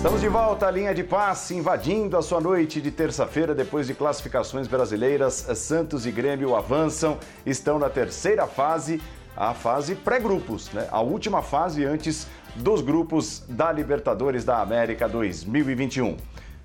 Estamos 0.00 0.22
de 0.22 0.28
volta 0.28 0.66
à 0.66 0.70
linha 0.70 0.94
de 0.94 1.04
passe, 1.04 1.54
invadindo 1.54 2.16
a 2.16 2.22
sua 2.22 2.40
noite 2.40 2.80
de 2.80 2.90
terça-feira, 2.90 3.54
depois 3.54 3.86
de 3.86 3.92
classificações 3.92 4.66
brasileiras. 4.66 5.34
Santos 5.54 6.06
e 6.06 6.10
Grêmio 6.10 6.56
avançam, 6.56 7.18
estão 7.44 7.78
na 7.78 7.90
terceira 7.90 8.46
fase, 8.46 8.98
a 9.36 9.52
fase 9.52 9.94
pré-grupos, 9.94 10.72
né? 10.72 10.88
A 10.90 11.02
última 11.02 11.42
fase 11.42 11.84
antes 11.84 12.26
dos 12.56 12.80
grupos 12.80 13.44
da 13.46 13.70
Libertadores 13.70 14.42
da 14.42 14.62
América 14.62 15.06
2021. 15.06 16.16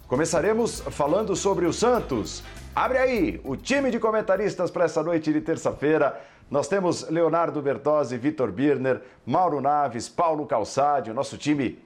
Começaremos 0.07 0.79
falando 0.92 1.36
sobre 1.36 1.65
o 1.65 1.74
Santos. 1.74 2.42
Abre 2.74 3.00
aí 3.00 3.42
o 3.43 3.57
time 3.57 3.92
de 3.92 4.00
comentaristas 4.00 4.71
para 4.71 4.86
essa 4.86 5.04
noite 5.04 5.33
de 5.33 5.42
terça-feira. 5.42 6.18
Nós 6.50 6.70
temos 6.70 7.10
Leonardo 7.10 7.61
Bertozzi, 7.61 8.18
Vitor 8.18 8.50
Birner, 8.50 9.02
Mauro 9.25 9.60
Naves, 9.60 10.07
Paulo 10.07 10.46
Calçade, 10.46 11.11
o 11.11 11.14
nosso 11.14 11.38
time 11.38 11.83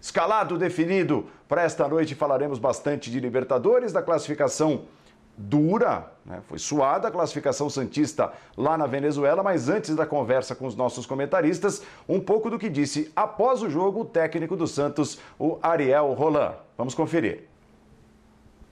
escalado 0.00 0.56
definido 0.58 1.26
para 1.48 1.64
esta 1.64 1.88
noite. 1.88 2.14
Falaremos 2.14 2.58
bastante 2.58 3.10
de 3.10 3.20
Libertadores, 3.20 3.92
da 3.92 4.02
classificação 4.02 4.82
dura, 5.38 6.12
né? 6.26 6.40
foi 6.48 6.58
suada 6.58 7.06
a 7.06 7.10
classificação 7.10 7.70
Santista 7.70 8.32
lá 8.56 8.76
na 8.76 8.86
Venezuela, 8.86 9.42
mas 9.42 9.68
antes 9.68 9.94
da 9.94 10.04
conversa 10.04 10.54
com 10.56 10.66
os 10.66 10.74
nossos 10.74 11.06
comentaristas, 11.06 11.82
um 12.08 12.18
pouco 12.18 12.50
do 12.50 12.58
que 12.58 12.68
disse 12.68 13.12
após 13.14 13.62
o 13.62 13.70
jogo 13.70 14.00
o 14.00 14.04
técnico 14.04 14.56
do 14.56 14.66
Santos, 14.66 15.20
o 15.38 15.58
Ariel 15.62 16.12
Roland. 16.14 16.56
Vamos 16.76 16.94
conferir. 16.94 17.46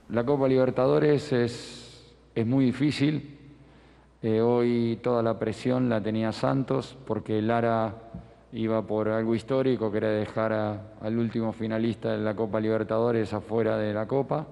La 0.09 0.23
Copa 0.23 0.47
Libertadores 0.47 1.31
es, 1.31 2.15
es 2.35 2.45
muy 2.45 2.65
difícil. 2.65 3.37
Eh, 4.21 4.41
hoy 4.41 4.99
toda 5.03 5.21
la 5.21 5.37
presión 5.37 5.89
la 5.89 6.01
tenía 6.01 6.31
Santos 6.31 6.97
porque 7.05 7.41
Lara 7.41 7.93
iba 8.53 8.81
por 8.85 9.09
algo 9.09 9.35
histórico, 9.35 9.91
que 9.91 9.97
era 9.97 10.09
dejar 10.09 10.53
al 10.53 11.17
último 11.17 11.51
finalista 11.51 12.11
de 12.11 12.19
la 12.19 12.35
Copa 12.35 12.59
Libertadores 12.59 13.33
afuera 13.33 13.77
de 13.77 13.93
la 13.93 14.07
Copa. 14.07 14.47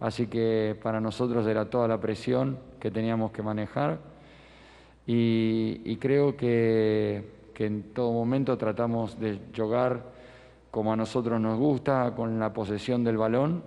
Así 0.00 0.26
que 0.26 0.78
para 0.82 1.00
nosotros 1.00 1.46
era 1.46 1.68
toda 1.68 1.88
la 1.88 2.00
presión 2.00 2.58
que 2.80 2.90
teníamos 2.90 3.32
que 3.32 3.42
manejar. 3.42 3.98
Y, 5.06 5.96
creo 5.96 6.36
que, 6.36 7.24
en 7.58 7.94
todo 7.94 8.12
momento 8.12 8.58
tratamos 8.58 9.18
de 9.20 9.38
jugar 9.56 10.02
como 10.70 10.92
a 10.92 10.96
nosotros 10.96 11.40
nos 11.40 11.58
gusta, 11.58 12.12
con 12.14 12.38
la 12.38 12.52
posesión 12.52 13.04
del 13.04 13.16
balón 13.16 13.62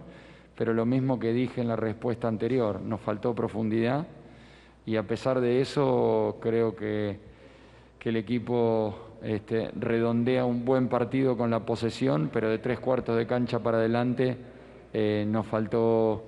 pero 0.60 0.74
lo 0.74 0.86
mismo 0.86 1.18
que 1.18 1.32
dije 1.32 1.62
en 1.62 1.70
la 1.70 1.78
respuesta 1.78 2.28
anterior, 2.28 2.82
nos 2.82 3.00
faltó 3.00 3.34
profundidad 3.34 4.06
y 4.86 4.98
a 4.98 5.08
pesar 5.08 5.40
de 5.40 5.62
eso 5.62 6.38
creo 6.42 6.76
que 6.76 7.18
el 8.02 8.18
equipo 8.18 9.09
este, 9.24 9.70
redondea 9.76 10.46
un 10.46 10.66
buen 10.66 10.88
partido 10.88 11.38
con 11.38 11.52
la 11.52 11.66
posesión, 11.66 12.30
pero 12.32 12.50
de 12.50 12.60
tres 12.60 12.80
cuartos 12.80 13.18
de 13.18 13.28
cancha 13.28 13.60
para 13.60 13.78
adelante 13.78 14.38
eh, 14.94 15.26
nos 15.28 15.46
faltó 15.46 16.24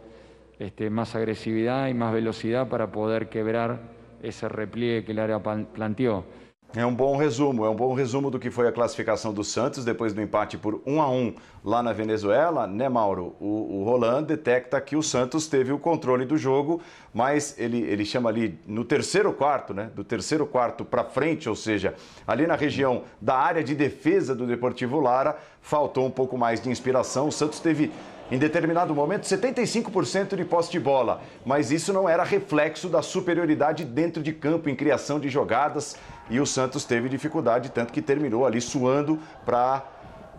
este, 0.59 0.89
más 0.89 1.15
agresividad 1.15 1.87
y 1.87 1.93
más 1.93 2.13
velocidad 2.13 2.67
para 2.67 2.91
poder 2.91 3.29
quebrar 3.29 3.79
ese 4.21 4.47
repliegue 4.49 5.03
que 5.03 5.13
el 5.13 5.19
área 5.19 5.39
planteó. 5.39 6.25
É 6.73 6.85
um 6.85 6.95
bom 6.95 7.17
resumo, 7.17 7.65
é 7.65 7.69
um 7.69 7.75
bom 7.75 7.93
resumo 7.93 8.31
do 8.31 8.39
que 8.39 8.49
foi 8.49 8.65
a 8.65 8.71
classificação 8.71 9.33
do 9.33 9.43
Santos 9.43 9.83
depois 9.83 10.13
do 10.13 10.21
empate 10.21 10.57
por 10.57 10.81
1 10.85 11.01
a 11.01 11.09
1 11.09 11.35
lá 11.65 11.83
na 11.83 11.91
Venezuela, 11.91 12.65
né, 12.65 12.87
Mauro? 12.87 13.35
O, 13.41 13.81
o 13.81 13.83
Roland 13.83 14.23
detecta 14.23 14.79
que 14.79 14.95
o 14.95 15.03
Santos 15.03 15.47
teve 15.47 15.73
o 15.73 15.77
controle 15.77 16.23
do 16.25 16.37
jogo, 16.37 16.79
mas 17.13 17.59
ele, 17.59 17.81
ele 17.81 18.05
chama 18.05 18.29
ali 18.29 18.57
no 18.65 18.85
terceiro 18.85 19.33
quarto, 19.33 19.73
né? 19.73 19.91
Do 19.93 20.01
terceiro 20.01 20.45
quarto 20.45 20.85
para 20.85 21.03
frente, 21.03 21.49
ou 21.49 21.57
seja, 21.57 21.93
ali 22.25 22.47
na 22.47 22.55
região 22.55 23.03
da 23.19 23.35
área 23.35 23.61
de 23.61 23.75
defesa 23.75 24.33
do 24.33 24.47
Deportivo 24.47 25.01
Lara, 25.01 25.37
faltou 25.61 26.05
um 26.05 26.11
pouco 26.11 26.37
mais 26.37 26.61
de 26.61 26.69
inspiração. 26.69 27.27
O 27.27 27.31
Santos 27.33 27.59
teve 27.59 27.91
em 28.31 28.37
determinado 28.39 28.95
momento 28.95 29.23
75% 29.23 30.35
de 30.37 30.45
posse 30.45 30.71
de 30.71 30.79
bola, 30.79 31.21
mas 31.45 31.69
isso 31.69 31.91
não 31.91 32.07
era 32.07 32.23
reflexo 32.23 32.87
da 32.87 33.01
superioridade 33.01 33.83
dentro 33.83 34.23
de 34.23 34.31
campo 34.31 34.69
em 34.69 34.75
criação 34.75 35.19
de 35.19 35.29
jogadas 35.29 35.97
e 36.29 36.39
o 36.39 36.45
Santos 36.45 36.85
teve 36.85 37.09
dificuldade, 37.09 37.69
tanto 37.69 37.91
que 37.91 38.01
terminou 38.01 38.45
ali 38.45 38.61
suando 38.61 39.19
para 39.45 39.83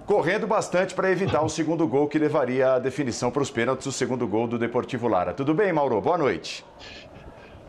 correndo 0.06 0.46
bastante 0.46 0.94
para 0.94 1.10
evitar 1.10 1.42
o 1.42 1.48
segundo 1.48 1.86
gol 1.86 2.08
que 2.08 2.18
levaria 2.18 2.74
a 2.74 2.78
definição 2.78 3.30
para 3.30 3.42
os 3.42 3.50
pênaltis, 3.50 3.86
o 3.86 3.92
segundo 3.92 4.26
gol 4.26 4.48
do 4.48 4.58
Deportivo 4.58 5.06
Lara. 5.06 5.32
Tudo 5.32 5.54
bem, 5.54 5.72
Mauro? 5.72 6.00
Boa 6.00 6.18
noite. 6.18 6.64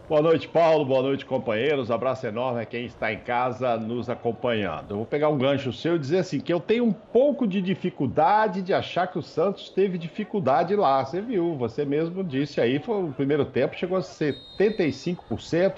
Boa 0.09 0.21
noite, 0.21 0.49
Paulo. 0.49 0.83
Boa 0.83 1.01
noite, 1.01 1.25
companheiros. 1.25 1.89
Abraço 1.89 2.27
enorme 2.27 2.59
a 2.59 2.65
quem 2.65 2.83
está 2.83 3.13
em 3.13 3.19
casa 3.19 3.77
nos 3.77 4.09
acompanhando. 4.09 4.91
Eu 4.91 4.97
vou 4.97 5.05
pegar 5.05 5.29
um 5.29 5.37
gancho 5.37 5.71
seu 5.71 5.95
e 5.95 5.99
dizer 5.99 6.17
assim 6.17 6.41
que 6.41 6.51
eu 6.51 6.59
tenho 6.59 6.83
um 6.83 6.91
pouco 6.91 7.47
de 7.47 7.61
dificuldade 7.61 8.61
de 8.61 8.73
achar 8.73 9.07
que 9.07 9.17
o 9.17 9.21
Santos 9.21 9.69
teve 9.69 9.97
dificuldade 9.97 10.75
lá. 10.75 11.05
Você 11.05 11.21
viu, 11.21 11.55
você 11.55 11.85
mesmo 11.85 12.21
disse 12.21 12.59
aí, 12.59 12.79
foi 12.79 13.01
o 13.01 13.13
primeiro 13.13 13.45
tempo 13.45 13.77
chegou 13.77 13.97
a 13.97 14.01
75%, 14.01 15.75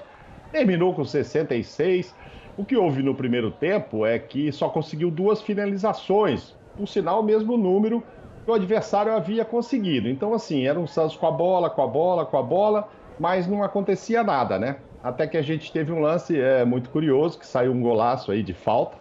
terminou 0.50 0.92
com 0.92 1.02
66%. 1.02 2.12
O 2.56 2.64
que 2.64 2.76
houve 2.76 3.04
no 3.04 3.14
primeiro 3.14 3.52
tempo 3.52 4.04
é 4.04 4.18
que 4.18 4.50
só 4.50 4.68
conseguiu 4.68 5.08
duas 5.08 5.40
finalizações, 5.40 6.52
por 6.76 6.88
sinal, 6.88 7.20
o 7.20 7.24
mesmo 7.24 7.56
número 7.56 8.02
que 8.44 8.50
o 8.50 8.54
adversário 8.54 9.12
havia 9.12 9.44
conseguido. 9.44 10.08
Então, 10.08 10.34
assim, 10.34 10.66
era 10.66 10.80
um 10.80 10.86
Santos 10.86 11.16
com 11.16 11.28
a 11.28 11.30
bola, 11.30 11.70
com 11.70 11.82
a 11.82 11.86
bola, 11.86 12.26
com 12.26 12.36
a 12.36 12.42
bola 12.42 12.88
mas 13.18 13.46
não 13.46 13.62
acontecia 13.62 14.22
nada, 14.22 14.58
né? 14.58 14.76
Até 15.02 15.26
que 15.26 15.36
a 15.36 15.42
gente 15.42 15.72
teve 15.72 15.92
um 15.92 16.00
lance 16.00 16.38
é, 16.38 16.64
muito 16.64 16.90
curioso, 16.90 17.38
que 17.38 17.46
saiu 17.46 17.72
um 17.72 17.80
golaço 17.80 18.30
aí 18.32 18.42
de 18.42 18.52
falta. 18.54 18.96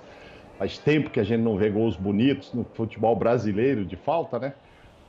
Faz 0.58 0.78
tempo 0.78 1.10
que 1.10 1.20
a 1.20 1.24
gente 1.24 1.42
não 1.42 1.58
vê 1.58 1.70
gols 1.70 1.98
bonitos 1.98 2.54
no 2.54 2.64
futebol 2.64 3.16
brasileiro 3.16 3.86
de 3.86 3.96
falta, 3.96 4.40
né? 4.40 4.54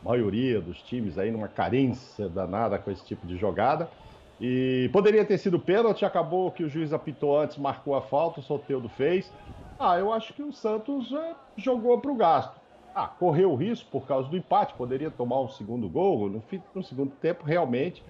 A 0.04 0.08
maioria 0.08 0.60
dos 0.60 0.82
times 0.82 1.18
aí 1.18 1.30
numa 1.30 1.48
carência 1.48 2.28
danada 2.28 2.78
com 2.78 2.90
esse 2.90 3.04
tipo 3.04 3.26
de 3.26 3.36
jogada. 3.36 3.88
E 4.40 4.90
poderia 4.92 5.24
ter 5.24 5.38
sido 5.38 5.58
pênalti, 5.58 6.04
acabou 6.04 6.50
que 6.50 6.64
o 6.64 6.68
juiz 6.68 6.92
apitou 6.92 7.38
antes, 7.38 7.56
marcou 7.56 7.94
a 7.94 8.02
falta, 8.02 8.40
o 8.40 8.42
Soteudo 8.42 8.88
fez. 8.88 9.32
Ah, 9.78 9.98
eu 9.98 10.12
acho 10.12 10.32
que 10.32 10.42
o 10.42 10.52
Santos 10.52 11.12
é, 11.12 11.34
jogou 11.56 12.00
para 12.00 12.10
o 12.10 12.16
gasto. 12.16 12.60
Ah, 12.94 13.06
correu 13.06 13.52
o 13.52 13.56
risco 13.56 13.90
por 13.90 14.06
causa 14.06 14.28
do 14.28 14.36
empate, 14.36 14.74
poderia 14.74 15.10
tomar 15.10 15.40
um 15.40 15.48
segundo 15.48 15.88
gol. 15.88 16.28
No, 16.28 16.42
no 16.74 16.82
segundo 16.82 17.14
tempo, 17.16 17.44
realmente, 17.44 18.02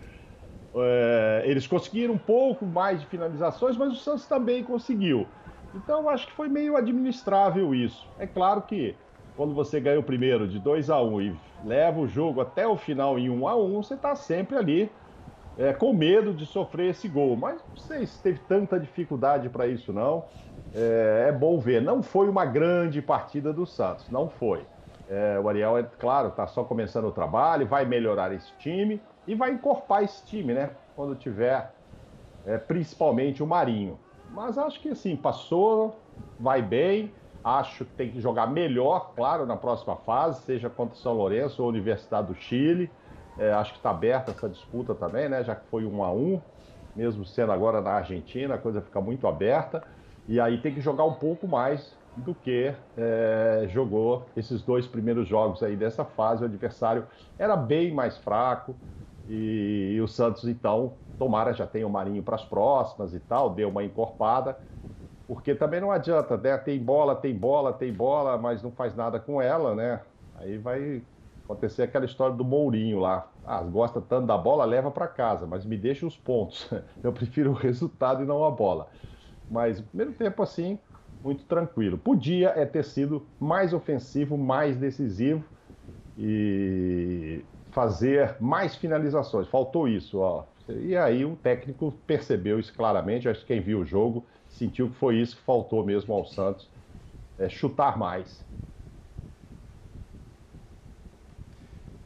é, 0.79 1.43
eles 1.47 1.67
conseguiram 1.67 2.15
um 2.15 2.19
pouco 2.19 2.67
mais 2.67 3.01
de 3.01 3.07
finalizações, 3.07 3.77
mas 3.77 3.93
o 3.93 3.97
Santos 3.97 4.27
também 4.27 4.63
conseguiu. 4.63 5.27
Então 5.75 6.09
acho 6.09 6.27
que 6.27 6.33
foi 6.33 6.49
meio 6.49 6.77
administrável 6.77 7.75
isso. 7.75 8.07
É 8.19 8.27
claro 8.27 8.63
que 8.63 8.97
quando 9.37 9.55
você 9.55 9.81
ganha 9.81 10.01
o 10.01 10.03
primeiro 10.03 10.49
de 10.49 10.59
2 10.59 10.89
a 10.91 11.01
1 11.03 11.15
um 11.15 11.21
e 11.21 11.41
leva 11.65 12.01
o 12.01 12.07
jogo 12.07 12.41
até 12.41 12.67
o 12.67 12.77
final 12.77 13.19
em 13.19 13.29
1 13.29 13.41
um 13.41 13.49
a 13.49 13.57
1 13.57 13.77
um, 13.77 13.83
você 13.83 13.95
está 13.95 14.15
sempre 14.15 14.57
ali 14.57 14.91
é, 15.57 15.73
com 15.73 15.93
medo 15.93 16.35
de 16.35 16.47
sofrer 16.47 16.91
esse 16.91 17.09
gol. 17.09 17.37
Mas 17.37 17.63
não 17.69 17.77
sei 17.77 18.07
se 18.07 18.23
teve 18.23 18.41
tanta 18.41 18.79
dificuldade 18.79 19.49
para 19.49 19.67
isso, 19.67 19.93
não. 19.93 20.25
É, 20.73 21.27
é, 21.29 21.33
bom 21.33 21.59
ver. 21.59 21.81
Não 21.83 22.03
foi 22.03 22.29
uma 22.29 22.45
grande 22.45 23.01
partida 23.01 23.53
do 23.53 23.67
Santos, 23.67 24.11
não 24.11 24.29
foi. 24.29 24.67
É, 25.07 25.39
o 25.39 25.49
Ariel, 25.49 25.79
é 25.79 25.83
claro, 25.85 26.29
está 26.29 26.47
só 26.47 26.65
começando 26.65 27.05
o 27.07 27.13
trabalho, 27.13 27.67
vai 27.67 27.85
melhorar 27.87 28.33
esse 28.33 28.53
time 28.59 29.07
e 29.27 29.35
vai 29.35 29.53
encorpar 29.53 30.03
esse 30.03 30.25
time, 30.25 30.55
né? 30.55 30.71
Quando 30.95 31.15
tiver, 31.15 31.73
é, 32.45 32.59
principalmente 32.59 33.43
o 33.43 33.47
Marinho. 33.47 33.99
Mas 34.33 34.59
acho 34.59 34.81
que 34.81 34.91
assim, 34.91 35.17
passou, 35.17 35.97
vai 36.39 36.63
bem. 36.63 37.13
Acho 37.43 37.85
que 37.85 37.93
tem 37.93 38.11
que 38.11 38.21
jogar 38.21 38.49
melhor, 38.49 39.13
claro, 39.15 39.47
na 39.47 39.57
próxima 39.57 39.95
fase, 39.97 40.43
seja 40.43 40.69
contra 40.69 40.95
o 40.95 40.99
São 40.99 41.13
Lourenço 41.13 41.63
ou 41.63 41.69
Universidade 41.69 42.29
do 42.29 42.35
Chile. 42.35 42.91
É, 43.39 43.53
acho 43.53 43.73
que 43.73 43.79
está 43.79 43.91
aberta 43.91 44.33
essa 44.33 44.49
disputa 44.49 44.95
também, 44.95 45.29
né? 45.29 45.45
Já 45.45 45.55
que 45.55 45.67
foi 45.69 45.85
um 45.85 46.03
a 46.03 46.11
um, 46.11 46.41
mesmo 46.95 47.25
sendo 47.25 47.53
agora 47.53 47.81
na 47.81 47.93
Argentina, 47.93 48.55
a 48.55 48.59
coisa 48.59 48.81
fica 48.81 49.01
muito 49.01 49.29
aberta. 49.29 49.85
E 50.27 50.41
aí 50.41 50.61
tem 50.61 50.75
que 50.75 50.81
jogar 50.81 51.05
um 51.05 51.15
pouco 51.15 51.47
mais 51.47 51.95
do 52.17 52.35
que 52.35 52.75
é, 52.97 53.67
jogou 53.69 54.27
esses 54.35 54.63
dois 54.63 54.87
primeiros 54.87 55.29
jogos 55.29 55.63
aí 55.63 55.77
dessa 55.77 56.05
fase. 56.05 56.43
O 56.43 56.47
adversário 56.47 57.07
era 57.39 57.55
bem 57.57 57.93
mais 57.93 58.17
fraco, 58.17 58.75
e, 59.27 59.93
e 59.97 60.01
o 60.01 60.09
Santos, 60.09 60.45
então, 60.47 61.01
tomara 61.19 61.53
já 61.53 61.67
tenha 61.67 61.87
o 61.87 61.91
Marinho 61.91 62.23
para 62.23 62.37
as 62.37 62.45
próximas 62.45 63.15
e 63.15 63.21
tal, 63.21 63.55
deu 63.55 63.69
uma 63.71 63.85
encorpada, 63.85 64.59
porque 65.27 65.55
também 65.55 65.81
não 65.81 65.91
adianta, 65.91 66.37
né? 66.37 66.57
Tem 66.59 66.83
bola, 66.83 67.17
tem 67.17 67.37
bola, 67.39 67.73
tem 67.73 67.93
bola, 67.93 68.39
mas 68.39 68.63
não 68.63 68.73
faz 68.73 68.95
nada 68.95 69.19
com 69.21 69.41
ela, 69.43 69.75
né? 69.75 70.05
Aí 70.35 70.59
vai 70.59 71.07
acontecer 71.45 71.83
aquela 71.83 72.05
história 72.05 72.37
do 72.37 72.45
Mourinho 72.45 73.01
lá. 73.01 73.33
Ah, 73.43 73.63
gosta 73.63 74.01
tanto 74.01 74.27
da 74.27 74.39
bola, 74.39 74.65
leva 74.65 74.91
para 74.91 75.09
casa, 75.09 75.47
mas 75.47 75.65
me 75.65 75.77
deixa 75.77 76.07
os 76.07 76.17
pontos. 76.19 76.69
Eu 77.03 77.13
prefiro 77.13 77.51
o 77.51 77.55
resultado 77.55 78.23
e 78.23 78.27
não 78.27 78.45
a 78.45 78.51
bola. 78.51 78.91
Mas 79.49 79.81
primeiro 79.81 80.15
tempo 80.15 80.43
assim, 80.43 80.79
muito 81.23 81.45
tranquilo. 81.47 81.99
Podia 81.99 82.51
é 82.51 82.67
ter 82.67 82.85
sido 82.85 83.31
mais 83.39 83.73
ofensivo, 83.73 84.37
mais 84.39 84.77
decisivo. 84.79 85.45
E 86.17 87.47
fazer 87.77 88.39
mais 88.41 88.75
finalizações. 88.77 89.49
Faltou 89.49 89.87
isso, 89.89 90.19
ó. 90.21 90.47
E 90.69 90.97
aí 90.97 91.27
o 91.27 91.37
técnico 91.37 91.93
percebeu 92.07 92.59
isso 92.59 92.75
claramente. 92.75 93.29
Acho 93.29 93.43
que 93.43 93.49
quem 93.49 93.61
viu 93.61 93.81
o 93.81 93.85
jogo 93.85 94.27
sentiu 94.49 94.91
que 94.91 94.97
foi 94.97 95.19
isso 95.21 95.37
que 95.37 95.43
faltou 95.43 95.85
mesmo 95.85 96.15
ao 96.15 96.25
Santos, 96.25 96.71
é, 97.39 97.49
chutar 97.51 97.99
mais. 97.99 98.47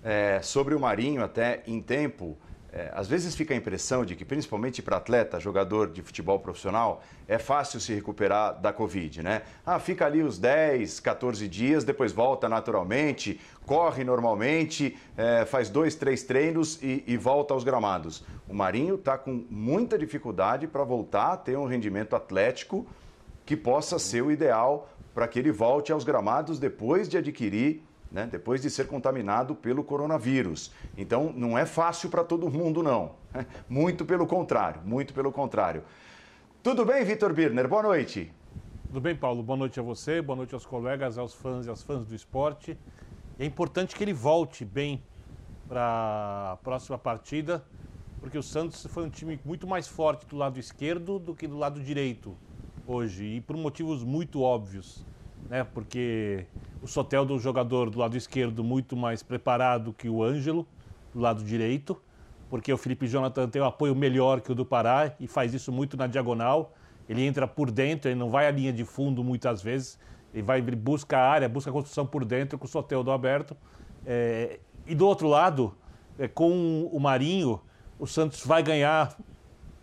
é, 0.02 0.40
sobre 0.42 0.74
o 0.74 0.80
Marinho 0.80 1.22
até 1.22 1.62
em 1.66 1.80
tempo. 1.82 2.40
É, 2.72 2.88
às 2.94 3.08
vezes 3.08 3.34
fica 3.34 3.52
a 3.52 3.56
impressão 3.56 4.04
de 4.04 4.14
que, 4.14 4.24
principalmente 4.24 4.80
para 4.80 4.96
atleta, 4.96 5.40
jogador 5.40 5.90
de 5.90 6.02
futebol 6.02 6.38
profissional, 6.38 7.02
é 7.26 7.36
fácil 7.36 7.80
se 7.80 7.92
recuperar 7.92 8.60
da 8.60 8.72
Covid, 8.72 9.24
né? 9.24 9.42
Ah, 9.66 9.80
fica 9.80 10.06
ali 10.06 10.22
os 10.22 10.38
10, 10.38 11.00
14 11.00 11.48
dias, 11.48 11.82
depois 11.82 12.12
volta 12.12 12.48
naturalmente, 12.48 13.40
corre 13.66 14.04
normalmente, 14.04 14.96
é, 15.16 15.44
faz 15.44 15.68
dois, 15.68 15.96
três 15.96 16.22
treinos 16.22 16.80
e, 16.80 17.02
e 17.08 17.16
volta 17.16 17.54
aos 17.54 17.64
gramados. 17.64 18.24
O 18.48 18.54
Marinho 18.54 18.94
está 18.94 19.18
com 19.18 19.44
muita 19.50 19.98
dificuldade 19.98 20.68
para 20.68 20.84
voltar 20.84 21.32
a 21.32 21.36
ter 21.36 21.58
um 21.58 21.66
rendimento 21.66 22.14
atlético 22.14 22.86
que 23.44 23.56
possa 23.56 23.98
ser 23.98 24.22
o 24.22 24.30
ideal 24.30 24.88
para 25.12 25.26
que 25.26 25.40
ele 25.40 25.50
volte 25.50 25.90
aos 25.90 26.04
gramados 26.04 26.60
depois 26.60 27.08
de 27.08 27.18
adquirir 27.18 27.82
né, 28.10 28.28
depois 28.30 28.60
de 28.60 28.70
ser 28.70 28.86
contaminado 28.86 29.54
pelo 29.54 29.84
coronavírus. 29.84 30.72
Então, 30.96 31.32
não 31.34 31.56
é 31.56 31.64
fácil 31.64 32.10
para 32.10 32.24
todo 32.24 32.50
mundo, 32.50 32.82
não. 32.82 33.12
Muito 33.68 34.04
pelo 34.04 34.26
contrário, 34.26 34.82
muito 34.84 35.14
pelo 35.14 35.30
contrário. 35.30 35.84
Tudo 36.62 36.84
bem, 36.84 37.04
Vitor 37.04 37.32
Birner? 37.32 37.68
Boa 37.68 37.82
noite. 37.82 38.32
Tudo 38.88 39.00
bem, 39.00 39.14
Paulo? 39.14 39.42
Boa 39.42 39.56
noite 39.56 39.78
a 39.78 39.82
você, 39.82 40.20
boa 40.20 40.36
noite 40.36 40.52
aos 40.52 40.66
colegas, 40.66 41.16
aos 41.16 41.32
fãs 41.32 41.66
e 41.66 41.70
às 41.70 41.82
fãs 41.82 42.04
do 42.04 42.14
esporte. 42.14 42.76
É 43.38 43.44
importante 43.44 43.94
que 43.94 44.02
ele 44.02 44.12
volte 44.12 44.64
bem 44.64 45.02
para 45.68 46.52
a 46.52 46.56
próxima 46.56 46.98
partida, 46.98 47.64
porque 48.18 48.36
o 48.36 48.42
Santos 48.42 48.84
foi 48.90 49.04
um 49.04 49.08
time 49.08 49.38
muito 49.44 49.66
mais 49.66 49.86
forte 49.86 50.26
do 50.26 50.36
lado 50.36 50.58
esquerdo 50.58 51.18
do 51.18 51.34
que 51.34 51.46
do 51.46 51.56
lado 51.56 51.80
direito 51.80 52.36
hoje, 52.86 53.24
e 53.24 53.40
por 53.40 53.56
motivos 53.56 54.02
muito 54.02 54.42
óbvios 54.42 55.06
né? 55.48 55.64
Porque 55.64 56.46
o 56.82 56.86
Sotel 56.86 57.24
do 57.24 57.38
jogador 57.38 57.90
do 57.90 57.98
lado 57.98 58.16
esquerdo 58.16 58.64
muito 58.64 58.96
mais 58.96 59.22
preparado 59.22 59.92
que 59.92 60.08
o 60.08 60.22
Ângelo 60.22 60.66
do 61.12 61.20
lado 61.20 61.42
direito, 61.42 62.00
porque 62.48 62.72
o 62.72 62.76
Felipe 62.76 63.06
Jonathan 63.06 63.48
tem 63.48 63.60
um 63.62 63.64
apoio 63.64 63.94
melhor 63.94 64.40
que 64.40 64.50
o 64.50 64.54
do 64.54 64.64
Pará 64.64 65.14
e 65.20 65.26
faz 65.26 65.54
isso 65.54 65.70
muito 65.70 65.96
na 65.96 66.06
diagonal. 66.06 66.74
Ele 67.08 67.24
entra 67.24 67.46
por 67.46 67.70
dentro, 67.70 68.10
ele 68.10 68.18
não 68.18 68.30
vai 68.30 68.46
à 68.46 68.50
linha 68.50 68.72
de 68.72 68.84
fundo 68.84 69.22
muitas 69.22 69.62
vezes, 69.62 69.98
ele 70.32 70.42
vai 70.42 70.58
ele 70.58 70.76
busca 70.76 71.18
a 71.18 71.28
área, 71.28 71.48
busca 71.48 71.70
a 71.70 71.72
construção 71.72 72.06
por 72.06 72.24
dentro 72.24 72.58
com 72.58 72.64
o 72.64 72.68
Sotel 72.68 73.02
do 73.02 73.10
aberto. 73.10 73.56
É, 74.06 74.60
e 74.86 74.94
do 74.94 75.06
outro 75.06 75.28
lado, 75.28 75.76
é, 76.18 76.26
com 76.26 76.88
o 76.90 76.98
Marinho, 76.98 77.60
o 77.98 78.06
Santos 78.06 78.44
vai 78.44 78.62
ganhar, 78.62 79.16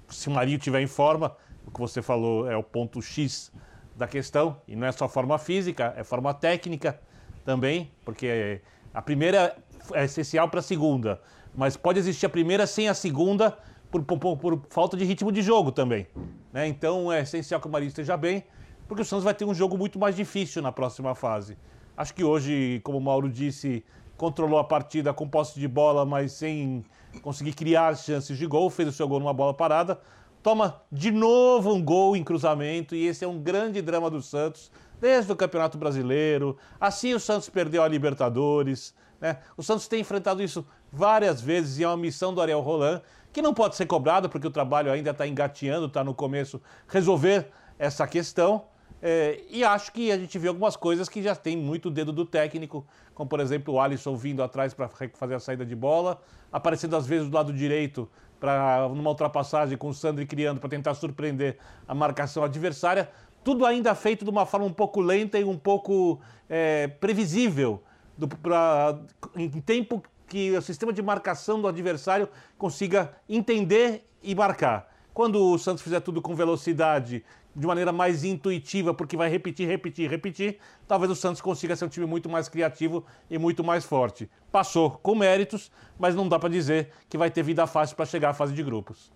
se 0.10 0.28
o 0.28 0.32
Marinho 0.32 0.58
estiver 0.58 0.82
em 0.82 0.88
forma, 0.88 1.36
o 1.66 1.72
que 1.72 1.80
você 1.80 2.02
falou 2.02 2.50
é 2.50 2.56
o 2.56 2.64
ponto 2.64 3.02
X 3.02 3.52
da 3.98 4.08
questão. 4.08 4.62
E 4.68 4.76
não 4.76 4.88
é 4.88 4.92
só 4.92 5.10
forma 5.10 5.38
física, 5.38 5.94
é 5.98 6.04
forma 6.04 6.34
técnica 6.34 7.00
também, 7.44 7.92
porque 8.06 8.62
a 8.94 9.02
primeira 9.02 9.58
é 9.94 10.06
essencial 10.06 10.48
para 10.50 10.60
a 10.60 10.64
segunda. 10.64 11.20
Mas 11.56 11.76
pode 11.76 12.00
existir 12.00 12.26
a 12.26 12.30
primeira 12.30 12.68
sem 12.68 12.88
a 12.88 12.94
segunda 12.94 13.58
por, 13.90 14.04
por, 14.04 14.38
por 14.38 14.62
falta 14.70 14.96
de 14.96 15.04
ritmo 15.04 15.32
de 15.32 15.42
jogo 15.42 15.72
também. 15.72 16.08
Né? 16.54 16.68
Então 16.68 17.12
é 17.12 17.22
essencial 17.22 17.60
que 17.60 17.68
o 17.68 17.72
Marinho 17.72 17.90
esteja 17.90 18.16
bem, 18.16 18.44
porque 18.88 19.02
o 19.02 19.06
Santos 19.06 19.24
vai 19.24 19.34
ter 19.34 19.46
um 19.46 19.54
jogo 19.54 19.78
muito 19.78 19.98
mais 19.98 20.16
difícil 20.16 20.62
na 20.62 20.72
próxima 20.72 21.16
fase. 21.16 21.58
Acho 21.96 22.14
que 22.14 22.24
hoje, 22.24 22.80
como 22.84 23.00
o 23.00 23.02
Mauro 23.02 23.28
disse, 23.28 23.84
controlou 24.16 24.60
a 24.60 24.64
partida 24.64 25.14
com 25.14 25.28
posse 25.28 25.60
de 25.60 25.68
bola, 25.68 26.06
mas 26.06 26.34
sem 26.34 26.86
conseguir 27.24 27.54
criar 27.54 27.96
chances 27.98 28.38
de 28.38 28.46
gol, 28.46 28.70
fez 28.70 28.90
o 28.90 28.92
seu 28.92 29.08
gol 29.08 29.20
numa 29.20 29.34
bola 29.34 29.54
parada 29.54 30.00
toma 30.42 30.82
de 30.92 31.12
novo 31.12 31.74
um 31.74 31.84
gol 31.84 32.16
em 32.16 32.24
cruzamento 32.24 32.96
e 32.96 33.08
esse 33.08 33.24
é 33.24 33.28
um 33.28 33.40
grande 33.40 33.82
drama 33.82 34.10
do 34.10 34.22
Santos 34.22 34.72
desde 35.00 35.32
o 35.32 35.36
Campeonato 35.36 35.78
Brasileiro. 35.78 36.58
Assim 36.80 37.14
o 37.14 37.20
Santos 37.20 37.50
perdeu 37.50 37.84
a 37.84 37.88
Libertadores. 37.88 38.94
Né? 39.20 39.38
O 39.56 39.64
Santos 39.64 39.88
tem 39.88 40.02
enfrentado 40.02 40.42
isso 40.42 40.66
várias 40.92 41.42
vezes 41.42 41.80
e 41.80 41.84
é 41.84 41.88
uma 41.88 41.98
missão 41.98 42.34
do 42.34 42.42
Ariel 42.42 42.62
Roland 42.62 43.02
que 43.32 43.42
não 43.42 43.54
pode 43.54 43.76
ser 43.76 43.86
cobrada 43.86 44.28
porque 44.28 44.48
o 44.48 44.52
trabalho 44.52 44.92
ainda 44.92 45.12
está 45.12 45.28
engateando, 45.28 45.88
está 45.88 46.04
no 46.04 46.14
começo, 46.14 46.62
resolver 46.88 47.52
essa 47.78 48.08
questão. 48.08 48.66
É, 49.00 49.44
e 49.50 49.64
acho 49.64 49.92
que 49.92 50.12
a 50.12 50.18
gente 50.18 50.40
vê 50.40 50.48
algumas 50.48 50.76
coisas 50.76 51.08
que 51.08 51.22
já 51.22 51.36
tem 51.36 51.56
muito 51.56 51.92
dedo 51.92 52.12
do 52.12 52.26
técnico, 52.26 52.84
como 53.14 53.30
por 53.30 53.40
exemplo 53.40 53.76
o 53.76 53.80
Alisson 53.80 54.16
vindo 54.16 54.42
atrás 54.42 54.74
para 54.74 54.90
fazer 54.90 55.36
a 55.36 55.40
saída 55.40 55.64
de 55.64 55.76
bola, 55.76 56.20
aparecendo 56.52 56.96
às 56.96 57.06
vezes 57.06 57.30
do 57.30 57.36
lado 57.36 57.54
direito 57.54 58.10
para 58.40 58.88
numa 58.90 59.10
ultrapassagem 59.10 59.78
com 59.78 59.90
o 59.90 59.94
Sandri 59.94 60.26
criando 60.26 60.60
para 60.60 60.70
tentar 60.70 60.94
surpreender 60.94 61.58
a 61.88 61.96
marcação 61.96 62.44
adversária. 62.44 63.10
Tudo 63.44 63.66
ainda 63.66 63.96
feito 63.96 64.26
de 64.26 64.32
uma 64.32 64.46
forma 64.46 64.66
um 64.66 64.74
pouco 64.74 65.00
lenta 65.00 65.40
e 65.40 65.44
um 65.44 65.58
pouco 65.58 66.20
é, 66.50 66.88
previsível, 66.88 67.82
do, 68.18 68.28
pra, 68.28 69.00
em 69.36 69.50
tempo 69.50 70.04
que 70.28 70.52
o 70.52 70.62
sistema 70.62 70.92
de 70.92 71.02
marcação 71.02 71.62
do 71.62 71.68
adversário 71.68 72.28
consiga 72.58 73.14
entender 73.30 74.08
e 74.22 74.36
marcar. 74.36 74.92
Quando 75.14 75.42
o 75.42 75.58
Santos 75.58 75.82
fizer 75.82 76.00
tudo 76.02 76.22
com 76.22 76.36
velocidade, 76.36 77.24
de 77.58 77.66
maneira 77.66 77.92
mais 77.92 78.24
intuitiva, 78.24 78.94
porque 78.94 79.18
vai 79.18 79.28
repetir, 79.28 79.68
repetir, 79.68 80.08
repetir, 80.08 80.60
talvez 80.88 81.12
o 81.12 81.16
Santos 81.16 81.42
consiga 81.42 81.76
ser 81.76 81.86
um 81.86 81.90
time 81.90 82.06
muito 82.06 82.30
mais 82.30 82.48
criativo 82.48 83.04
e 83.32 83.38
muito 83.40 83.64
mais 83.64 83.84
forte. 83.84 84.30
Passou 84.52 84.92
com 84.92 85.16
méritos, 85.16 85.72
mas 85.98 86.14
não 86.14 86.30
dá 86.30 86.38
para 86.38 86.50
dizer 86.50 86.92
que 87.10 87.18
vai 87.18 87.32
ter 87.32 87.42
vida 87.42 87.66
fácil 87.66 87.96
para 87.96 88.06
chegar 88.06 88.30
à 88.30 88.34
fase 88.34 88.54
de 88.54 88.62
grupos. 88.62 89.12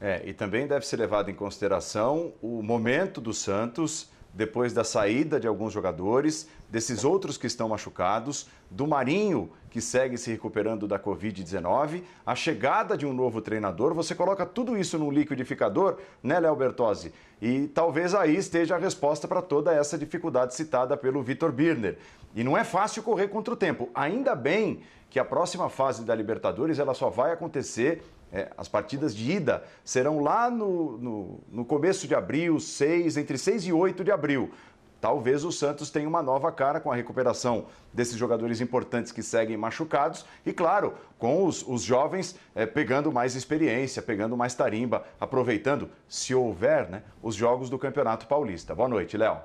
É, 0.00 0.20
e 0.26 0.34
também 0.34 0.66
deve 0.66 0.84
ser 0.84 0.96
levado 0.96 1.30
em 1.30 1.34
consideração 1.34 2.32
o 2.42 2.60
momento 2.60 3.20
do 3.20 3.32
Santos 3.32 4.10
depois 4.34 4.72
da 4.72 4.82
saída 4.82 5.38
de 5.38 5.46
alguns 5.46 5.72
jogadores, 5.72 6.48
desses 6.70 7.04
outros 7.04 7.36
que 7.36 7.46
estão 7.46 7.68
machucados, 7.68 8.48
do 8.70 8.86
Marinho, 8.86 9.50
que 9.70 9.80
segue 9.80 10.16
se 10.16 10.30
recuperando 10.30 10.88
da 10.88 10.98
Covid-19, 10.98 12.02
a 12.24 12.34
chegada 12.34 12.96
de 12.96 13.04
um 13.04 13.12
novo 13.12 13.42
treinador, 13.42 13.92
você 13.94 14.14
coloca 14.14 14.46
tudo 14.46 14.76
isso 14.76 14.98
num 14.98 15.10
liquidificador, 15.10 15.98
né, 16.22 16.40
Léo 16.40 16.56
Bertozzi? 16.56 17.12
E 17.40 17.68
talvez 17.68 18.14
aí 18.14 18.36
esteja 18.36 18.76
a 18.76 18.78
resposta 18.78 19.28
para 19.28 19.42
toda 19.42 19.74
essa 19.74 19.98
dificuldade 19.98 20.54
citada 20.54 20.96
pelo 20.96 21.22
Vitor 21.22 21.52
Birner. 21.52 21.98
E 22.34 22.42
não 22.42 22.56
é 22.56 22.64
fácil 22.64 23.02
correr 23.02 23.28
contra 23.28 23.52
o 23.52 23.56
tempo. 23.56 23.90
Ainda 23.94 24.34
bem 24.34 24.80
que 25.10 25.18
a 25.18 25.24
próxima 25.24 25.68
fase 25.68 26.04
da 26.04 26.14
Libertadores 26.14 26.78
ela 26.78 26.94
só 26.94 27.10
vai 27.10 27.32
acontecer 27.32 28.02
é, 28.32 28.50
as 28.56 28.66
partidas 28.66 29.14
de 29.14 29.30
ida 29.30 29.62
serão 29.84 30.20
lá 30.20 30.50
no, 30.50 30.96
no, 30.96 31.40
no, 31.50 31.64
começo 31.64 32.08
de 32.08 32.14
abril, 32.14 32.58
6, 32.58 33.16
entre 33.18 33.36
6 33.36 33.66
e 33.66 33.72
8 33.72 34.02
de 34.02 34.10
abril. 34.10 34.50
Talvez 35.02 35.44
o 35.44 35.50
Santos 35.50 35.90
tenha 35.90 36.08
uma 36.08 36.22
nova 36.22 36.52
cara 36.52 36.80
com 36.80 36.90
a 36.90 36.94
recuperação 36.94 37.66
desses 37.92 38.16
jogadores 38.16 38.60
importantes 38.60 39.10
que 39.10 39.20
seguem 39.22 39.56
machucados 39.56 40.24
e, 40.46 40.52
claro, 40.52 40.94
com 41.18 41.44
os, 41.44 41.66
os 41.66 41.82
jovens 41.82 42.36
é, 42.54 42.64
pegando 42.64 43.10
mais 43.10 43.34
experiência, 43.34 44.00
pegando 44.00 44.36
mais 44.36 44.54
tarimba, 44.54 45.04
aproveitando, 45.20 45.90
se 46.08 46.32
houver, 46.34 46.88
né, 46.88 47.02
os 47.20 47.34
jogos 47.34 47.68
do 47.68 47.78
Campeonato 47.78 48.28
Paulista. 48.28 48.76
Boa 48.76 48.88
noite, 48.88 49.16
Léo. 49.16 49.38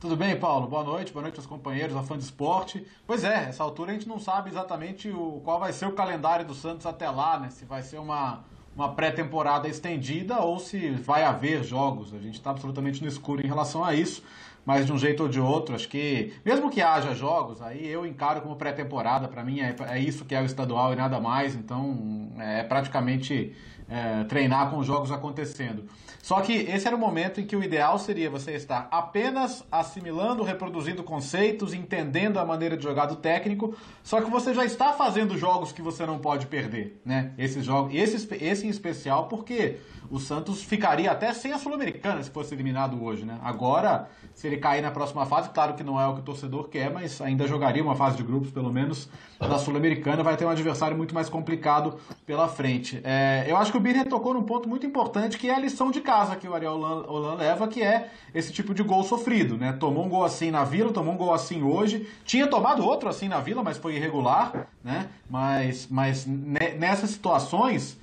Tudo 0.00 0.16
bem, 0.16 0.34
Paulo? 0.34 0.66
Boa 0.66 0.82
noite, 0.82 1.12
boa 1.12 1.22
noite 1.22 1.36
aos 1.36 1.46
companheiros, 1.46 1.94
a 1.94 2.02
fã 2.02 2.16
de 2.16 2.24
esporte. 2.24 2.86
Pois 3.06 3.22
é, 3.22 3.50
essa 3.50 3.62
altura 3.62 3.90
a 3.90 3.94
gente 3.94 4.08
não 4.08 4.18
sabe 4.18 4.48
exatamente 4.48 5.10
o, 5.10 5.42
qual 5.44 5.60
vai 5.60 5.74
ser 5.74 5.84
o 5.84 5.92
calendário 5.92 6.46
do 6.46 6.54
Santos 6.54 6.86
até 6.86 7.10
lá, 7.10 7.38
né? 7.38 7.50
Se 7.50 7.66
vai 7.66 7.82
ser 7.82 7.98
uma, 7.98 8.42
uma 8.74 8.94
pré-temporada 8.94 9.68
estendida 9.68 10.38
ou 10.38 10.58
se 10.58 10.92
vai 10.92 11.22
haver 11.22 11.62
jogos. 11.62 12.14
A 12.14 12.18
gente 12.18 12.36
está 12.36 12.48
absolutamente 12.48 13.02
no 13.02 13.08
escuro 13.08 13.44
em 13.44 13.46
relação 13.46 13.84
a 13.84 13.94
isso, 13.94 14.24
mas 14.64 14.86
de 14.86 14.92
um 14.94 14.96
jeito 14.96 15.24
ou 15.24 15.28
de 15.28 15.38
outro, 15.38 15.74
acho 15.74 15.86
que, 15.86 16.32
mesmo 16.42 16.70
que 16.70 16.80
haja 16.80 17.14
jogos, 17.14 17.60
aí 17.60 17.86
eu 17.86 18.06
encaro 18.06 18.40
como 18.40 18.56
pré-temporada. 18.56 19.28
Para 19.28 19.44
mim 19.44 19.60
é, 19.60 19.76
é 19.86 19.98
isso 19.98 20.24
que 20.24 20.34
é 20.34 20.40
o 20.40 20.46
estadual 20.46 20.94
e 20.94 20.96
nada 20.96 21.20
mais, 21.20 21.54
então 21.54 22.32
é 22.38 22.62
praticamente 22.62 23.54
é, 23.90 24.24
treinar 24.24 24.70
com 24.70 24.78
os 24.78 24.86
jogos 24.86 25.10
acontecendo. 25.10 25.84
Só 26.22 26.40
que 26.42 26.52
esse 26.52 26.86
era 26.86 26.94
o 26.94 26.98
momento 26.98 27.40
em 27.40 27.46
que 27.46 27.56
o 27.56 27.64
ideal 27.64 27.98
seria 27.98 28.30
você 28.30 28.52
estar 28.52 28.88
apenas 28.90 29.64
assimilando, 29.72 30.42
reproduzindo 30.42 31.02
conceitos, 31.02 31.74
entendendo 31.74 32.38
a 32.38 32.44
maneira 32.44 32.76
de 32.76 32.82
jogar 32.82 33.06
do 33.06 33.16
técnico, 33.16 33.74
só 34.04 34.20
que 34.20 34.30
você 34.30 34.54
já 34.54 34.64
está 34.64 34.92
fazendo 34.92 35.36
jogos 35.36 35.72
que 35.72 35.82
você 35.82 36.04
não 36.06 36.18
pode 36.18 36.46
perder, 36.46 37.00
né? 37.04 37.32
Esses 37.38 37.64
jogos, 37.64 37.94
esse, 37.94 38.28
esse 38.34 38.66
em 38.66 38.70
especial 38.70 39.28
porque 39.28 39.78
o 40.10 40.18
Santos 40.18 40.62
ficaria 40.62 41.10
até 41.10 41.32
sem 41.32 41.52
a 41.52 41.58
Sul-Americana 41.58 42.22
se 42.22 42.30
fosse 42.30 42.52
eliminado 42.52 43.02
hoje, 43.02 43.24
né? 43.24 43.38
Agora, 43.42 44.08
se 44.34 44.46
ele 44.46 44.56
cair 44.56 44.82
na 44.82 44.90
próxima 44.90 45.24
fase, 45.24 45.50
claro 45.50 45.74
que 45.74 45.84
não 45.84 46.00
é 46.00 46.06
o 46.06 46.14
que 46.14 46.20
o 46.20 46.24
torcedor 46.24 46.68
quer, 46.68 46.90
mas 46.90 47.20
ainda 47.20 47.46
jogaria 47.46 47.82
uma 47.82 47.94
fase 47.94 48.16
de 48.16 48.22
grupos, 48.22 48.50
pelo 48.50 48.72
menos, 48.72 49.08
da 49.38 49.58
Sul-Americana, 49.58 50.22
vai 50.22 50.36
ter 50.36 50.44
um 50.44 50.50
adversário 50.50 50.96
muito 50.96 51.14
mais 51.14 51.28
complicado 51.28 51.96
pela 52.26 52.48
frente. 52.48 53.00
É, 53.04 53.44
eu 53.46 53.56
acho 53.56 53.70
que 53.70 53.78
o 53.80 53.82
Birner 53.82 54.06
tocou 54.06 54.34
num 54.34 54.42
ponto 54.42 54.68
muito 54.68 54.86
importante, 54.86 55.38
que 55.38 55.48
é 55.48 55.54
a 55.54 55.58
lição 55.58 55.90
de 55.90 56.00
casa 56.00 56.36
que 56.36 56.46
o 56.46 56.54
Ariel 56.54 56.78
Holan 56.78 57.34
leva, 57.34 57.66
que 57.66 57.82
é 57.82 58.10
esse 58.34 58.52
tipo 58.52 58.74
de 58.74 58.82
gol 58.82 59.02
sofrido, 59.02 59.56
né? 59.56 59.72
Tomou 59.72 60.04
um 60.04 60.08
gol 60.08 60.22
assim 60.22 60.50
na 60.50 60.64
Vila, 60.64 60.92
tomou 60.92 61.14
um 61.14 61.16
gol 61.16 61.32
assim 61.32 61.62
hoje, 61.62 62.08
tinha 62.24 62.46
tomado 62.46 62.84
outro 62.84 63.08
assim 63.08 63.26
na 63.26 63.40
Vila, 63.40 63.62
mas 63.62 63.78
foi 63.78 63.96
irregular, 63.96 64.68
né? 64.84 65.08
Mas, 65.28 65.88
mas 65.90 66.26
nessas 66.26 67.10
situações 67.10 67.98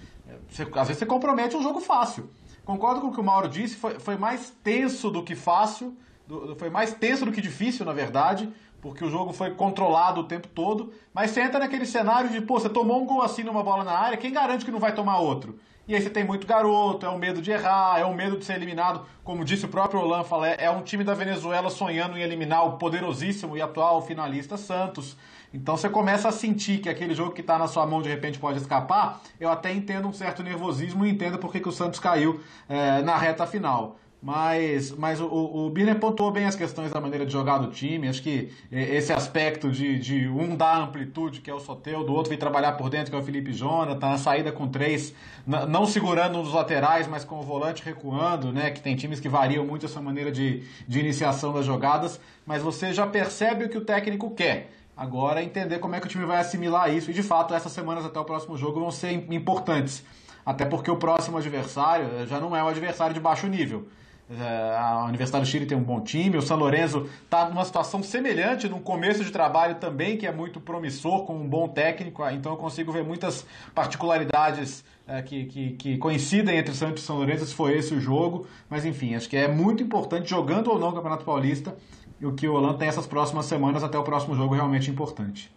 você, 0.50 0.64
às 0.64 0.88
vezes 0.88 0.98
você 0.98 1.06
compromete 1.06 1.56
um 1.56 1.62
jogo 1.62 1.80
fácil. 1.80 2.30
Concordo 2.66 3.00
com 3.00 3.08
o 3.08 3.14
que 3.14 3.20
o 3.20 3.24
Mauro 3.24 3.48
disse, 3.48 3.76
foi, 3.76 4.00
foi 4.00 4.18
mais 4.18 4.50
tenso 4.64 5.10
do 5.10 5.24
que 5.24 5.36
fácil, 5.36 5.96
do, 6.28 6.56
foi 6.58 6.70
mais 6.70 6.94
tenso 6.94 7.24
do 7.24 7.32
que 7.32 7.40
difícil, 7.40 7.86
na 7.86 7.94
verdade, 7.94 8.52
porque 8.82 9.04
o 9.04 9.10
jogo 9.10 9.34
foi 9.34 9.52
controlado 9.52 10.22
o 10.22 10.24
tempo 10.24 10.48
todo, 10.48 10.94
mas 11.14 11.32
você 11.32 11.42
entra 11.42 11.60
naquele 11.60 11.86
cenário 11.86 12.30
de, 12.30 12.42
pô, 12.42 12.60
você 12.60 12.70
tomou 12.70 13.02
um 13.02 13.06
gol 13.06 13.22
assim 13.22 13.44
numa 13.44 13.64
bola 13.64 13.84
na 13.84 13.92
área, 13.92 14.18
quem 14.18 14.32
garante 14.32 14.64
que 14.64 14.72
não 14.72 14.80
vai 14.80 14.94
tomar 14.94 15.20
outro? 15.20 15.60
E 15.88 15.96
aí 15.96 16.02
você 16.02 16.10
tem 16.10 16.24
muito 16.24 16.46
garoto, 16.46 17.06
é 17.06 17.10
o 17.10 17.18
medo 17.18 17.42
de 17.42 17.50
errar, 17.50 17.98
é 17.98 18.04
o 18.04 18.14
medo 18.14 18.38
de 18.38 18.44
ser 18.44 18.56
eliminado. 18.56 19.06
Como 19.24 19.46
disse 19.46 19.64
o 19.64 19.70
próprio 19.70 20.02
Olan, 20.02 20.22
fala, 20.26 20.50
é, 20.50 20.70
um 20.70 20.82
time 20.82 21.02
da 21.02 21.14
Venezuela 21.14 21.70
sonhando 21.70 22.18
em 22.18 22.22
eliminar 22.22 22.66
o 22.66 22.74
poderosíssimo 22.74 23.56
e 23.56 23.62
atual 23.62 24.02
finalista 24.02 24.58
Santos. 24.58 25.16
Então 25.54 25.78
você 25.78 25.88
começa 25.88 26.28
a 26.28 26.32
sentir 26.32 26.80
que 26.80 26.90
aquele 26.90 27.16
jogo 27.16 27.32
que 27.32 27.40
está 27.40 27.58
na 27.58 27.68
sua 27.68 27.86
mão 27.86 28.02
de 28.02 28.10
repente 28.10 28.38
pode 28.38 28.58
escapar. 28.60 29.22
Eu 29.40 29.50
até 29.50 29.72
entendo 29.72 30.10
um 30.10 30.14
certo 30.14 30.44
nervosismo 30.44 31.06
e 31.06 31.10
entendo 31.10 31.38
por 31.38 31.54
que, 31.54 31.62
que 31.62 31.70
o 31.70 31.72
Santos 31.72 32.02
caiu 32.02 32.42
é, 32.68 33.02
na 33.02 33.18
reta 33.18 33.48
final. 33.48 33.98
Mas, 34.22 34.92
mas 34.92 35.22
o, 35.22 35.28
o 35.28 35.70
Birner 35.70 36.00
pontuou 36.00 36.32
bem 36.32 36.46
as 36.46 36.56
questões 36.56 36.92
da 36.92 37.00
maneira 37.00 37.24
de 37.24 37.32
jogar 37.32 37.60
do 37.60 37.70
time. 37.70 38.08
Acho 38.08 38.22
que 38.24 38.52
é, 38.72 38.96
esse 38.96 39.14
aspecto 39.14 39.72
de, 39.72 40.00
de 40.00 40.28
um 40.28 40.56
dar 40.56 40.82
amplitude, 40.82 41.40
que 41.40 41.50
é 41.50 41.54
o 41.54 41.60
Soteu, 41.60 42.04
do 42.04 42.14
outro 42.14 42.32
vir 42.32 42.38
trabalhar 42.38 42.74
por 42.74 42.90
dentro, 42.90 43.12
que 43.12 43.16
é 43.16 43.20
o 43.20 43.24
Felipe 43.24 43.54
Jonathan, 43.54 44.08
a 44.08 44.18
saída 44.18 44.52
com 44.52 44.68
três, 44.68 45.14
não 45.46 45.86
segurando 45.86 46.40
nos 46.40 46.52
laterais, 46.52 47.08
mas 47.08 47.24
com 47.24 47.40
o 47.40 47.44
volante 47.44 47.84
recuando, 47.86 48.52
né? 48.52 48.72
Que 48.72 48.82
tem 48.82 48.96
times 48.96 49.20
que 49.20 49.30
variam 49.30 49.66
muito 49.66 49.86
essa 49.86 50.02
maneira 50.02 50.32
de, 50.32 50.64
de 50.88 51.00
iniciação 51.00 51.54
das 51.54 51.66
jogadas. 51.66 52.20
Mas 52.46 52.64
você 52.64 52.92
já 52.94 53.06
percebe 53.06 53.66
o 53.66 53.70
que 53.70 53.78
o 53.78 53.86
técnico 53.86 54.32
quer. 54.32 54.72
Agora 54.98 55.44
entender 55.44 55.78
como 55.78 55.94
é 55.94 56.00
que 56.00 56.08
o 56.08 56.10
time 56.10 56.26
vai 56.26 56.40
assimilar 56.40 56.92
isso. 56.92 57.12
E 57.12 57.14
de 57.14 57.22
fato, 57.22 57.54
essas 57.54 57.72
semanas 57.72 58.04
até 58.04 58.20
o 58.20 58.26
próximo 58.26 58.58
jogo 58.58 58.80
vão 58.80 58.90
ser 58.90 59.12
importantes. 59.12 60.04
Até 60.44 60.66
porque 60.66 60.90
o 60.90 60.96
próximo 60.96 61.38
adversário 61.38 62.10
eh, 62.20 62.26
já 62.26 62.40
não 62.40 62.56
é 62.56 62.64
um 62.64 62.68
adversário 62.68 63.14
de 63.14 63.20
baixo 63.20 63.46
nível. 63.48 63.88
É, 64.30 64.76
a 64.78 65.06
Universidade 65.06 65.46
do 65.46 65.48
Chile 65.50 65.66
tem 65.66 65.78
um 65.78 65.84
bom 65.84 66.02
time, 66.02 66.38
o 66.38 66.42
São 66.42 66.58
Lourenço 66.58 67.08
está 67.24 67.48
numa 67.48 67.64
situação 67.64 68.04
semelhante, 68.04 68.68
num 68.68 68.82
começo 68.82 69.24
de 69.24 69.32
trabalho 69.32 69.76
também, 69.76 70.18
que 70.18 70.28
é 70.28 70.32
muito 70.34 70.60
promissor, 70.60 71.24
com 71.26 71.34
um 71.34 71.48
bom 71.48 71.70
técnico, 71.70 72.22
ah, 72.24 72.34
então 72.34 72.52
eu 72.52 72.58
consigo 72.58 72.92
ver 72.92 73.06
muitas 73.06 73.46
particularidades 73.74 74.84
é, 75.08 75.22
que, 75.22 75.46
que, 75.46 75.72
que, 75.72 75.98
coincidem 75.98 76.58
entre 76.58 76.74
Santos 76.74 77.04
e 77.04 77.06
São 77.06 77.16
Lourenço, 77.16 77.46
se 77.46 77.54
foi 77.54 77.78
esse 77.78 77.94
o 77.94 78.02
jogo, 78.02 78.46
mas 78.70 78.86
enfim, 78.86 79.16
acho 79.16 79.30
que 79.30 79.38
é 79.38 79.48
muito 79.48 79.82
importante, 79.82 80.30
jogando 80.30 80.72
ou 80.72 80.78
não 80.78 80.90
o 80.90 80.94
Campeonato 80.94 81.24
Paulista, 81.24 81.78
o 82.22 82.34
que 82.34 82.50
o 82.50 82.54
Holanda 82.54 82.80
tem 82.80 82.90
essas 82.90 83.08
próximas 83.08 83.46
semanas 83.46 83.82
até 83.82 83.98
o 83.98 84.04
próximo 84.04 84.36
jogo 84.36 84.56
realmente 84.56 84.92
importante. 84.92 85.56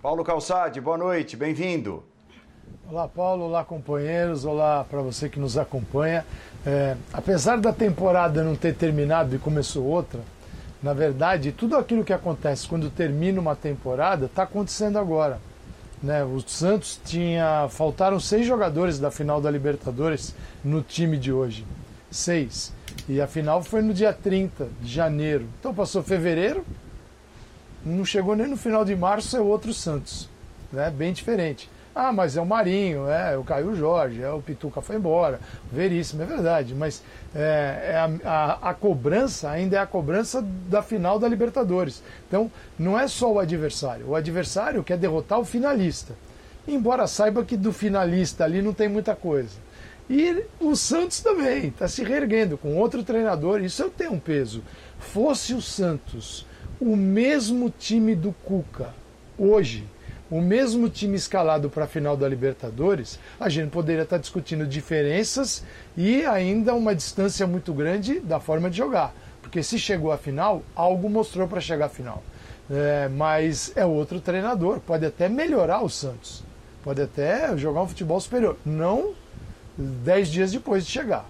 Paulo 0.00 0.24
Calçade, 0.24 0.80
boa 0.80 0.96
noite, 0.96 1.36
bem-vindo. 1.36 2.02
Olá, 2.90 3.06
Paulo. 3.06 3.44
Olá, 3.44 3.64
companheiros. 3.64 4.44
Olá 4.44 4.84
para 4.88 5.00
você 5.00 5.28
que 5.28 5.38
nos 5.38 5.56
acompanha. 5.56 6.24
É, 6.66 6.96
apesar 7.12 7.58
da 7.58 7.72
temporada 7.72 8.42
não 8.42 8.56
ter 8.56 8.74
terminado 8.74 9.34
e 9.34 9.38
começou 9.38 9.84
outra, 9.84 10.20
na 10.82 10.92
verdade, 10.92 11.52
tudo 11.52 11.76
aquilo 11.76 12.04
que 12.04 12.12
acontece 12.12 12.66
quando 12.66 12.90
termina 12.90 13.40
uma 13.40 13.54
temporada 13.54 14.26
está 14.26 14.42
acontecendo 14.42 14.98
agora. 14.98 15.40
Né? 16.02 16.24
O 16.24 16.40
Santos 16.40 16.98
tinha. 17.04 17.68
Faltaram 17.70 18.18
seis 18.18 18.46
jogadores 18.46 18.98
da 18.98 19.10
final 19.10 19.40
da 19.40 19.50
Libertadores 19.50 20.34
no 20.64 20.82
time 20.82 21.16
de 21.16 21.32
hoje. 21.32 21.64
Seis. 22.10 22.72
E 23.08 23.20
a 23.20 23.26
final 23.26 23.62
foi 23.62 23.82
no 23.82 23.94
dia 23.94 24.12
30 24.12 24.68
de 24.80 24.92
janeiro. 24.92 25.46
Então 25.58 25.72
passou 25.72 26.02
fevereiro, 26.02 26.64
não 27.84 28.04
chegou 28.04 28.34
nem 28.34 28.48
no 28.48 28.56
final 28.56 28.84
de 28.84 28.96
março, 28.96 29.36
é 29.36 29.40
outro 29.40 29.72
Santos. 29.72 30.28
Né? 30.72 30.90
Bem 30.90 31.12
diferente. 31.12 31.68
Ah, 31.94 32.12
mas 32.12 32.36
é 32.36 32.40
o 32.40 32.46
Marinho, 32.46 33.08
é, 33.08 33.36
o 33.36 33.42
Caio 33.42 33.74
Jorge, 33.74 34.22
é 34.22 34.30
o 34.30 34.40
Pituca 34.40 34.80
foi 34.80 34.96
embora, 34.96 35.40
Veríssimo, 35.72 36.22
é 36.22 36.24
verdade, 36.24 36.72
mas 36.72 37.02
é, 37.34 37.92
é 37.92 37.96
a, 37.96 38.30
a, 38.30 38.70
a, 38.70 38.74
cobrança 38.74 39.50
ainda 39.50 39.76
é 39.76 39.80
a 39.80 39.86
cobrança 39.86 40.40
da 40.68 40.82
final 40.82 41.18
da 41.18 41.26
Libertadores. 41.26 42.00
Então, 42.28 42.50
não 42.78 42.98
é 42.98 43.08
só 43.08 43.32
o 43.32 43.40
adversário, 43.40 44.08
o 44.08 44.14
adversário 44.14 44.84
quer 44.84 44.98
derrotar 44.98 45.40
o 45.40 45.44
finalista. 45.44 46.14
Embora 46.66 47.06
saiba 47.08 47.44
que 47.44 47.56
do 47.56 47.72
finalista 47.72 48.44
ali 48.44 48.62
não 48.62 48.72
tem 48.72 48.88
muita 48.88 49.16
coisa. 49.16 49.56
E 50.08 50.44
o 50.60 50.76
Santos 50.76 51.20
também 51.20 51.68
está 51.68 51.88
se 51.88 52.04
reerguendo 52.04 52.56
com 52.56 52.76
outro 52.76 53.02
treinador, 53.02 53.62
isso 53.62 53.82
eu 53.82 53.90
tenho 53.90 54.12
um 54.12 54.18
peso. 54.18 54.62
Fosse 54.98 55.54
o 55.54 55.62
Santos 55.62 56.46
o 56.80 56.96
mesmo 56.96 57.70
time 57.70 58.14
do 58.14 58.32
Cuca 58.44 58.94
hoje, 59.38 59.84
o 60.30 60.40
mesmo 60.40 60.88
time 60.88 61.16
escalado 61.16 61.68
para 61.68 61.84
a 61.84 61.88
final 61.88 62.16
da 62.16 62.28
Libertadores, 62.28 63.18
a 63.38 63.48
gente 63.48 63.70
poderia 63.70 64.02
estar 64.02 64.18
discutindo 64.18 64.66
diferenças 64.66 65.64
e 65.96 66.24
ainda 66.24 66.74
uma 66.74 66.94
distância 66.94 67.46
muito 67.46 67.72
grande 67.74 68.20
da 68.20 68.38
forma 68.38 68.70
de 68.70 68.76
jogar. 68.76 69.12
Porque 69.42 69.62
se 69.62 69.78
chegou 69.78 70.12
à 70.12 70.18
final, 70.18 70.62
algo 70.74 71.10
mostrou 71.10 71.48
para 71.48 71.60
chegar 71.60 71.86
à 71.86 71.88
final. 71.88 72.22
É, 72.70 73.08
mas 73.08 73.72
é 73.74 73.84
outro 73.84 74.20
treinador, 74.20 74.78
pode 74.78 75.04
até 75.04 75.28
melhorar 75.28 75.82
o 75.82 75.88
Santos, 75.88 76.44
pode 76.84 77.02
até 77.02 77.56
jogar 77.56 77.82
um 77.82 77.88
futebol 77.88 78.20
superior. 78.20 78.56
Não 78.64 79.12
dez 79.76 80.28
dias 80.28 80.52
depois 80.52 80.86
de 80.86 80.92
chegar. 80.92 81.28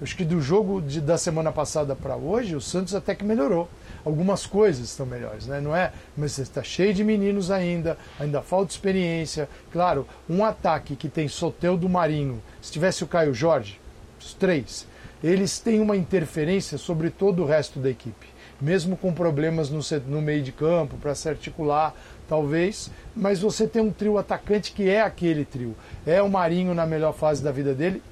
Eu 0.00 0.04
acho 0.04 0.16
que 0.16 0.24
do 0.24 0.40
jogo 0.40 0.82
de, 0.82 1.00
da 1.00 1.16
semana 1.16 1.52
passada 1.52 1.94
para 1.94 2.16
hoje, 2.16 2.56
o 2.56 2.60
Santos 2.60 2.94
até 2.94 3.14
que 3.14 3.24
melhorou 3.24 3.68
algumas 4.04 4.44
coisas 4.44 4.90
estão 4.90 5.06
melhores, 5.06 5.46
né? 5.46 5.60
Não 5.60 5.74
é, 5.74 5.92
mas 6.16 6.36
está 6.38 6.62
cheio 6.62 6.92
de 6.92 7.02
meninos 7.02 7.50
ainda, 7.50 7.96
ainda 8.18 8.42
falta 8.42 8.72
experiência. 8.72 9.48
Claro, 9.72 10.06
um 10.28 10.44
ataque 10.44 10.94
que 10.94 11.08
tem 11.08 11.26
Soteu 11.26 11.76
do 11.76 11.88
Marinho, 11.88 12.42
se 12.60 12.70
tivesse 12.70 13.02
o 13.02 13.06
Caio 13.06 13.32
Jorge, 13.32 13.80
os 14.20 14.34
três, 14.34 14.86
eles 15.22 15.58
têm 15.58 15.80
uma 15.80 15.96
interferência 15.96 16.76
sobre 16.76 17.08
todo 17.08 17.42
o 17.42 17.46
resto 17.46 17.78
da 17.78 17.88
equipe, 17.88 18.26
mesmo 18.60 18.96
com 18.96 19.12
problemas 19.12 19.70
no, 19.70 19.80
no 20.06 20.20
meio 20.20 20.42
de 20.42 20.52
campo 20.52 20.96
para 20.98 21.14
se 21.14 21.28
articular, 21.28 21.94
talvez, 22.28 22.90
mas 23.16 23.40
você 23.40 23.66
tem 23.66 23.80
um 23.80 23.92
trio 23.92 24.18
atacante 24.18 24.72
que 24.72 24.88
é 24.90 25.00
aquele 25.00 25.44
trio. 25.44 25.74
É 26.06 26.20
o 26.20 26.28
Marinho 26.28 26.74
na 26.74 26.84
melhor 26.84 27.14
fase 27.14 27.42
da 27.42 27.52
vida 27.52 27.74
dele, 27.74 28.02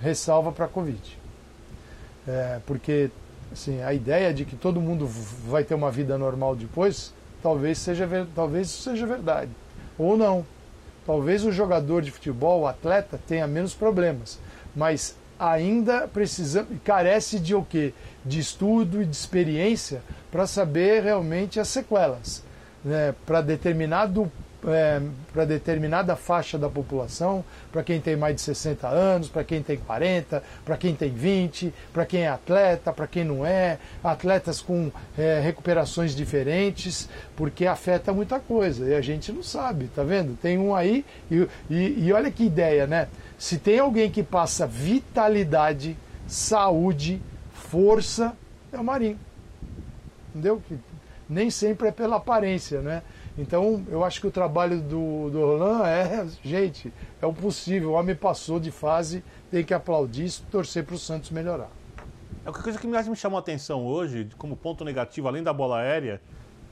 ressalva 0.00 0.52
para 0.52 0.64
a 0.64 0.68
Covid. 0.68 1.23
É, 2.26 2.60
porque 2.66 3.10
Assim, 3.54 3.80
a 3.82 3.94
ideia 3.94 4.34
de 4.34 4.44
que 4.44 4.56
todo 4.56 4.80
mundo 4.80 5.08
vai 5.46 5.62
ter 5.62 5.76
uma 5.76 5.88
vida 5.88 6.18
normal 6.18 6.56
depois, 6.56 7.14
talvez 7.40 7.78
seja 7.78 8.08
talvez 8.34 8.66
isso 8.66 8.82
seja 8.82 9.06
verdade. 9.06 9.52
Ou 9.96 10.16
não. 10.16 10.44
Talvez 11.06 11.44
o 11.44 11.52
jogador 11.52 12.02
de 12.02 12.10
futebol, 12.10 12.62
o 12.62 12.66
atleta, 12.66 13.20
tenha 13.28 13.46
menos 13.46 13.72
problemas, 13.72 14.40
mas 14.74 15.14
ainda 15.38 16.08
precisa 16.08 16.66
carece 16.82 17.38
de 17.38 17.54
o 17.54 17.62
quê? 17.62 17.94
De 18.24 18.40
estudo 18.40 19.00
e 19.00 19.04
de 19.04 19.14
experiência 19.14 20.02
para 20.32 20.48
saber 20.48 21.04
realmente 21.04 21.60
as 21.60 21.68
sequelas. 21.68 22.42
Né? 22.84 23.14
Para 23.24 23.40
determinado 23.40 24.32
é, 24.66 25.00
para 25.32 25.44
determinada 25.44 26.16
faixa 26.16 26.58
da 26.58 26.68
população, 26.68 27.44
para 27.72 27.82
quem 27.82 28.00
tem 28.00 28.16
mais 28.16 28.36
de 28.36 28.40
60 28.42 28.88
anos, 28.88 29.28
para 29.28 29.44
quem 29.44 29.62
tem 29.62 29.76
40, 29.76 30.42
para 30.64 30.76
quem 30.76 30.94
tem 30.94 31.10
20, 31.10 31.72
para 31.92 32.06
quem 32.06 32.22
é 32.22 32.28
atleta, 32.28 32.92
para 32.92 33.06
quem 33.06 33.24
não 33.24 33.44
é, 33.44 33.78
atletas 34.02 34.60
com 34.60 34.90
é, 35.18 35.40
recuperações 35.40 36.14
diferentes, 36.14 37.08
porque 37.36 37.66
afeta 37.66 38.12
muita 38.12 38.40
coisa 38.40 38.88
e 38.88 38.94
a 38.94 39.00
gente 39.00 39.32
não 39.32 39.42
sabe, 39.42 39.88
tá 39.94 40.02
vendo? 40.02 40.36
Tem 40.40 40.58
um 40.58 40.74
aí 40.74 41.04
e, 41.30 41.48
e, 41.70 42.06
e 42.06 42.12
olha 42.12 42.30
que 42.30 42.44
ideia, 42.44 42.86
né? 42.86 43.08
Se 43.38 43.58
tem 43.58 43.78
alguém 43.78 44.10
que 44.10 44.22
passa 44.22 44.66
vitalidade, 44.66 45.96
saúde, 46.26 47.20
força, 47.52 48.36
é 48.72 48.78
o 48.78 48.84
Marinho. 48.84 49.18
Entendeu? 50.30 50.62
Que 50.66 50.78
nem 51.28 51.50
sempre 51.50 51.88
é 51.88 51.92
pela 51.92 52.16
aparência, 52.16 52.80
né? 52.80 53.02
Então, 53.36 53.84
eu 53.88 54.04
acho 54.04 54.20
que 54.20 54.26
o 54.28 54.30
trabalho 54.30 54.80
do, 54.80 55.28
do 55.30 55.40
Roland 55.40 55.88
é, 55.88 56.26
gente, 56.42 56.92
é 57.20 57.26
o 57.26 57.32
possível. 57.32 57.90
O 57.90 57.92
homem 57.94 58.14
passou 58.14 58.60
de 58.60 58.70
fase, 58.70 59.24
tem 59.50 59.64
que 59.64 59.74
aplaudir 59.74 60.26
e 60.26 60.32
torcer 60.50 60.84
para 60.84 60.94
o 60.94 60.98
Santos 60.98 61.30
melhorar. 61.30 61.70
É 62.46 62.48
a 62.48 62.52
coisa 62.52 62.78
que 62.78 62.86
mais 62.86 63.08
me 63.08 63.16
chamou 63.16 63.36
a 63.36 63.40
atenção 63.40 63.84
hoje, 63.84 64.28
como 64.38 64.54
ponto 64.54 64.84
negativo, 64.84 65.26
além 65.26 65.42
da 65.42 65.52
bola 65.52 65.78
aérea, 65.78 66.20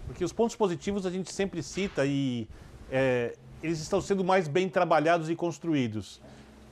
porque 0.06 0.24
os 0.24 0.32
pontos 0.32 0.54
positivos 0.54 1.04
a 1.04 1.10
gente 1.10 1.32
sempre 1.32 1.62
cita 1.62 2.04
e 2.06 2.46
é, 2.90 3.34
eles 3.62 3.80
estão 3.80 4.00
sendo 4.00 4.22
mais 4.22 4.46
bem 4.46 4.68
trabalhados 4.68 5.30
e 5.30 5.34
construídos. 5.34 6.20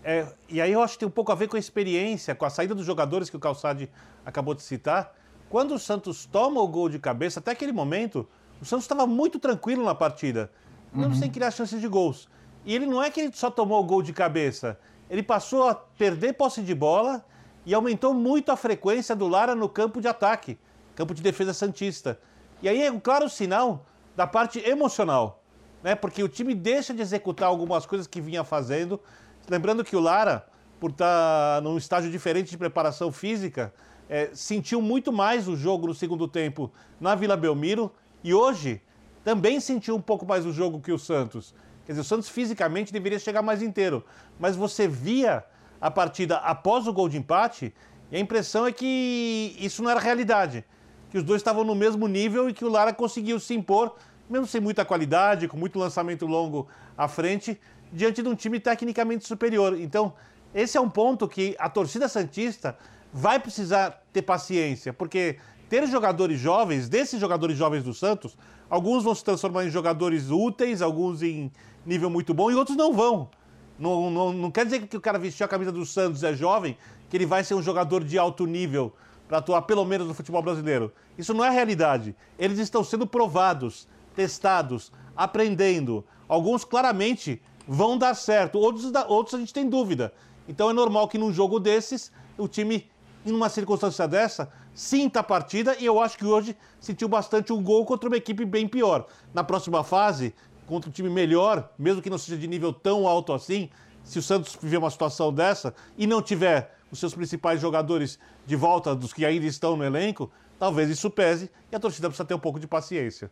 É, 0.04 0.26
e 0.48 0.60
aí 0.60 0.72
eu 0.72 0.82
acho 0.82 0.94
que 0.94 1.00
tem 1.00 1.08
um 1.08 1.12
pouco 1.12 1.32
a 1.32 1.34
ver 1.34 1.48
com 1.48 1.56
a 1.56 1.58
experiência, 1.58 2.34
com 2.34 2.44
a 2.44 2.50
saída 2.50 2.74
dos 2.74 2.86
jogadores 2.86 3.28
que 3.28 3.36
o 3.36 3.40
Calçade 3.40 3.88
acabou 4.24 4.54
de 4.54 4.62
citar. 4.62 5.14
Quando 5.48 5.74
o 5.74 5.78
Santos 5.78 6.26
toma 6.26 6.60
o 6.60 6.68
gol 6.68 6.88
de 6.88 6.98
cabeça, 6.98 7.40
até 7.40 7.50
aquele 7.50 7.72
momento, 7.72 8.28
o 8.60 8.64
Santos 8.64 8.84
estava 8.84 9.06
muito 9.06 9.38
tranquilo 9.38 9.84
na 9.84 9.94
partida, 9.94 10.50
não 10.92 11.08
uhum. 11.08 11.14
sem 11.14 11.30
criar 11.30 11.50
chances 11.50 11.80
de 11.80 11.88
gols. 11.88 12.28
E 12.64 12.74
ele 12.74 12.86
não 12.86 13.02
é 13.02 13.10
que 13.10 13.20
ele 13.20 13.32
só 13.32 13.50
tomou 13.50 13.80
o 13.80 13.84
gol 13.84 14.02
de 14.02 14.12
cabeça, 14.12 14.78
ele 15.08 15.22
passou 15.22 15.68
a 15.68 15.74
perder 15.74 16.34
posse 16.34 16.62
de 16.62 16.74
bola 16.74 17.24
e 17.64 17.74
aumentou 17.74 18.14
muito 18.14 18.52
a 18.52 18.56
frequência 18.56 19.16
do 19.16 19.26
Lara 19.26 19.54
no 19.54 19.68
campo 19.68 20.00
de 20.00 20.08
ataque, 20.08 20.58
campo 20.94 21.14
de 21.14 21.22
defesa 21.22 21.52
santista. 21.52 22.18
E 22.62 22.68
aí 22.68 22.82
é 22.82 22.92
um 22.92 23.00
claro 23.00 23.28
sinal 23.28 23.86
da 24.14 24.26
parte 24.26 24.58
emocional, 24.60 25.42
né? 25.82 25.94
Porque 25.94 26.22
o 26.22 26.28
time 26.28 26.54
deixa 26.54 26.92
de 26.92 27.00
executar 27.00 27.48
algumas 27.48 27.86
coisas 27.86 28.06
que 28.06 28.20
vinha 28.20 28.44
fazendo, 28.44 29.00
lembrando 29.48 29.82
que 29.82 29.96
o 29.96 30.00
Lara, 30.00 30.46
por 30.78 30.90
estar 30.90 31.56
tá 31.56 31.60
num 31.62 31.76
estágio 31.78 32.10
diferente 32.10 32.50
de 32.50 32.58
preparação 32.58 33.10
física, 33.10 33.72
é, 34.08 34.30
sentiu 34.34 34.82
muito 34.82 35.12
mais 35.12 35.48
o 35.48 35.56
jogo 35.56 35.86
no 35.86 35.94
segundo 35.94 36.28
tempo 36.28 36.70
na 37.00 37.14
Vila 37.14 37.36
Belmiro 37.36 37.92
E 38.22 38.34
hoje 38.34 38.80
também 39.24 39.60
sentiu 39.60 39.96
um 39.96 40.00
pouco 40.00 40.26
mais 40.26 40.46
o 40.46 40.52
jogo 40.52 40.80
que 40.80 40.92
o 40.92 40.98
Santos. 40.98 41.54
Quer 41.84 41.92
dizer, 41.92 42.02
o 42.02 42.04
Santos 42.04 42.28
fisicamente 42.28 42.92
deveria 42.92 43.18
chegar 43.18 43.42
mais 43.42 43.62
inteiro. 43.62 44.04
Mas 44.38 44.56
você 44.56 44.86
via 44.86 45.44
a 45.80 45.90
partida 45.90 46.36
após 46.36 46.86
o 46.86 46.92
gol 46.92 47.08
de 47.08 47.16
empate 47.16 47.74
e 48.10 48.16
a 48.16 48.20
impressão 48.20 48.66
é 48.66 48.72
que 48.72 49.56
isso 49.58 49.82
não 49.82 49.90
era 49.90 50.00
realidade. 50.00 50.64
Que 51.10 51.18
os 51.18 51.24
dois 51.24 51.40
estavam 51.40 51.64
no 51.64 51.74
mesmo 51.74 52.06
nível 52.06 52.48
e 52.48 52.52
que 52.52 52.64
o 52.64 52.68
Lara 52.68 52.92
conseguiu 52.92 53.38
se 53.40 53.54
impor, 53.54 53.96
mesmo 54.28 54.46
sem 54.46 54.60
muita 54.60 54.84
qualidade, 54.84 55.48
com 55.48 55.56
muito 55.56 55.78
lançamento 55.78 56.26
longo 56.26 56.68
à 56.96 57.08
frente, 57.08 57.60
diante 57.92 58.22
de 58.22 58.28
um 58.28 58.34
time 58.34 58.60
tecnicamente 58.60 59.26
superior. 59.26 59.78
Então, 59.78 60.12
esse 60.54 60.76
é 60.76 60.80
um 60.80 60.90
ponto 60.90 61.28
que 61.28 61.56
a 61.58 61.68
torcida 61.68 62.08
Santista 62.08 62.76
vai 63.12 63.38
precisar 63.40 64.02
ter 64.12 64.22
paciência, 64.22 64.92
porque 64.92 65.38
ter 65.70 65.86
jogadores 65.86 66.40
jovens, 66.40 66.88
desses 66.88 67.20
jogadores 67.20 67.56
jovens 67.56 67.84
do 67.84 67.94
Santos, 67.94 68.36
alguns 68.68 69.04
vão 69.04 69.14
se 69.14 69.24
transformar 69.24 69.64
em 69.64 69.70
jogadores 69.70 70.28
úteis, 70.28 70.82
alguns 70.82 71.22
em 71.22 71.50
nível 71.86 72.10
muito 72.10 72.34
bom 72.34 72.50
e 72.50 72.56
outros 72.56 72.76
não 72.76 72.92
vão. 72.92 73.30
Não, 73.78 74.10
não, 74.10 74.32
não 74.32 74.50
quer 74.50 74.64
dizer 74.64 74.86
que 74.88 74.96
o 74.96 75.00
cara 75.00 75.16
vestiu 75.16 75.46
a 75.46 75.48
camisa 75.48 75.70
do 75.70 75.86
Santos 75.86 76.24
é 76.24 76.34
jovem, 76.34 76.76
que 77.08 77.16
ele 77.16 77.24
vai 77.24 77.44
ser 77.44 77.54
um 77.54 77.62
jogador 77.62 78.02
de 78.02 78.18
alto 78.18 78.46
nível 78.46 78.92
para 79.28 79.38
atuar 79.38 79.62
pelo 79.62 79.84
menos 79.84 80.08
no 80.08 80.12
futebol 80.12 80.42
brasileiro. 80.42 80.92
Isso 81.16 81.32
não 81.32 81.44
é 81.44 81.50
realidade. 81.50 82.16
Eles 82.36 82.58
estão 82.58 82.82
sendo 82.82 83.06
provados, 83.06 83.86
testados, 84.16 84.90
aprendendo. 85.16 86.04
Alguns 86.26 86.64
claramente 86.64 87.40
vão 87.66 87.96
dar 87.96 88.14
certo, 88.14 88.58
outros, 88.58 88.90
outros 89.06 89.36
a 89.36 89.38
gente 89.38 89.54
tem 89.54 89.68
dúvida. 89.68 90.12
Então 90.48 90.68
é 90.68 90.72
normal 90.72 91.06
que 91.06 91.16
num 91.16 91.32
jogo 91.32 91.60
desses, 91.60 92.10
o 92.36 92.48
time, 92.48 92.90
em 93.24 93.30
uma 93.30 93.48
circunstância 93.48 94.08
dessa, 94.08 94.50
sinta 94.74 95.20
a 95.20 95.22
partida 95.22 95.76
e 95.78 95.86
eu 95.86 96.00
acho 96.00 96.16
que 96.16 96.24
hoje 96.24 96.56
sentiu 96.80 97.08
bastante 97.08 97.52
um 97.52 97.62
gol 97.62 97.84
contra 97.84 98.08
uma 98.08 98.16
equipe 98.16 98.44
bem 98.44 98.66
pior. 98.66 99.06
Na 99.34 99.44
próxima 99.44 99.84
fase, 99.84 100.34
contra 100.66 100.88
um 100.88 100.92
time 100.92 101.10
melhor, 101.10 101.72
mesmo 101.78 102.00
que 102.00 102.10
não 102.10 102.18
seja 102.18 102.38
de 102.38 102.46
nível 102.46 102.72
tão 102.72 103.06
alto 103.06 103.32
assim, 103.32 103.68
se 104.04 104.18
o 104.18 104.22
Santos 104.22 104.56
viver 104.60 104.78
uma 104.78 104.90
situação 104.90 105.32
dessa 105.32 105.74
e 105.96 106.06
não 106.06 106.22
tiver 106.22 106.74
os 106.90 106.98
seus 106.98 107.14
principais 107.14 107.60
jogadores 107.60 108.18
de 108.46 108.56
volta 108.56 108.94
dos 108.94 109.12
que 109.12 109.24
ainda 109.24 109.46
estão 109.46 109.76
no 109.76 109.84
elenco, 109.84 110.30
talvez 110.58 110.90
isso 110.90 111.10
pese 111.10 111.50
e 111.70 111.76
a 111.76 111.80
torcida 111.80 112.08
precisa 112.08 112.24
ter 112.24 112.34
um 112.34 112.38
pouco 112.38 112.58
de 112.58 112.66
paciência. 112.66 113.30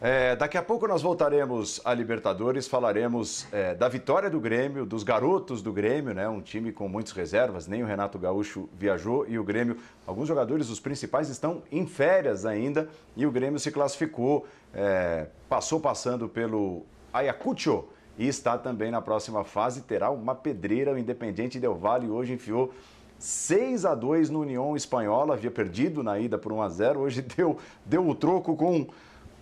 É, 0.00 0.34
daqui 0.34 0.58
a 0.58 0.62
pouco 0.62 0.88
nós 0.88 1.02
voltaremos 1.02 1.80
à 1.84 1.94
Libertadores, 1.94 2.66
falaremos 2.66 3.46
é, 3.52 3.74
da 3.74 3.88
vitória 3.88 4.28
do 4.28 4.40
Grêmio, 4.40 4.84
dos 4.84 5.02
garotos 5.02 5.62
do 5.62 5.72
Grêmio, 5.72 6.12
né? 6.12 6.28
Um 6.28 6.40
time 6.40 6.72
com 6.72 6.88
muitas 6.88 7.12
reservas, 7.12 7.66
nem 7.66 7.82
o 7.82 7.86
Renato 7.86 8.18
Gaúcho 8.18 8.68
viajou 8.76 9.26
e 9.28 9.38
o 9.38 9.44
Grêmio, 9.44 9.78
alguns 10.06 10.26
jogadores, 10.26 10.68
os 10.68 10.80
principais, 10.80 11.30
estão 11.30 11.62
em 11.70 11.86
férias 11.86 12.44
ainda 12.44 12.88
e 13.16 13.24
o 13.24 13.30
Grêmio 13.30 13.58
se 13.58 13.70
classificou, 13.70 14.46
é, 14.74 15.28
passou 15.48 15.78
passando 15.78 16.28
pelo 16.28 16.82
Ayacucho 17.12 17.84
e 18.18 18.26
está 18.26 18.58
também 18.58 18.90
na 18.90 19.00
próxima 19.00 19.44
fase, 19.44 19.82
terá 19.82 20.10
uma 20.10 20.34
pedreira, 20.34 20.92
o 20.92 20.98
Independiente 20.98 21.58
Del 21.60 21.76
Valle 21.76 22.10
hoje 22.10 22.32
enfiou 22.32 22.72
6 23.18 23.86
a 23.86 23.94
2 23.94 24.28
no 24.28 24.40
União 24.40 24.76
Espanhola, 24.76 25.34
havia 25.34 25.50
perdido 25.50 26.02
na 26.02 26.18
ida 26.18 26.36
por 26.36 26.52
1 26.52 26.62
a 26.62 26.68
0, 26.68 27.00
hoje 27.00 27.22
deu, 27.36 27.56
deu 27.86 28.06
o 28.06 28.14
troco 28.14 28.56
com 28.56 28.86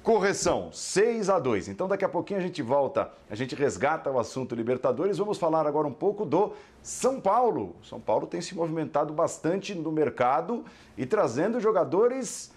Correção, 0.02 0.70
6 0.72 1.30
a 1.30 1.38
2. 1.38 1.68
Então 1.68 1.86
daqui 1.86 2.04
a 2.04 2.08
pouquinho 2.08 2.40
a 2.40 2.42
gente 2.42 2.60
volta, 2.60 3.12
a 3.30 3.36
gente 3.36 3.54
resgata 3.54 4.10
o 4.10 4.18
assunto 4.18 4.52
Libertadores. 4.52 5.18
Vamos 5.18 5.38
falar 5.38 5.64
agora 5.64 5.86
um 5.86 5.92
pouco 5.92 6.24
do 6.24 6.54
São 6.82 7.20
Paulo. 7.20 7.76
São 7.84 8.00
Paulo 8.00 8.26
tem 8.26 8.40
se 8.40 8.52
movimentado 8.52 9.12
bastante 9.12 9.76
no 9.76 9.92
mercado 9.92 10.64
e 10.98 11.06
trazendo 11.06 11.60
jogadores 11.60 12.50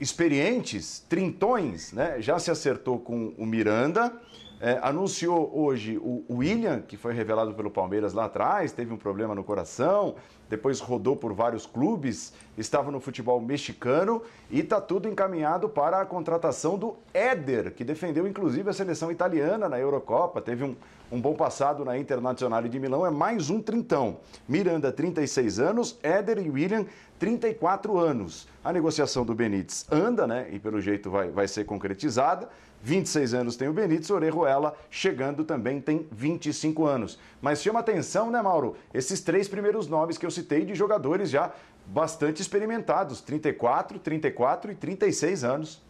experientes, 0.00 1.04
trintões, 1.08 1.92
né? 1.92 2.20
Já 2.20 2.40
se 2.40 2.50
acertou 2.50 2.98
com 2.98 3.32
o 3.38 3.46
Miranda, 3.46 4.12
é, 4.60 4.78
anunciou 4.82 5.50
hoje 5.54 5.98
o 5.98 6.24
William, 6.30 6.80
que 6.80 6.96
foi 6.96 7.12
revelado 7.12 7.54
pelo 7.54 7.70
Palmeiras 7.70 8.12
lá 8.12 8.26
atrás, 8.26 8.72
teve 8.72 8.92
um 8.92 8.96
problema 8.96 9.34
no 9.34 9.44
coração, 9.44 10.14
depois 10.48 10.80
rodou 10.80 11.16
por 11.16 11.32
vários 11.32 11.66
clubes, 11.66 12.32
estava 12.56 12.90
no 12.90 13.00
futebol 13.00 13.40
mexicano 13.40 14.22
e 14.50 14.60
está 14.60 14.80
tudo 14.80 15.08
encaminhado 15.08 15.68
para 15.68 16.00
a 16.00 16.06
contratação 16.06 16.78
do 16.78 16.96
Éder, 17.12 17.74
que 17.74 17.84
defendeu 17.84 18.26
inclusive 18.26 18.70
a 18.70 18.72
seleção 18.72 19.10
italiana 19.10 19.68
na 19.68 19.78
Eurocopa, 19.78 20.40
teve 20.40 20.64
um, 20.64 20.76
um 21.10 21.20
bom 21.20 21.34
passado 21.34 21.84
na 21.84 21.98
Internacional 21.98 22.62
de 22.62 22.78
Milão, 22.78 23.04
é 23.04 23.10
mais 23.10 23.50
um 23.50 23.60
trintão. 23.60 24.18
Miranda, 24.48 24.92
36 24.92 25.58
anos, 25.58 25.98
Éder 26.02 26.38
e 26.38 26.50
William, 26.50 26.86
34 27.18 27.98
anos. 27.98 28.48
A 28.62 28.72
negociação 28.72 29.24
do 29.24 29.34
Benítez 29.34 29.86
anda, 29.90 30.26
né? 30.26 30.48
E 30.50 30.58
pelo 30.58 30.80
jeito 30.80 31.10
vai, 31.10 31.30
vai 31.30 31.46
ser 31.48 31.64
concretizada. 31.64 32.48
26 32.84 33.32
anos 33.32 33.56
tem 33.56 33.66
o 33.66 33.72
Benítez, 33.72 34.10
Orejuela 34.10 34.76
chegando 34.90 35.42
também 35.42 35.80
tem 35.80 36.06
25 36.12 36.84
anos. 36.84 37.18
Mas 37.40 37.62
chama 37.62 37.80
atenção, 37.80 38.30
né, 38.30 38.42
Mauro? 38.42 38.76
Esses 38.92 39.22
três 39.22 39.48
primeiros 39.48 39.88
nomes 39.88 40.18
que 40.18 40.26
eu 40.26 40.30
citei 40.30 40.66
de 40.66 40.74
jogadores 40.74 41.30
já 41.30 41.50
bastante 41.86 42.42
experimentados, 42.42 43.22
34, 43.22 43.98
34 43.98 44.72
e 44.72 44.74
36 44.74 45.44
anos. 45.44 45.82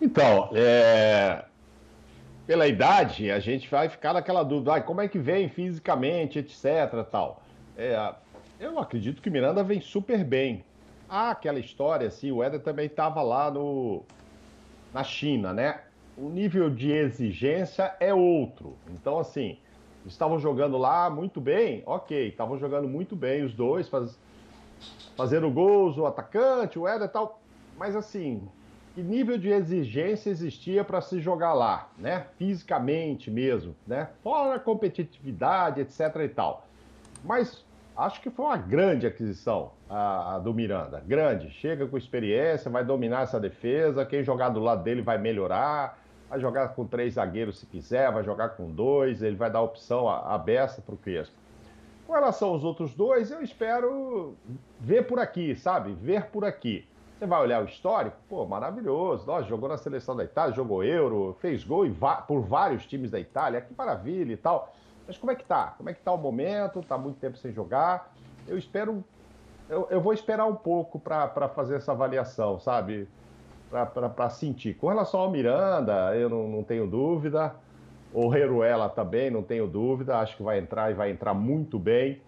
Então, 0.00 0.48
é... 0.54 1.44
pela 2.46 2.66
idade, 2.66 3.30
a 3.30 3.38
gente 3.38 3.70
vai 3.70 3.90
ficar 3.90 4.14
naquela 4.14 4.42
dúvida, 4.42 4.76
ah, 4.76 4.80
como 4.80 5.02
é 5.02 5.08
que 5.08 5.18
vem 5.18 5.50
fisicamente, 5.50 6.38
etc, 6.38 7.04
tal. 7.10 7.42
É... 7.76 8.14
Eu 8.58 8.78
acredito 8.78 9.20
que 9.20 9.28
Miranda 9.28 9.62
vem 9.62 9.82
super 9.82 10.24
bem. 10.24 10.64
Ah, 11.06 11.32
aquela 11.32 11.58
história, 11.58 12.08
assim, 12.08 12.32
o 12.32 12.42
Éder 12.42 12.60
também 12.60 12.86
estava 12.86 13.20
lá 13.20 13.50
no 13.50 14.04
na 14.92 15.04
China, 15.04 15.52
né? 15.52 15.80
O 16.16 16.28
nível 16.28 16.68
de 16.68 16.90
exigência 16.90 17.94
é 18.00 18.12
outro. 18.12 18.76
Então, 18.90 19.18
assim, 19.18 19.58
estavam 20.06 20.38
jogando 20.38 20.76
lá 20.76 21.08
muito 21.08 21.40
bem, 21.40 21.82
ok, 21.86 22.28
estavam 22.28 22.58
jogando 22.58 22.88
muito 22.88 23.14
bem 23.14 23.44
os 23.44 23.54
dois, 23.54 23.88
faz, 23.88 24.18
fazendo 25.16 25.50
gols, 25.50 25.96
o 25.98 26.06
atacante, 26.06 26.78
o 26.78 26.86
Éder 26.86 27.08
e 27.08 27.10
tal, 27.10 27.40
mas 27.78 27.94
assim, 27.94 28.48
que 28.94 29.02
nível 29.02 29.38
de 29.38 29.48
exigência 29.48 30.30
existia 30.30 30.84
para 30.84 31.00
se 31.00 31.20
jogar 31.20 31.54
lá, 31.54 31.90
né? 31.96 32.26
Fisicamente 32.36 33.30
mesmo, 33.30 33.74
né? 33.86 34.08
Fora 34.22 34.56
a 34.56 34.60
competitividade, 34.60 35.80
etc 35.80 36.16
e 36.24 36.28
tal. 36.28 36.66
Mas 37.24 37.64
acho 37.96 38.20
que 38.20 38.30
foi 38.30 38.44
uma 38.44 38.56
grande 38.56 39.06
aquisição 39.06 39.72
a, 39.88 40.36
a, 40.36 40.38
do 40.38 40.54
Miranda. 40.54 41.02
Grande. 41.06 41.50
Chega 41.50 41.86
com 41.86 41.96
experiência, 41.96 42.70
vai 42.70 42.84
dominar 42.84 43.22
essa 43.22 43.38
defesa. 43.38 44.06
Quem 44.06 44.22
jogar 44.22 44.50
do 44.50 44.60
lado 44.60 44.82
dele 44.82 45.02
vai 45.02 45.18
melhorar. 45.18 45.98
Vai 46.28 46.38
jogar 46.38 46.68
com 46.68 46.86
três 46.86 47.14
zagueiros 47.14 47.58
se 47.58 47.66
quiser, 47.66 48.12
vai 48.12 48.22
jogar 48.22 48.50
com 48.50 48.70
dois. 48.70 49.22
Ele 49.22 49.36
vai 49.36 49.50
dar 49.50 49.62
opção 49.62 50.08
aberta 50.08 50.80
para 50.80 50.94
o 50.94 50.98
Crespo. 50.98 51.34
Com 52.06 52.12
relação 52.12 52.48
aos 52.48 52.64
outros 52.64 52.94
dois, 52.94 53.30
eu 53.30 53.42
espero 53.42 54.34
ver 54.78 55.06
por 55.06 55.18
aqui, 55.18 55.54
sabe? 55.54 55.92
Ver 55.92 56.26
por 56.26 56.44
aqui. 56.44 56.86
Você 57.20 57.26
vai 57.26 57.42
olhar 57.42 57.62
o 57.62 57.66
histórico, 57.66 58.16
pô, 58.28 58.46
maravilhoso. 58.46 59.26
Nossa, 59.26 59.46
jogou 59.46 59.68
na 59.68 59.76
seleção 59.76 60.16
da 60.16 60.24
Itália, 60.24 60.54
jogou 60.54 60.82
Euro, 60.82 61.36
fez 61.38 61.62
gol 61.62 61.84
por 62.26 62.40
vários 62.40 62.86
times 62.86 63.10
da 63.10 63.20
Itália, 63.20 63.60
que 63.60 63.74
maravilha 63.76 64.32
e 64.32 64.36
tal. 64.36 64.74
Mas 65.10 65.18
como 65.18 65.32
é 65.32 65.34
que 65.34 65.44
tá? 65.44 65.74
Como 65.76 65.90
é 65.90 65.92
que 65.92 66.00
tá 66.02 66.12
o 66.12 66.16
momento? 66.16 66.82
Tá 66.82 66.96
muito 66.96 67.18
tempo 67.18 67.36
sem 67.36 67.52
jogar. 67.52 68.14
Eu 68.46 68.56
espero. 68.56 69.02
Eu, 69.68 69.88
eu 69.90 70.00
vou 70.00 70.12
esperar 70.12 70.46
um 70.46 70.54
pouco 70.54 71.00
para 71.00 71.48
fazer 71.48 71.78
essa 71.78 71.90
avaliação, 71.90 72.60
sabe? 72.60 73.08
Para 73.68 74.30
sentir. 74.30 74.74
Com 74.74 74.86
relação 74.86 75.18
ao 75.18 75.28
Miranda, 75.28 76.14
eu 76.14 76.28
não, 76.28 76.46
não 76.46 76.62
tenho 76.62 76.86
dúvida. 76.86 77.56
O 78.14 78.32
Heruela 78.32 78.88
também, 78.88 79.32
não 79.32 79.42
tenho 79.42 79.66
dúvida. 79.66 80.16
Acho 80.16 80.36
que 80.36 80.44
vai 80.44 80.60
entrar 80.60 80.92
e 80.92 80.94
vai 80.94 81.10
entrar 81.10 81.34
muito 81.34 81.76
bem. 81.76 82.22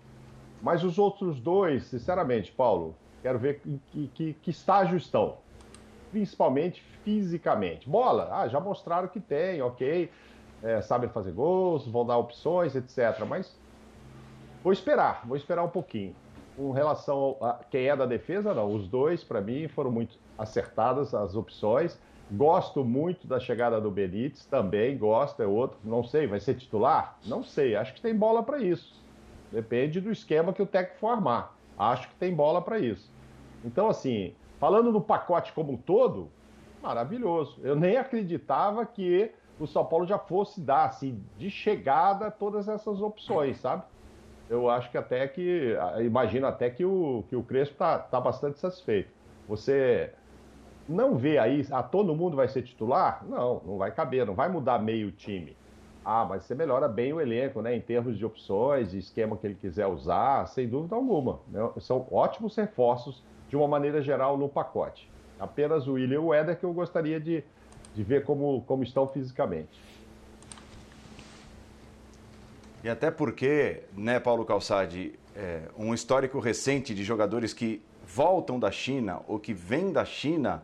Mas 0.61 0.83
os 0.83 0.99
outros 0.99 1.39
dois, 1.39 1.85
sinceramente, 1.85 2.51
Paulo, 2.51 2.97
quero 3.23 3.39
ver 3.39 3.61
que, 3.61 4.11
que, 4.13 4.33
que 4.43 4.51
estágio 4.51 4.97
estão. 4.97 5.37
Principalmente 6.11 6.83
fisicamente. 7.05 7.89
Bola, 7.89 8.29
ah, 8.33 8.49
já 8.49 8.59
mostraram 8.59 9.07
que 9.07 9.21
tem, 9.21 9.63
ok 9.63 10.11
é, 10.63 10.81
sabem 10.81 11.09
fazer 11.11 11.33
gols, 11.33 11.87
vão 11.87 12.07
dar 12.07 12.19
opções, 12.19 12.75
etc. 12.75 13.25
Mas 13.29 13.55
vou 14.63 14.73
esperar, 14.73 15.23
vou 15.27 15.37
esperar 15.37 15.65
um 15.65 15.69
pouquinho. 15.69 16.15
Com 16.57 16.71
relação 16.71 17.37
a 17.41 17.55
quem 17.71 17.89
é 17.89 17.97
da 17.97 18.07
defesa, 18.07 18.55
não. 18.55 18.73
Os 18.73 18.87
dois, 18.87 19.25
para 19.25 19.41
mim, 19.41 19.69
foram 19.69 19.91
muito 19.91 20.19
acertadas 20.39 21.15
as 21.15 21.35
opções. 21.35 21.99
Gosto 22.31 22.85
muito 22.85 23.27
da 23.27 23.41
chegada 23.41 23.81
do 23.81 23.91
Benítez, 23.91 24.47
também 24.47 24.97
gosto, 24.97 25.43
é 25.43 25.47
outro. 25.47 25.79
Não 25.85 26.05
sei, 26.05 26.27
vai 26.27 26.41
ser 26.41 26.55
titular? 26.55 27.19
Não 27.27 27.43
sei, 27.43 27.75
acho 27.75 27.95
que 27.95 28.01
tem 28.01 28.15
bola 28.15 28.43
para 28.43 28.59
isso. 28.59 29.03
Depende 29.51 30.01
do 30.01 30.11
esquema 30.11 30.53
que 30.53 30.63
o 30.63 30.67
técnico 30.67 31.01
for 31.01 31.09
armar. 31.09 31.55
Acho 31.79 32.09
que 32.09 32.15
tem 32.15 32.35
bola 32.35 32.63
para 32.63 32.79
isso. 32.79 33.11
Então, 33.65 33.89
assim, 33.89 34.35
falando 34.59 34.93
do 34.93 35.01
pacote 35.01 35.53
como 35.53 35.73
um 35.73 35.77
todo, 35.77 36.31
maravilhoso. 36.83 37.61
Eu 37.63 37.77
nem 37.77 37.97
acreditava 37.97 38.85
que 38.87 39.31
o 39.63 39.67
São 39.67 39.85
Paulo 39.85 40.07
já 40.07 40.19
fosse 40.19 40.61
dar, 40.61 40.87
assim, 40.87 41.23
de 41.39 41.51
chegada 41.51 42.31
todas 42.31 42.69
essas 42.69 43.01
opções, 43.01 43.59
sabe? 43.61 43.85
Eu 44.51 44.69
acho 44.69 44.91
que 44.91 44.99
até 44.99 45.27
que, 45.29 45.77
imagino 46.05 46.47
até 46.47 46.69
que 46.69 46.85
o, 46.85 47.25
que 47.29 47.37
o 47.37 47.43
Crespo 47.43 47.75
está 47.75 47.99
tá 47.99 48.21
bastante 48.21 48.59
satisfeito. 48.59 49.11
Você 49.49 50.13
não 50.89 51.17
vê 51.17 51.39
aí, 51.39 51.67
ah, 51.71 51.83
todo 51.83 52.15
mundo 52.15 52.37
vai 52.37 52.49
ser 52.49 52.63
titular? 52.63 53.25
Não, 53.29 53.63
não 53.65 53.79
vai 53.79 53.91
caber, 53.93 54.27
não 54.27 54.35
vai 54.35 54.49
mudar 54.49 54.79
meio 54.79 55.11
time. 55.13 55.57
Ah, 56.05 56.27
mas 56.29 56.43
você 56.43 56.55
melhora 56.55 56.89
bem 56.89 57.13
o 57.13 57.21
elenco, 57.21 57.63
né? 57.63 57.77
Em 57.77 57.81
termos 57.81 58.19
de 58.19 58.27
opções, 58.27 58.91
de 58.91 58.99
esquema 58.99 59.37
que 59.37 59.47
ele 59.47 59.55
quiser 59.55 59.87
usar, 59.87 60.47
sem 60.49 60.69
dúvida 60.69 60.97
alguma. 60.97 61.39
Né? 61.49 61.61
São 61.79 62.07
ótimos 62.11 62.57
reforços, 62.57 63.23
de 63.49 63.57
uma 63.57 63.69
maneira 63.69 64.03
geral, 64.03 64.37
no 64.37 64.49
pacote. 64.49 65.11
Apenas 65.39 65.87
o 65.87 65.93
William 65.93 66.21
o 66.21 66.35
Éder 66.35 66.59
que 66.59 66.65
eu 66.65 66.73
gostaria 66.73 67.21
de, 67.21 67.45
de 67.95 68.03
ver 68.03 68.25
como, 68.25 68.63
como 68.63 68.83
estão 68.83 69.07
fisicamente. 69.07 69.81
E 72.85 72.89
até 72.89 73.11
porque, 73.11 73.83
né, 73.97 74.19
Paulo 74.19 74.45
Calçade, 74.45 75.13
é, 75.37 75.63
um 75.79 75.95
histórico 75.95 76.41
recente 76.41 76.95
de 76.95 77.05
jogadores 77.05 77.55
que 77.55 77.81
voltam 78.07 78.59
da 78.59 78.71
China 78.71 79.21
ou 79.29 79.39
que 79.39 79.55
vêm 79.55 79.93
da 79.93 80.05
China 80.05 80.63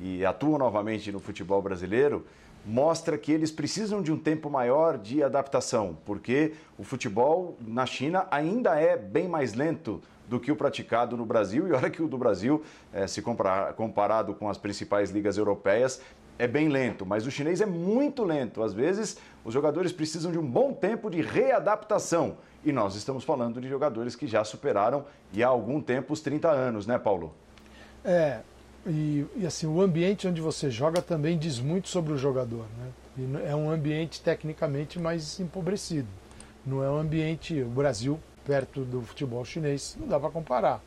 e 0.00 0.24
atuam 0.24 0.58
novamente 0.58 1.12
no 1.12 1.20
futebol 1.20 1.60
brasileiro, 1.60 2.26
mostra 2.64 3.16
que 3.16 3.32
eles 3.32 3.50
precisam 3.50 4.02
de 4.02 4.12
um 4.12 4.18
tempo 4.18 4.50
maior 4.50 4.98
de 4.98 5.22
adaptação, 5.22 5.96
porque 6.04 6.54
o 6.76 6.84
futebol 6.84 7.56
na 7.60 7.86
China 7.86 8.26
ainda 8.30 8.78
é 8.78 8.96
bem 8.96 9.28
mais 9.28 9.54
lento 9.54 10.00
do 10.28 10.38
que 10.38 10.52
o 10.52 10.56
praticado 10.56 11.16
no 11.16 11.24
Brasil, 11.24 11.66
e 11.66 11.72
olha 11.72 11.88
que 11.88 12.02
o 12.02 12.08
do 12.08 12.18
Brasil, 12.18 12.62
é, 12.92 13.06
se 13.06 13.22
comparado 13.22 14.34
com 14.34 14.48
as 14.48 14.58
principais 14.58 15.10
ligas 15.10 15.38
europeias, 15.38 16.02
é 16.38 16.46
bem 16.46 16.68
lento, 16.68 17.04
mas 17.04 17.26
o 17.26 17.30
chinês 17.30 17.60
é 17.60 17.66
muito 17.66 18.22
lento. 18.22 18.62
Às 18.62 18.72
vezes, 18.72 19.18
os 19.44 19.52
jogadores 19.52 19.92
precisam 19.92 20.30
de 20.30 20.38
um 20.38 20.46
bom 20.46 20.72
tempo 20.72 21.10
de 21.10 21.20
readaptação. 21.20 22.36
E 22.64 22.72
nós 22.72 22.94
estamos 22.94 23.24
falando 23.24 23.60
de 23.60 23.68
jogadores 23.68 24.14
que 24.14 24.26
já 24.26 24.44
superaram 24.44 25.04
e 25.32 25.42
há 25.42 25.48
algum 25.48 25.80
tempo 25.80 26.12
os 26.12 26.20
30 26.20 26.48
anos, 26.48 26.86
né, 26.86 26.98
Paulo? 26.98 27.34
É, 28.04 28.40
e, 28.86 29.26
e, 29.36 29.46
assim, 29.46 29.66
o 29.66 29.80
ambiente 29.80 30.26
onde 30.28 30.40
você 30.40 30.70
joga 30.70 31.02
também 31.02 31.36
diz 31.36 31.58
muito 31.58 31.88
sobre 31.88 32.12
o 32.12 32.18
jogador. 32.18 32.66
Né? 32.78 32.92
é 33.44 33.54
um 33.54 33.68
ambiente 33.68 34.22
tecnicamente 34.22 34.98
mais 34.98 35.40
empobrecido. 35.40 36.06
Não 36.64 36.84
é 36.84 36.90
um 36.90 36.98
ambiente. 36.98 37.60
O 37.62 37.68
Brasil, 37.68 38.18
perto 38.44 38.84
do 38.84 39.02
futebol 39.02 39.44
chinês, 39.44 39.96
não 39.98 40.06
dá 40.06 40.20
para 40.20 40.30
comparar. 40.30 40.80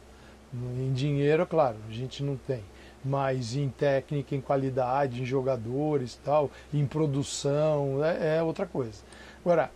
Em 0.54 0.92
dinheiro, 0.94 1.46
claro, 1.46 1.78
a 1.90 1.92
gente 1.92 2.24
não 2.24 2.38
tem. 2.38 2.64
Mas 3.04 3.56
em 3.56 3.70
técnica, 3.70 4.36
em 4.36 4.42
qualidade, 4.42 5.22
em 5.22 5.26
jogadores 5.26 6.20
tal, 6.24 6.52
em 6.74 6.86
produção, 6.86 8.04
é, 8.04 8.38
é 8.38 8.44
outra 8.44 8.66
coisa. 8.66 9.02
Agora, 9.44 9.72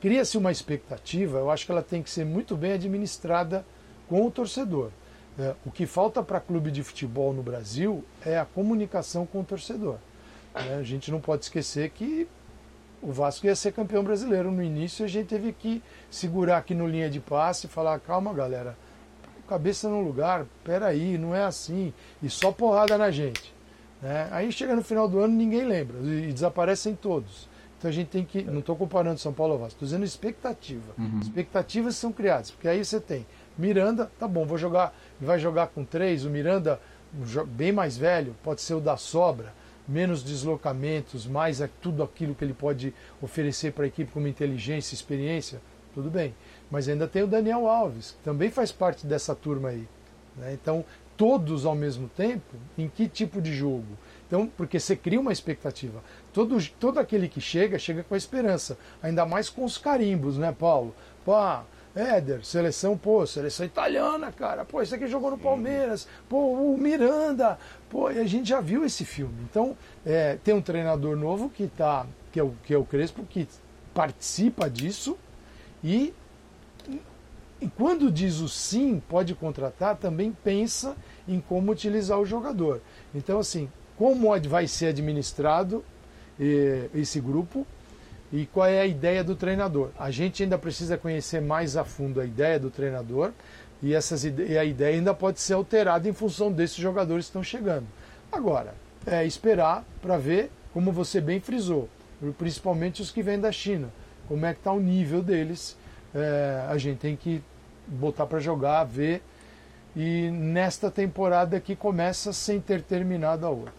cria-se 0.00 0.38
uma 0.38 0.52
expectativa, 0.52 1.38
eu 1.38 1.50
acho 1.50 1.66
que 1.66 1.72
ela 1.72 1.82
tem 1.82 2.02
que 2.02 2.10
ser 2.10 2.24
muito 2.24 2.56
bem 2.56 2.72
administrada 2.72 3.64
com 4.08 4.24
o 4.24 4.30
torcedor. 4.30 4.90
É, 5.38 5.54
o 5.66 5.70
que 5.70 5.84
falta 5.84 6.22
para 6.22 6.38
clube 6.38 6.70
de 6.70 6.82
futebol 6.82 7.32
no 7.32 7.42
Brasil 7.42 8.04
é 8.24 8.38
a 8.38 8.44
comunicação 8.44 9.26
com 9.26 9.40
o 9.40 9.44
torcedor. 9.44 9.96
É, 10.54 10.74
a 10.74 10.82
gente 10.84 11.10
não 11.10 11.20
pode 11.20 11.44
esquecer 11.44 11.90
que 11.90 12.28
o 13.02 13.12
Vasco 13.12 13.44
ia 13.46 13.56
ser 13.56 13.72
campeão 13.72 14.04
brasileiro 14.04 14.52
no 14.52 14.62
início, 14.62 15.04
a 15.04 15.08
gente 15.08 15.26
teve 15.26 15.52
que 15.52 15.82
segurar 16.08 16.58
aqui 16.58 16.74
no 16.74 16.86
linha 16.86 17.10
de 17.10 17.18
passe 17.18 17.66
e 17.66 17.68
falar: 17.68 17.98
calma, 17.98 18.32
galera, 18.32 18.76
cabeça 19.48 19.88
no 19.88 20.00
lugar, 20.00 20.46
peraí, 20.62 21.18
não 21.18 21.34
é 21.34 21.44
assim, 21.44 21.92
e 22.22 22.28
só 22.28 22.50
porrada 22.50 22.96
na 22.98 23.10
gente. 23.10 23.54
Né? 24.00 24.28
Aí 24.30 24.50
chega 24.52 24.74
no 24.74 24.82
final 24.82 25.08
do 25.08 25.20
ano 25.20 25.34
ninguém 25.34 25.64
lembra 25.64 25.98
e 26.00 26.32
desaparecem 26.32 26.94
todos. 26.94 27.48
Então 27.78 27.90
a 27.90 27.92
gente 27.92 28.08
tem 28.08 28.24
que. 28.24 28.42
Não 28.42 28.60
estou 28.60 28.76
comparando 28.76 29.18
São 29.18 29.32
Paulo 29.32 29.54
ao 29.54 29.58
Vasco, 29.58 29.74
estou 29.74 29.86
dizendo 29.86 30.04
expectativa. 30.04 30.94
Uhum. 30.96 31.20
Expectativas 31.20 31.96
são 31.96 32.12
criadas, 32.12 32.50
porque 32.50 32.68
aí 32.68 32.82
você 32.84 32.98
tem 32.98 33.26
Miranda, 33.56 34.10
tá 34.18 34.26
bom, 34.26 34.44
vou 34.44 34.58
jogar 34.58 34.94
vai 35.20 35.38
jogar 35.38 35.68
com 35.68 35.84
três, 35.84 36.24
o 36.24 36.30
Miranda 36.30 36.80
bem 37.46 37.72
mais 37.72 37.96
velho, 37.96 38.34
pode 38.42 38.60
ser 38.60 38.74
o 38.74 38.80
da 38.80 38.96
sobra, 38.96 39.54
menos 39.86 40.22
deslocamentos, 40.22 41.26
mais 41.26 41.62
tudo 41.80 42.02
aquilo 42.02 42.34
que 42.34 42.44
ele 42.44 42.54
pode 42.54 42.92
oferecer 43.22 43.72
para 43.72 43.84
a 43.84 43.86
equipe 43.86 44.10
como 44.10 44.26
inteligência, 44.26 44.94
experiência, 44.94 45.60
tudo 45.94 46.10
bem. 46.10 46.34
Mas 46.70 46.88
ainda 46.88 47.06
tem 47.06 47.22
o 47.22 47.26
Daniel 47.26 47.68
Alves, 47.68 48.12
que 48.12 48.24
também 48.24 48.50
faz 48.50 48.72
parte 48.72 49.06
dessa 49.06 49.34
turma 49.34 49.70
aí. 49.70 49.86
Né? 50.36 50.52
Então, 50.52 50.84
todos 51.16 51.64
ao 51.64 51.74
mesmo 51.74 52.08
tempo, 52.08 52.56
em 52.76 52.88
que 52.88 53.08
tipo 53.08 53.40
de 53.40 53.54
jogo? 53.54 53.96
Então, 54.26 54.50
porque 54.56 54.80
você 54.80 54.96
cria 54.96 55.20
uma 55.20 55.32
expectativa. 55.32 56.02
Todo, 56.32 56.58
todo 56.80 56.98
aquele 56.98 57.28
que 57.28 57.40
chega, 57.40 57.78
chega 57.78 58.02
com 58.02 58.14
a 58.14 58.18
esperança. 58.18 58.76
Ainda 59.02 59.24
mais 59.24 59.48
com 59.48 59.64
os 59.64 59.78
carimbos, 59.78 60.38
né, 60.38 60.54
Paulo? 60.58 60.94
Pô, 61.24 61.34
Éder, 61.94 62.44
seleção, 62.44 62.98
pô, 62.98 63.24
seleção 63.24 63.64
italiana, 63.64 64.32
cara. 64.32 64.64
Pô, 64.64 64.82
esse 64.82 64.94
aqui 64.94 65.06
jogou 65.06 65.30
no 65.30 65.38
Palmeiras. 65.38 66.08
Pô, 66.28 66.52
o 66.52 66.76
Miranda. 66.76 67.56
Pô, 67.88 68.10
e 68.10 68.18
a 68.18 68.26
gente 68.26 68.48
já 68.48 68.60
viu 68.60 68.84
esse 68.84 69.04
filme. 69.04 69.36
Então, 69.48 69.76
é, 70.04 70.36
tem 70.42 70.52
um 70.52 70.60
treinador 70.60 71.16
novo 71.16 71.48
que 71.48 71.68
tá, 71.68 72.04
que 72.32 72.40
é 72.40 72.42
o, 72.42 72.52
que 72.64 72.74
é 72.74 72.76
o 72.76 72.84
Crespo, 72.84 73.24
que 73.24 73.46
participa 73.94 74.68
disso 74.68 75.16
e, 75.84 76.12
e 77.64 77.68
quando 77.78 78.10
diz 78.10 78.40
o 78.40 78.48
sim, 78.48 79.02
pode 79.08 79.34
contratar, 79.34 79.96
também 79.96 80.36
pensa 80.44 80.94
em 81.26 81.40
como 81.40 81.72
utilizar 81.72 82.20
o 82.20 82.26
jogador. 82.26 82.82
Então, 83.14 83.38
assim, 83.38 83.70
como 83.96 84.28
vai 84.46 84.66
ser 84.66 84.88
administrado 84.88 85.82
eh, 86.38 86.90
esse 86.94 87.20
grupo, 87.20 87.66
e 88.30 88.44
qual 88.46 88.66
é 88.66 88.80
a 88.80 88.86
ideia 88.86 89.24
do 89.24 89.34
treinador. 89.34 89.90
A 89.98 90.10
gente 90.10 90.42
ainda 90.42 90.58
precisa 90.58 90.98
conhecer 90.98 91.40
mais 91.40 91.74
a 91.74 91.84
fundo 91.84 92.20
a 92.20 92.26
ideia 92.26 92.58
do 92.58 92.68
treinador 92.68 93.32
e, 93.82 93.94
essas, 93.94 94.24
e 94.24 94.58
a 94.58 94.64
ideia 94.64 94.96
ainda 94.96 95.14
pode 95.14 95.40
ser 95.40 95.54
alterada 95.54 96.06
em 96.06 96.12
função 96.12 96.52
desses 96.52 96.76
jogadores 96.76 97.26
que 97.26 97.30
estão 97.30 97.42
chegando. 97.42 97.86
Agora, 98.30 98.74
é 99.06 99.24
esperar 99.24 99.84
para 100.02 100.18
ver, 100.18 100.50
como 100.74 100.92
você 100.92 101.18
bem 101.18 101.40
frisou, 101.40 101.88
principalmente 102.36 103.00
os 103.00 103.10
que 103.10 103.22
vêm 103.22 103.38
da 103.40 103.52
China, 103.52 103.88
como 104.28 104.44
é 104.44 104.52
que 104.52 104.60
está 104.60 104.72
o 104.72 104.80
nível 104.80 105.22
deles. 105.22 105.76
É, 106.14 106.66
a 106.68 106.76
gente 106.76 106.98
tem 106.98 107.16
que 107.16 107.42
botar 107.86 108.26
para 108.26 108.38
jogar, 108.38 108.84
ver. 108.84 109.22
E 109.96 110.30
nesta 110.30 110.90
temporada 110.90 111.60
que 111.60 111.76
começa 111.76 112.32
sem 112.32 112.60
ter 112.60 112.82
terminado 112.82 113.46
a 113.46 113.50
outra. 113.50 113.72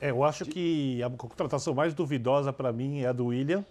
É, 0.00 0.10
eu 0.10 0.22
acho 0.22 0.44
que 0.44 1.02
a 1.02 1.08
contratação 1.08 1.72
mais 1.72 1.94
duvidosa 1.94 2.52
para 2.52 2.72
mim 2.72 3.00
é 3.00 3.06
a 3.06 3.12
do 3.12 3.26
William. 3.26 3.64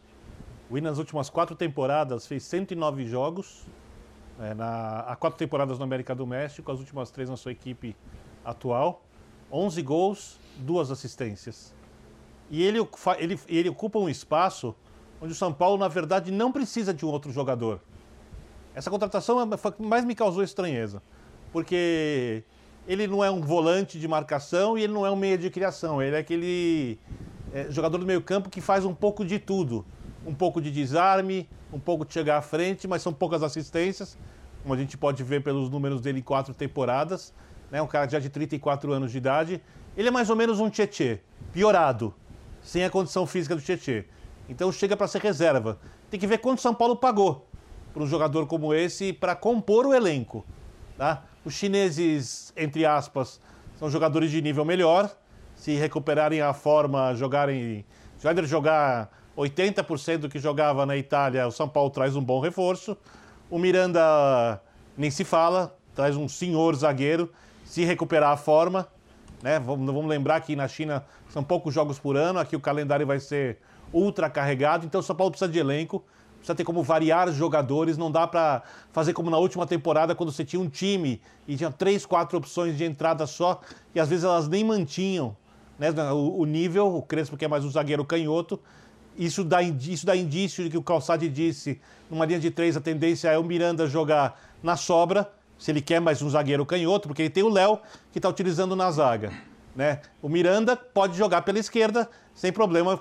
O 0.69 0.73
William, 0.73 0.89
nas 0.89 0.97
últimas 0.97 1.29
quatro 1.29 1.55
temporadas, 1.55 2.25
fez 2.25 2.43
109 2.43 3.05
jogos. 3.05 3.65
É, 4.39 4.53
na, 4.53 5.01
há 5.01 5.15
quatro 5.15 5.37
temporadas 5.37 5.77
no 5.77 5.83
América 5.83 6.15
do 6.15 6.25
México, 6.25 6.71
as 6.71 6.79
últimas 6.79 7.11
três 7.11 7.29
na 7.29 7.37
sua 7.37 7.51
equipe 7.51 7.95
atual. 8.43 9.03
11 9.51 9.81
gols, 9.83 10.39
duas 10.57 10.89
assistências. 10.89 11.73
E 12.49 12.63
ele, 12.63 12.79
ele, 13.19 13.39
ele 13.47 13.69
ocupa 13.69 13.99
um 13.99 14.09
espaço 14.09 14.75
onde 15.21 15.33
o 15.33 15.35
São 15.35 15.53
Paulo, 15.53 15.77
na 15.77 15.87
verdade, 15.87 16.31
não 16.31 16.51
precisa 16.51 16.93
de 16.93 17.05
um 17.05 17.09
outro 17.09 17.31
jogador. 17.31 17.79
Essa 18.75 18.89
contratação 18.89 19.39
é, 19.41 19.45
mais 19.79 20.03
me 20.03 20.15
causou 20.15 20.43
estranheza. 20.43 21.01
Porque 21.51 22.43
ele 22.87 23.07
não 23.07 23.23
é 23.23 23.29
um 23.29 23.39
volante 23.39 23.99
de 23.99 24.07
marcação 24.07 24.77
e 24.77 24.83
ele 24.83 24.93
não 24.93 25.05
é 25.05 25.11
um 25.11 25.15
meia 25.15 25.37
de 25.37 25.49
criação. 25.49 26.01
Ele 26.01 26.15
é 26.15 26.19
aquele 26.19 26.99
é, 27.53 27.67
jogador 27.69 27.97
do 27.97 28.05
meio 28.05 28.21
campo 28.21 28.49
que 28.49 28.59
faz 28.59 28.83
um 28.83 28.93
pouco 28.93 29.23
de 29.23 29.37
tudo. 29.37 29.85
Um 30.25 30.33
pouco 30.33 30.59
de 30.59 30.71
desarme, 30.71 31.47
um 31.71 31.79
pouco 31.79 32.05
de 32.05 32.13
chegar 32.13 32.37
à 32.37 32.41
frente, 32.41 32.87
mas 32.87 33.01
são 33.01 33.13
poucas 33.13 33.43
assistências, 33.43 34.17
como 34.61 34.73
a 34.73 34.77
gente 34.77 34.97
pode 34.97 35.21
ver 35.21 35.43
pelos 35.43 35.69
números 35.69 36.01
dele 36.01 36.19
em 36.19 36.23
quatro 36.23 36.53
temporadas. 36.53 37.33
Né? 37.69 37.81
Um 37.81 37.87
cara 37.87 38.09
já 38.09 38.19
de 38.19 38.29
34 38.29 38.91
anos 38.91 39.11
de 39.11 39.17
idade. 39.17 39.61
Ele 39.95 40.07
é 40.07 40.11
mais 40.11 40.29
ou 40.29 40.35
menos 40.35 40.59
um 40.59 40.69
Tietê, 40.69 41.19
piorado, 41.51 42.13
sem 42.61 42.83
a 42.83 42.89
condição 42.89 43.27
física 43.27 43.55
do 43.55 43.61
Tietê. 43.61 44.05
Então 44.49 44.71
chega 44.71 44.97
para 44.97 45.07
ser 45.07 45.21
reserva. 45.21 45.77
Tem 46.09 46.19
que 46.19 46.25
ver 46.25 46.39
quanto 46.39 46.61
São 46.61 46.73
Paulo 46.73 46.95
pagou 46.95 47.47
para 47.93 48.03
um 48.03 48.07
jogador 48.07 48.47
como 48.47 48.73
esse 48.73 49.13
para 49.13 49.35
compor 49.35 49.85
o 49.85 49.93
elenco. 49.93 50.43
Tá? 50.97 51.23
Os 51.45 51.53
chineses, 51.53 52.51
entre 52.57 52.85
aspas, 52.85 53.39
são 53.77 53.89
jogadores 53.89 54.31
de 54.31 54.41
nível 54.41 54.65
melhor. 54.65 55.09
Se 55.55 55.75
recuperarem 55.75 56.41
a 56.41 56.53
forma, 56.53 57.13
jogarem. 57.15 57.85
Se 58.17 58.27
o 58.27 58.45
jogar 58.45 59.11
80% 59.37 60.17
do 60.17 60.29
que 60.29 60.39
jogava 60.39 60.85
na 60.85 60.97
Itália, 60.97 61.47
o 61.47 61.51
São 61.51 61.69
Paulo 61.69 61.89
traz 61.89 62.15
um 62.15 62.23
bom 62.23 62.39
reforço. 62.39 62.97
O 63.49 63.59
Miranda 63.59 64.61
nem 64.97 65.11
se 65.11 65.23
fala, 65.23 65.77
traz 65.93 66.15
um 66.15 66.27
senhor 66.27 66.75
zagueiro. 66.75 67.31
Se 67.63 67.85
recuperar 67.85 68.31
a 68.31 68.37
forma, 68.37 68.87
né? 69.41 69.59
Vamos, 69.59 69.85
vamos 69.85 70.07
lembrar 70.07 70.41
que 70.41 70.55
na 70.55 70.67
China 70.67 71.03
são 71.29 71.43
poucos 71.43 71.73
jogos 71.73 71.97
por 71.97 72.15
ano, 72.15 72.39
aqui 72.39 72.55
o 72.55 72.59
calendário 72.59 73.05
vai 73.05 73.19
ser 73.19 73.57
ultra 73.91 74.29
carregado, 74.29 74.85
então 74.85 75.01
o 75.01 75.03
São 75.03 75.15
Paulo 75.15 75.31
precisa 75.31 75.51
de 75.51 75.59
elenco 75.59 76.03
precisa 76.43 76.55
ter 76.55 76.65
como 76.65 76.83
variar 76.83 77.31
jogadores, 77.31 77.97
não 77.97 78.11
dá 78.11 78.27
para 78.27 78.61
fazer 78.91 79.13
como 79.13 79.29
na 79.29 79.37
última 79.37 79.65
temporada, 79.65 80.13
quando 80.13 80.31
você 80.31 80.43
tinha 80.43 80.61
um 80.61 80.67
time 80.67 81.21
e 81.47 81.55
tinha 81.55 81.71
três, 81.71 82.05
quatro 82.05 82.37
opções 82.37 82.77
de 82.77 82.83
entrada 82.83 83.25
só, 83.25 83.61
e 83.95 83.99
às 83.99 84.09
vezes 84.09 84.25
elas 84.25 84.49
nem 84.49 84.63
mantinham 84.63 85.35
né, 85.79 85.89
o, 86.11 86.39
o 86.39 86.45
nível, 86.45 86.95
o 86.95 87.01
Crespo 87.01 87.37
que 87.37 87.45
é 87.45 87.47
mais 87.47 87.63
um 87.63 87.71
zagueiro 87.71 88.03
canhoto, 88.03 88.59
isso 89.17 89.43
dá, 89.43 89.61
isso 89.61 90.05
dá 90.05 90.15
indício 90.15 90.65
de 90.65 90.69
que 90.69 90.77
o 90.77 90.83
Calçade 90.83 91.29
disse, 91.29 91.79
numa 92.09 92.25
linha 92.25 92.39
de 92.39 92.51
três, 92.51 92.75
a 92.75 92.81
tendência 92.81 93.29
é 93.29 93.37
o 93.37 93.43
Miranda 93.43 93.87
jogar 93.87 94.39
na 94.61 94.75
sobra 94.75 95.31
se 95.57 95.71
ele 95.71 95.81
quer 95.81 96.01
mais 96.01 96.21
um 96.21 96.29
zagueiro 96.29 96.65
canhoto, 96.65 97.07
porque 97.07 97.21
ele 97.21 97.29
tem 97.29 97.43
o 97.43 97.49
Léo 97.49 97.79
que 98.11 98.19
está 98.19 98.27
utilizando 98.27 98.75
na 98.75 98.91
zaga. 98.91 99.31
Né? 99.73 100.01
O 100.21 100.27
Miranda 100.27 100.75
pode 100.75 101.17
jogar 101.17 101.43
pela 101.43 101.57
esquerda 101.57 102.09
sem 102.35 102.51
problema, 102.51 102.99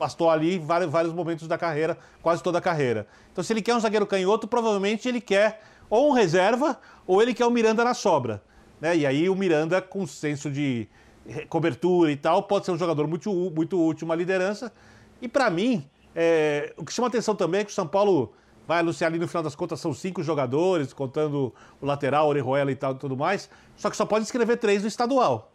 bastou 0.00 0.30
ali 0.30 0.58
vários, 0.58 0.90
vários 0.90 1.12
momentos 1.12 1.46
da 1.46 1.58
carreira, 1.58 1.98
quase 2.22 2.42
toda 2.42 2.56
a 2.56 2.60
carreira. 2.60 3.06
Então, 3.30 3.44
se 3.44 3.52
ele 3.52 3.60
quer 3.60 3.76
um 3.76 3.80
zagueiro 3.80 4.06
canhoto, 4.06 4.48
provavelmente 4.48 5.06
ele 5.06 5.20
quer 5.20 5.62
ou 5.90 6.08
um 6.08 6.12
reserva 6.12 6.80
ou 7.06 7.20
ele 7.20 7.34
quer 7.34 7.44
o 7.44 7.50
Miranda 7.50 7.84
na 7.84 7.92
sobra. 7.92 8.42
Né? 8.80 8.96
E 8.96 9.06
aí 9.06 9.28
o 9.28 9.34
Miranda, 9.34 9.82
com 9.82 10.06
senso 10.06 10.50
de 10.50 10.88
cobertura 11.50 12.10
e 12.10 12.16
tal, 12.16 12.44
pode 12.44 12.64
ser 12.64 12.72
um 12.72 12.78
jogador 12.78 13.06
muito, 13.06 13.30
muito 13.54 13.78
útil, 13.78 14.06
uma 14.06 14.14
liderança. 14.14 14.72
E 15.20 15.28
para 15.28 15.50
mim, 15.50 15.86
é, 16.16 16.72
o 16.78 16.84
que 16.84 16.92
chama 16.94 17.08
atenção 17.08 17.36
também 17.36 17.60
é 17.60 17.64
que 17.64 17.70
o 17.70 17.74
São 17.74 17.86
Paulo 17.86 18.32
vai 18.66 18.80
anunciar 18.80 19.10
ali 19.10 19.18
no 19.18 19.28
final 19.28 19.42
das 19.42 19.54
contas, 19.54 19.80
são 19.80 19.92
cinco 19.92 20.22
jogadores, 20.22 20.94
contando 20.94 21.52
o 21.78 21.84
lateral, 21.84 22.26
Orejuela 22.28 22.72
e 22.72 22.76
tal 22.76 22.94
tudo 22.94 23.16
mais. 23.18 23.50
Só 23.76 23.90
que 23.90 23.96
só 23.96 24.06
pode 24.06 24.24
escrever 24.24 24.56
três 24.56 24.80
no 24.80 24.88
estadual. 24.88 25.52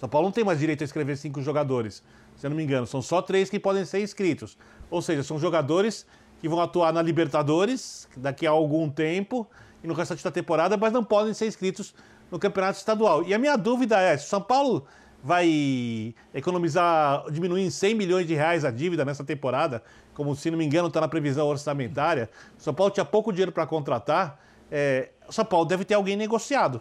São 0.00 0.08
Paulo 0.08 0.26
não 0.26 0.32
tem 0.32 0.42
mais 0.42 0.58
direito 0.58 0.82
a 0.82 0.84
escrever 0.86 1.16
cinco 1.16 1.40
jogadores, 1.42 2.02
se 2.40 2.46
eu 2.46 2.50
não 2.50 2.56
me 2.56 2.62
engano. 2.62 2.86
São 2.86 3.02
só 3.02 3.20
três 3.20 3.50
que 3.50 3.60
podem 3.60 3.84
ser 3.84 4.00
inscritos. 4.00 4.56
Ou 4.90 5.02
seja, 5.02 5.22
são 5.22 5.38
jogadores 5.38 6.06
que 6.40 6.48
vão 6.48 6.58
atuar 6.58 6.90
na 6.90 7.02
Libertadores 7.02 8.08
daqui 8.16 8.46
a 8.46 8.50
algum 8.50 8.88
tempo 8.88 9.46
e 9.84 9.86
no 9.86 9.92
restante 9.92 10.24
da 10.24 10.30
temporada, 10.30 10.74
mas 10.74 10.90
não 10.90 11.04
podem 11.04 11.34
ser 11.34 11.46
inscritos 11.46 11.94
no 12.30 12.38
campeonato 12.38 12.78
estadual. 12.78 13.22
E 13.24 13.34
a 13.34 13.38
minha 13.38 13.56
dúvida 13.56 14.00
é: 14.00 14.16
se 14.16 14.24
o 14.24 14.28
São 14.28 14.40
Paulo 14.40 14.86
vai 15.22 16.14
economizar, 16.32 17.30
diminuir 17.30 17.60
em 17.62 17.68
100 17.68 17.94
milhões 17.94 18.26
de 18.26 18.34
reais 18.34 18.64
a 18.64 18.70
dívida 18.70 19.04
nessa 19.04 19.22
temporada, 19.22 19.82
como 20.14 20.34
se 20.34 20.50
não 20.50 20.56
me 20.56 20.64
engano 20.64 20.88
está 20.88 20.98
na 20.98 21.08
previsão 21.08 21.46
orçamentária, 21.46 22.30
o 22.58 22.62
São 22.62 22.72
Paulo 22.72 22.90
tinha 22.90 23.04
pouco 23.04 23.30
dinheiro 23.32 23.52
para 23.52 23.66
contratar, 23.66 24.40
é, 24.70 25.10
o 25.28 25.32
São 25.32 25.44
Paulo 25.44 25.66
deve 25.66 25.84
ter 25.84 25.92
alguém 25.92 26.16
negociado, 26.16 26.80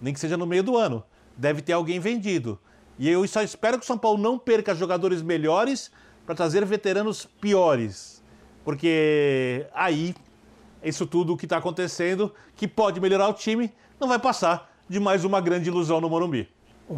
nem 0.00 0.12
que 0.12 0.18
seja 0.18 0.36
no 0.36 0.44
meio 0.44 0.64
do 0.64 0.76
ano, 0.76 1.04
deve 1.36 1.62
ter 1.62 1.72
alguém 1.72 2.00
vendido. 2.00 2.58
E 2.98 3.08
eu 3.08 3.26
só 3.28 3.42
espero 3.42 3.78
que 3.78 3.84
o 3.84 3.86
São 3.86 3.98
Paulo 3.98 4.18
não 4.18 4.38
perca 4.38 4.74
jogadores 4.74 5.22
melhores 5.22 5.90
para 6.24 6.34
trazer 6.34 6.64
veteranos 6.64 7.26
piores, 7.40 8.22
porque 8.64 9.66
aí 9.74 10.14
isso 10.82 11.06
tudo 11.06 11.36
que 11.36 11.46
está 11.46 11.58
acontecendo, 11.58 12.32
que 12.54 12.66
pode 12.68 13.00
melhorar 13.00 13.28
o 13.28 13.32
time, 13.32 13.72
não 13.98 14.08
vai 14.08 14.18
passar 14.18 14.70
de 14.88 15.00
mais 15.00 15.24
uma 15.24 15.40
grande 15.40 15.68
ilusão 15.68 16.00
no 16.00 16.08
Morumbi. 16.08 16.48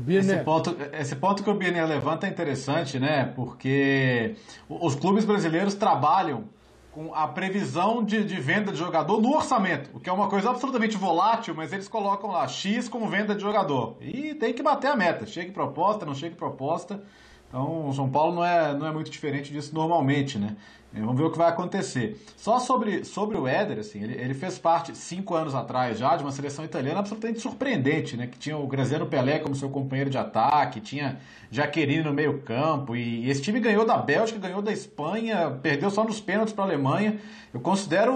Esse 0.08 0.36
ponto, 0.44 0.76
esse 0.92 1.16
ponto 1.16 1.42
que 1.42 1.48
o 1.48 1.54
Birner 1.54 1.86
levanta 1.86 2.26
é 2.26 2.30
interessante, 2.30 2.98
né? 2.98 3.32
Porque 3.34 4.36
os 4.68 4.94
clubes 4.94 5.24
brasileiros 5.24 5.74
trabalham 5.74 6.44
com 6.98 7.14
a 7.14 7.28
previsão 7.28 8.02
de, 8.02 8.24
de, 8.24 8.40
venda 8.40 8.72
de 8.72 8.78
jogador 8.78 9.20
no 9.20 9.32
orçamento, 9.32 9.88
o 9.94 10.00
que 10.00 10.10
é 10.10 10.12
uma 10.12 10.28
coisa 10.28 10.50
absolutamente 10.50 10.96
volátil, 10.96 11.54
mas 11.54 11.72
eles 11.72 11.86
colocam 11.86 12.28
lá 12.28 12.48
X 12.48 12.88
como 12.88 13.06
venda 13.06 13.36
de 13.36 13.40
jogador. 13.40 13.96
E 14.00 14.34
tem 14.34 14.52
que 14.52 14.64
bater 14.64 14.88
a 14.90 14.96
meta. 14.96 15.24
Chega 15.24 15.52
proposta, 15.52 16.04
não 16.04 16.12
chega 16.12 16.34
proposta. 16.34 17.00
Então 17.48 17.88
o 17.88 17.92
São 17.94 18.08
Paulo 18.08 18.34
não 18.34 18.44
é, 18.44 18.74
não 18.74 18.86
é 18.86 18.92
muito 18.92 19.10
diferente 19.10 19.52
disso 19.52 19.74
normalmente, 19.74 20.38
né? 20.38 20.56
É, 20.94 21.00
vamos 21.00 21.18
ver 21.18 21.24
o 21.24 21.30
que 21.30 21.36
vai 21.36 21.48
acontecer. 21.48 22.18
Só 22.34 22.58
sobre, 22.58 23.04
sobre 23.04 23.36
o 23.36 23.46
Éder, 23.46 23.78
assim, 23.78 24.02
ele, 24.02 24.14
ele, 24.14 24.32
fez 24.32 24.58
parte, 24.58 24.96
cinco 24.96 25.34
anos 25.34 25.54
atrás 25.54 25.98
já, 25.98 26.16
de 26.16 26.22
uma 26.22 26.32
seleção 26.32 26.64
italiana 26.64 27.00
absolutamente 27.00 27.40
surpreendente, 27.40 28.16
né? 28.16 28.26
Que 28.26 28.38
tinha 28.38 28.56
o 28.56 28.66
Graziano 28.66 29.06
Pelé 29.06 29.38
como 29.38 29.54
seu 29.54 29.68
companheiro 29.68 30.08
de 30.08 30.16
ataque, 30.16 30.80
tinha 30.80 31.20
Jaqueline 31.50 32.02
no 32.02 32.12
meio 32.12 32.40
campo, 32.40 32.96
e, 32.96 33.26
e 33.26 33.30
esse 33.30 33.42
time 33.42 33.60
ganhou 33.60 33.84
da 33.84 33.98
Bélgica, 33.98 34.38
ganhou 34.38 34.62
da 34.62 34.72
Espanha, 34.72 35.58
perdeu 35.62 35.90
só 35.90 36.04
nos 36.04 36.22
pênaltis 36.22 36.54
para 36.54 36.64
a 36.64 36.66
Alemanha. 36.68 37.18
Eu 37.52 37.60
considero 37.60 38.14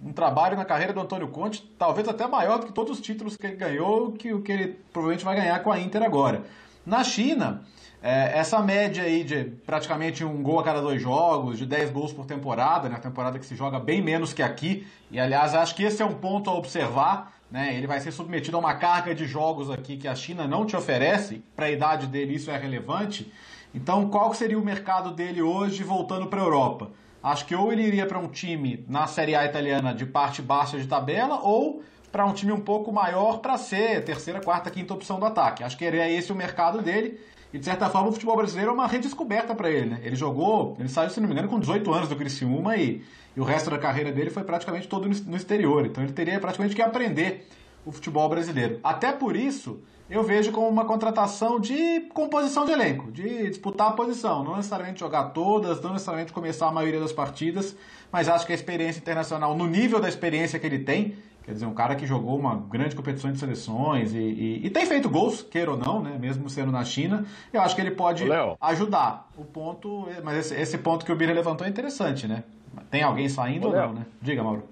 um 0.00 0.12
trabalho 0.12 0.56
na 0.56 0.64
carreira 0.64 0.92
do 0.92 1.00
Antônio 1.00 1.26
Conte, 1.28 1.68
talvez 1.76 2.06
até 2.06 2.28
maior 2.28 2.60
do 2.60 2.66
que 2.66 2.72
todos 2.72 2.92
os 2.92 3.04
títulos 3.04 3.36
que 3.36 3.44
ele 3.44 3.56
ganhou, 3.56 4.12
que 4.12 4.32
o 4.32 4.40
que 4.40 4.52
ele 4.52 4.78
provavelmente 4.92 5.24
vai 5.24 5.34
ganhar 5.34 5.58
com 5.64 5.72
a 5.72 5.80
Inter 5.80 6.02
agora. 6.04 6.44
Na 6.86 7.02
China... 7.02 7.64
É, 8.00 8.38
essa 8.38 8.60
média 8.60 9.02
aí 9.02 9.24
de 9.24 9.44
praticamente 9.66 10.24
um 10.24 10.42
gol 10.42 10.60
a 10.60 10.64
cada 10.64 10.80
dois 10.80 11.02
jogos, 11.02 11.58
de 11.58 11.66
10 11.66 11.90
gols 11.90 12.12
por 12.12 12.26
temporada, 12.26 12.88
né? 12.88 12.96
temporada 12.98 13.38
que 13.38 13.46
se 13.46 13.56
joga 13.56 13.80
bem 13.80 14.00
menos 14.00 14.32
que 14.32 14.42
aqui. 14.42 14.86
E 15.10 15.18
aliás, 15.18 15.54
acho 15.54 15.74
que 15.74 15.82
esse 15.82 16.00
é 16.00 16.06
um 16.06 16.14
ponto 16.14 16.48
a 16.48 16.54
observar. 16.54 17.32
Né? 17.50 17.74
Ele 17.76 17.86
vai 17.86 17.98
ser 17.98 18.12
submetido 18.12 18.56
a 18.56 18.60
uma 18.60 18.74
carga 18.74 19.14
de 19.14 19.26
jogos 19.26 19.70
aqui 19.70 19.96
que 19.96 20.06
a 20.06 20.14
China 20.14 20.46
não 20.46 20.64
te 20.64 20.76
oferece. 20.76 21.42
Para 21.56 21.66
a 21.66 21.70
idade 21.70 22.06
dele, 22.06 22.34
isso 22.34 22.50
é 22.50 22.56
relevante. 22.56 23.32
Então, 23.74 24.08
qual 24.08 24.32
seria 24.32 24.58
o 24.58 24.64
mercado 24.64 25.10
dele 25.10 25.42
hoje 25.42 25.82
voltando 25.82 26.26
para 26.28 26.40
a 26.40 26.44
Europa? 26.44 26.90
Acho 27.22 27.46
que 27.46 27.54
ou 27.54 27.72
ele 27.72 27.82
iria 27.82 28.06
para 28.06 28.18
um 28.18 28.28
time 28.28 28.84
na 28.88 29.06
Série 29.06 29.34
A 29.34 29.44
italiana 29.44 29.92
de 29.92 30.06
parte 30.06 30.40
baixa 30.40 30.78
de 30.78 30.86
tabela, 30.86 31.40
ou 31.42 31.82
para 32.12 32.24
um 32.24 32.32
time 32.32 32.52
um 32.52 32.60
pouco 32.60 32.92
maior 32.92 33.38
para 33.38 33.58
ser 33.58 34.04
terceira, 34.04 34.40
quarta, 34.40 34.70
quinta 34.70 34.94
opção 34.94 35.18
do 35.18 35.26
ataque. 35.26 35.64
Acho 35.64 35.76
que 35.76 35.84
seria 35.84 36.08
esse 36.08 36.32
o 36.32 36.34
mercado 36.34 36.80
dele. 36.80 37.20
E 37.52 37.58
de 37.58 37.64
certa 37.64 37.88
forma 37.88 38.08
o 38.08 38.12
futebol 38.12 38.36
brasileiro 38.36 38.70
é 38.70 38.74
uma 38.74 38.86
redescoberta 38.86 39.54
para 39.54 39.70
ele, 39.70 39.90
né? 39.90 40.00
Ele 40.02 40.16
jogou, 40.16 40.76
ele 40.78 40.88
saiu, 40.88 41.10
se 41.10 41.20
não 41.20 41.26
me 41.26 41.32
engano, 41.32 41.48
com 41.48 41.58
18 41.58 41.92
anos 41.92 42.08
do 42.08 42.16
Criciúma 42.16 42.76
e, 42.76 43.02
e 43.36 43.40
o 43.40 43.44
resto 43.44 43.70
da 43.70 43.78
carreira 43.78 44.12
dele 44.12 44.30
foi 44.30 44.44
praticamente 44.44 44.86
todo 44.86 45.08
no 45.08 45.36
exterior. 45.36 45.86
Então 45.86 46.04
ele 46.04 46.12
teria 46.12 46.38
praticamente 46.38 46.76
que 46.76 46.82
aprender 46.82 47.48
o 47.86 47.92
futebol 47.92 48.28
brasileiro. 48.28 48.78
Até 48.84 49.12
por 49.12 49.34
isso, 49.34 49.80
eu 50.10 50.22
vejo 50.22 50.52
como 50.52 50.68
uma 50.68 50.84
contratação 50.84 51.58
de 51.58 52.00
composição 52.12 52.66
de 52.66 52.72
elenco, 52.72 53.10
de 53.10 53.48
disputar 53.48 53.88
a 53.88 53.92
posição, 53.92 54.44
não 54.44 54.56
necessariamente 54.56 55.00
jogar 55.00 55.30
todas, 55.30 55.80
não 55.80 55.92
necessariamente 55.92 56.32
começar 56.32 56.68
a 56.68 56.72
maioria 56.72 57.00
das 57.00 57.12
partidas, 57.12 57.74
mas 58.12 58.28
acho 58.28 58.46
que 58.46 58.52
a 58.52 58.54
experiência 58.54 59.00
internacional, 59.00 59.56
no 59.56 59.66
nível 59.66 60.00
da 60.00 60.08
experiência 60.08 60.58
que 60.58 60.66
ele 60.66 60.78
tem, 60.80 61.16
Quer 61.48 61.54
dizer, 61.54 61.64
um 61.64 61.72
cara 61.72 61.96
que 61.96 62.04
jogou 62.04 62.38
uma 62.38 62.56
grande 62.56 62.94
competição 62.94 63.32
de 63.32 63.38
seleções 63.38 64.12
e, 64.12 64.18
e, 64.18 64.66
e, 64.66 64.68
tem 64.68 64.84
feito 64.84 65.08
gols, 65.08 65.40
queira 65.40 65.70
ou 65.70 65.78
não, 65.78 66.02
né? 66.02 66.18
Mesmo 66.20 66.46
sendo 66.50 66.70
na 66.70 66.84
China, 66.84 67.24
eu 67.50 67.62
acho 67.62 67.74
que 67.74 67.80
ele 67.80 67.92
pode 67.92 68.26
ajudar. 68.60 69.30
O 69.34 69.46
ponto, 69.46 70.06
mas 70.22 70.36
esse, 70.36 70.54
esse, 70.54 70.76
ponto 70.76 71.06
que 71.06 71.10
o 71.10 71.16
Bira 71.16 71.32
levantou 71.32 71.66
é 71.66 71.70
interessante, 71.70 72.28
né? 72.28 72.44
Tem 72.90 73.02
alguém 73.02 73.30
saindo 73.30 73.68
ou 73.68 73.72
não, 73.72 73.94
né? 73.94 74.06
Diga, 74.20 74.42
Mauro. 74.42 74.62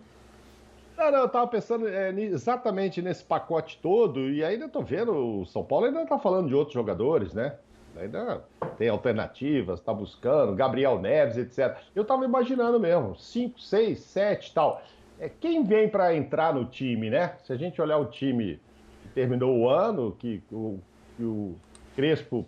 Não, 0.99 1.11
não, 1.11 1.21
eu 1.21 1.29
tava 1.31 1.47
pensando 1.47 1.89
é, 1.89 2.13
exatamente 2.13 3.01
nesse 3.01 3.25
pacote 3.25 3.79
todo, 3.83 4.29
e 4.29 4.45
ainda 4.45 4.69
tô 4.69 4.83
vendo, 4.83 5.15
o 5.15 5.47
São 5.47 5.65
Paulo 5.65 5.87
ainda 5.87 6.05
tá 6.05 6.19
falando 6.19 6.49
de 6.49 6.55
outros 6.55 6.75
jogadores, 6.75 7.33
né? 7.33 7.55
Ainda 7.99 8.43
tem 8.77 8.91
alternativas, 8.91 9.81
tá 9.81 9.95
buscando, 9.95 10.55
Gabriel 10.55 11.01
Neves, 11.01 11.39
etc. 11.39 11.79
Eu 11.95 12.05
tava 12.05 12.27
imaginando 12.27 12.79
mesmo, 12.79 13.17
5, 13.17 13.59
6, 13.59 13.99
7 13.99 14.53
tal 14.53 14.83
é, 15.19 15.29
quem 15.29 15.65
vem 15.65 15.89
para 15.89 16.15
entrar 16.15 16.53
no 16.53 16.65
time, 16.67 17.11
né? 17.11 17.37
Se 17.45 17.53
a 17.53 17.57
gente 17.57 17.81
olhar 17.81 17.99
o 17.99 18.07
time 18.07 18.61
que 19.03 19.09
terminou 19.09 19.57
o 19.57 19.69
ano, 19.69 20.13
que 20.19 20.43
o, 20.53 20.79
que 21.17 21.23
o 21.23 21.55
Crespo 21.95 22.47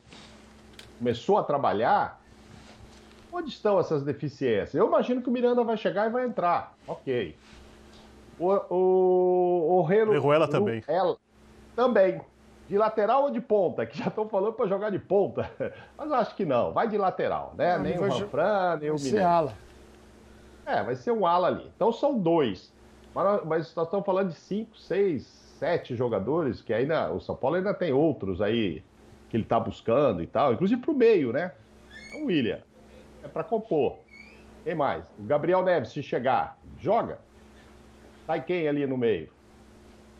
começou 0.98 1.38
a 1.38 1.42
trabalhar, 1.42 2.20
onde 3.32 3.48
estão 3.48 3.78
essas 3.80 4.02
deficiências? 4.02 4.74
Eu 4.74 4.86
imagino 4.86 5.22
que 5.22 5.28
o 5.28 5.32
Miranda 5.32 5.64
vai 5.64 5.76
chegar 5.76 6.08
e 6.08 6.10
vai 6.10 6.26
entrar. 6.26 6.74
Ok. 6.86 7.34
O, 8.38 8.52
o, 8.70 9.78
o 9.78 9.82
Reno. 9.82 10.10
Orejuela 10.10 10.46
também. 10.46 10.82
Ela, 10.86 11.16
também. 11.74 12.20
De 12.68 12.76
lateral 12.76 13.22
ou 13.24 13.30
de 13.30 13.40
ponta? 13.40 13.86
Que 13.86 13.96
já 13.96 14.08
estão 14.08 14.28
falando 14.28 14.52
para 14.52 14.66
jogar 14.66 14.90
de 14.90 14.98
ponta. 14.98 15.50
Mas 15.96 16.08
eu 16.08 16.14
acho 16.14 16.36
que 16.36 16.44
não. 16.44 16.72
Vai 16.72 16.86
de 16.86 16.98
lateral, 16.98 17.54
né? 17.56 17.76
Não, 17.76 17.82
nem 17.82 17.98
o 17.98 18.02
Manfran, 18.02 18.76
nem 18.78 18.90
o 18.90 18.96
Miranda. 18.96 19.54
É, 20.68 20.82
vai 20.82 20.94
ser 20.94 21.12
um 21.12 21.26
ala 21.26 21.48
ali. 21.48 21.70
Então 21.74 21.90
são 21.90 22.18
dois. 22.18 22.70
Mas, 23.14 23.44
mas 23.44 23.74
nós 23.74 23.86
estamos 23.86 24.04
falando 24.04 24.28
de 24.28 24.34
cinco, 24.34 24.76
seis, 24.76 25.24
sete 25.58 25.96
jogadores, 25.96 26.60
que 26.60 26.74
ainda 26.74 27.10
o 27.10 27.20
São 27.20 27.34
Paulo 27.34 27.56
ainda 27.56 27.72
tem 27.72 27.90
outros 27.90 28.42
aí 28.42 28.82
que 29.30 29.36
ele 29.36 29.44
está 29.44 29.58
buscando 29.58 30.22
e 30.22 30.26
tal, 30.26 30.52
inclusive 30.52 30.80
para 30.80 30.90
o 30.90 30.94
meio, 30.94 31.32
né? 31.32 31.52
Então, 32.08 32.26
William, 32.26 32.60
é 33.22 33.28
para 33.28 33.42
compor. 33.42 33.96
Quem 34.62 34.74
mais? 34.74 35.04
O 35.18 35.22
Gabriel 35.22 35.62
Neves, 35.62 35.90
se 35.90 36.02
chegar, 36.02 36.58
joga. 36.78 37.18
Sai 38.26 38.42
quem 38.42 38.68
ali 38.68 38.86
no 38.86 38.98
meio? 38.98 39.30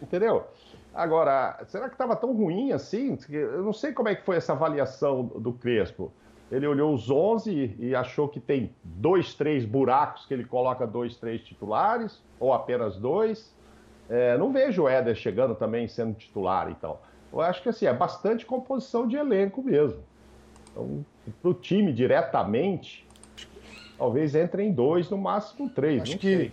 Entendeu? 0.01 0.47
Agora, 0.95 1.61
será 1.67 1.89
que 1.89 1.95
estava 1.95 2.17
tão 2.17 2.33
ruim 2.33 2.73
assim? 2.73 3.19
Eu 3.29 3.63
não 3.63 3.73
sei 3.73 3.93
como 3.93 4.09
é 4.09 4.15
que 4.15 4.25
foi 4.25 4.37
essa 4.37 4.53
avaliação 4.53 5.25
do 5.25 5.53
Crespo. 5.53 6.13
Ele 6.51 6.67
olhou 6.67 6.95
os 6.95 7.11
11 7.11 7.77
e 7.79 7.95
achou 7.95 8.29
que 8.29 8.41
tem 8.41 8.75
dois, 8.83 9.35
três 9.35 9.65
buracos 9.65 10.25
que 10.25 10.33
ele 10.33 10.45
coloca 10.45 10.87
dois, 10.87 11.17
três 11.17 11.43
titulares, 11.43 12.23
ou 12.41 12.53
apenas 12.53 12.97
dois. 12.97 13.55
É, 14.09 14.39
não 14.39 14.51
vejo 14.51 14.85
o 14.85 14.89
Éder 14.89 15.15
chegando 15.15 15.55
também 15.55 15.87
sendo 15.87 16.15
titular, 16.15 16.71
então. 16.71 16.99
Eu 17.31 17.43
acho 17.43 17.63
que 17.63 17.69
assim, 17.69 17.85
é 17.85 17.93
bastante 17.93 18.47
composição 18.47 19.07
de 19.07 19.17
elenco 19.17 19.63
mesmo. 19.63 20.03
Então, 20.71 21.05
para 21.43 21.51
o 21.51 21.55
time 21.55 21.93
diretamente, 21.93 23.07
talvez 23.99 24.35
entre 24.35 24.63
em 24.63 24.73
dois, 24.73 25.11
no 25.11 25.19
máximo 25.19 25.69
três. 25.69 26.03
Acho 26.03 26.19
que 26.19 26.37
sei. 26.37 26.53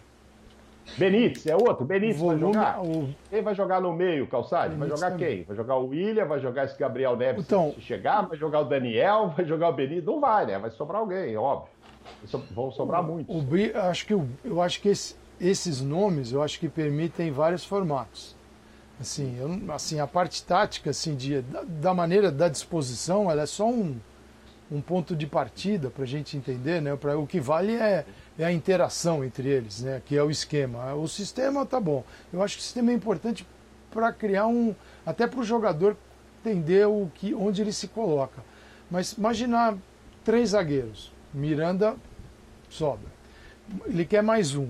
Benítez 0.97 1.45
é 1.47 1.55
outro. 1.55 1.85
Benítez 1.85 2.21
vai 2.21 2.37
jogar. 2.37 2.81
O... 2.81 3.09
Quem 3.29 3.41
vai 3.41 3.55
jogar 3.55 3.81
no 3.81 3.91
meio, 3.93 4.27
Calçade? 4.27 4.75
Vai 4.75 4.87
jogar 4.87 5.11
também. 5.11 5.37
quem? 5.37 5.43
Vai 5.43 5.55
jogar 5.55 5.77
o 5.77 5.87
William, 5.87 6.25
vai 6.25 6.39
jogar 6.39 6.65
esse 6.65 6.77
Gabriel 6.77 7.15
Neves 7.15 7.43
então... 7.45 7.73
se 7.73 7.81
chegar, 7.81 8.21
vai 8.21 8.37
jogar 8.37 8.61
o 8.61 8.65
Daniel, 8.65 9.33
vai 9.35 9.45
jogar 9.45 9.69
o 9.69 9.73
Benítez. 9.73 10.05
Não 10.05 10.19
vai, 10.19 10.45
né? 10.45 10.59
Vai 10.59 10.69
sobrar 10.71 11.01
alguém, 11.01 11.35
óbvio. 11.35 11.69
Vão 12.51 12.71
sobrar 12.71 13.03
muitos. 13.03 13.35
O, 13.35 13.79
acho 13.89 14.05
que, 14.05 14.13
eu 14.13 14.61
acho 14.61 14.79
que 14.81 14.89
esse, 14.89 15.15
esses 15.39 15.81
nomes 15.81 16.31
eu 16.31 16.41
acho 16.41 16.59
que 16.59 16.69
permitem 16.69 17.31
vários 17.31 17.65
formatos. 17.65 18.35
Assim, 18.99 19.37
eu, 19.39 19.73
assim 19.73 19.99
a 19.99 20.07
parte 20.07 20.43
tática 20.43 20.91
assim, 20.91 21.15
de, 21.15 21.41
da, 21.41 21.63
da, 21.63 21.93
maneira 21.93 22.31
da 22.31 22.47
disposição, 22.47 23.29
ela 23.29 23.41
é 23.41 23.45
só 23.45 23.67
um, 23.67 23.97
um 24.71 24.81
ponto 24.81 25.15
de 25.15 25.27
partida 25.27 25.89
para 25.89 26.03
a 26.03 26.07
gente 26.07 26.35
entender. 26.35 26.81
Né? 26.81 26.95
Pra, 26.95 27.17
o 27.17 27.27
que 27.27 27.39
vale 27.39 27.75
é, 27.75 28.05
é 28.37 28.45
a 28.45 28.51
interação 28.51 29.23
entre 29.23 29.47
eles, 29.47 29.81
né? 29.81 30.01
que 30.05 30.17
é 30.17 30.23
o 30.23 30.29
esquema. 30.29 30.93
O 30.95 31.07
sistema 31.07 31.65
tá 31.65 31.79
bom. 31.79 32.03
Eu 32.33 32.41
acho 32.41 32.55
que 32.55 32.61
o 32.61 32.63
sistema 32.63 32.91
é 32.91 32.93
importante 32.93 33.45
para 33.91 34.11
criar 34.11 34.47
um. 34.47 34.75
até 35.05 35.25
para 35.25 35.39
o 35.39 35.43
jogador 35.43 35.95
entender 36.41 36.85
o 36.87 37.09
que, 37.15 37.33
onde 37.33 37.61
ele 37.61 37.71
se 37.71 37.87
coloca. 37.87 38.43
Mas 38.89 39.13
imaginar 39.13 39.77
três 40.23 40.49
zagueiros. 40.49 41.11
Miranda 41.33 41.95
sobra. 42.69 43.07
Ele 43.85 44.05
quer 44.05 44.21
mais 44.21 44.55
um. 44.55 44.69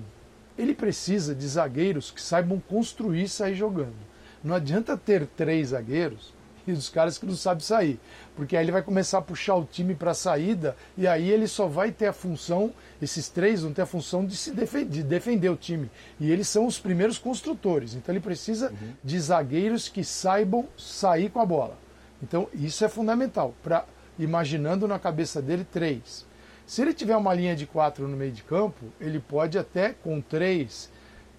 Ele 0.58 0.74
precisa 0.74 1.36
de 1.36 1.46
zagueiros 1.48 2.12
que 2.12 2.22
saibam 2.22 2.60
construir 2.60 3.24
e 3.24 3.30
sair 3.30 3.56
jogando. 3.56 3.96
Não 4.44 4.56
adianta 4.56 4.96
ter 4.96 5.26
três 5.26 5.70
zagueiros 5.70 6.35
e 6.68 6.72
os 6.72 6.90
caras 6.90 7.18
que 7.18 7.26
não 7.26 7.36
sabem 7.36 7.64
sair. 7.64 8.00
Porque 8.36 8.56
aí 8.56 8.66
ele 8.66 8.72
vai 8.72 8.82
começar 8.82 9.20
a 9.20 9.22
puxar 9.22 9.56
o 9.56 9.66
time 9.66 9.96
para 9.96 10.12
a 10.12 10.16
saída 10.16 10.76
e 10.98 11.08
aí 11.08 11.30
ele 11.30 11.48
só 11.48 11.68
vai 11.68 11.92
ter 11.92 12.08
a 12.08 12.14
função, 12.14 12.74
esses 13.02 13.30
três 13.30 13.62
vão 13.62 13.74
ter 13.74 13.84
a 13.84 13.86
função 13.86 14.26
de 14.26 14.36
se 14.36 14.52
defender, 14.52 14.90
de 14.90 15.04
defender 15.04 15.50
o 15.50 15.56
time. 15.56 15.90
E 16.20 16.32
eles 16.32 16.48
são 16.48 16.66
os 16.66 16.80
primeiros 16.80 17.18
construtores. 17.18 17.94
Então 17.94 18.14
ele 18.14 18.22
precisa 18.22 18.70
uhum. 18.70 18.94
de 19.04 19.20
zagueiros 19.20 19.90
que 19.90 20.04
saibam 20.04 20.68
sair 20.78 21.30
com 21.30 21.40
a 21.40 21.46
bola. 21.46 21.78
Então 22.22 22.48
isso 22.54 22.84
é 22.84 22.90
fundamental. 22.90 23.54
Para 23.64 23.86
imaginando 24.18 24.88
na 24.88 24.98
cabeça 24.98 25.42
dele 25.42 25.66
três. 25.70 26.26
Se 26.66 26.82
ele 26.82 26.94
tiver 26.94 27.16
uma 27.16 27.34
linha 27.34 27.56
de 27.56 27.66
quatro 27.66 28.08
no 28.08 28.18
meio 28.18 28.32
de 28.32 28.44
campo, 28.44 28.86
ele 29.00 29.20
pode 29.20 29.58
até 29.58 29.94
com 29.94 30.20
três 30.20 30.90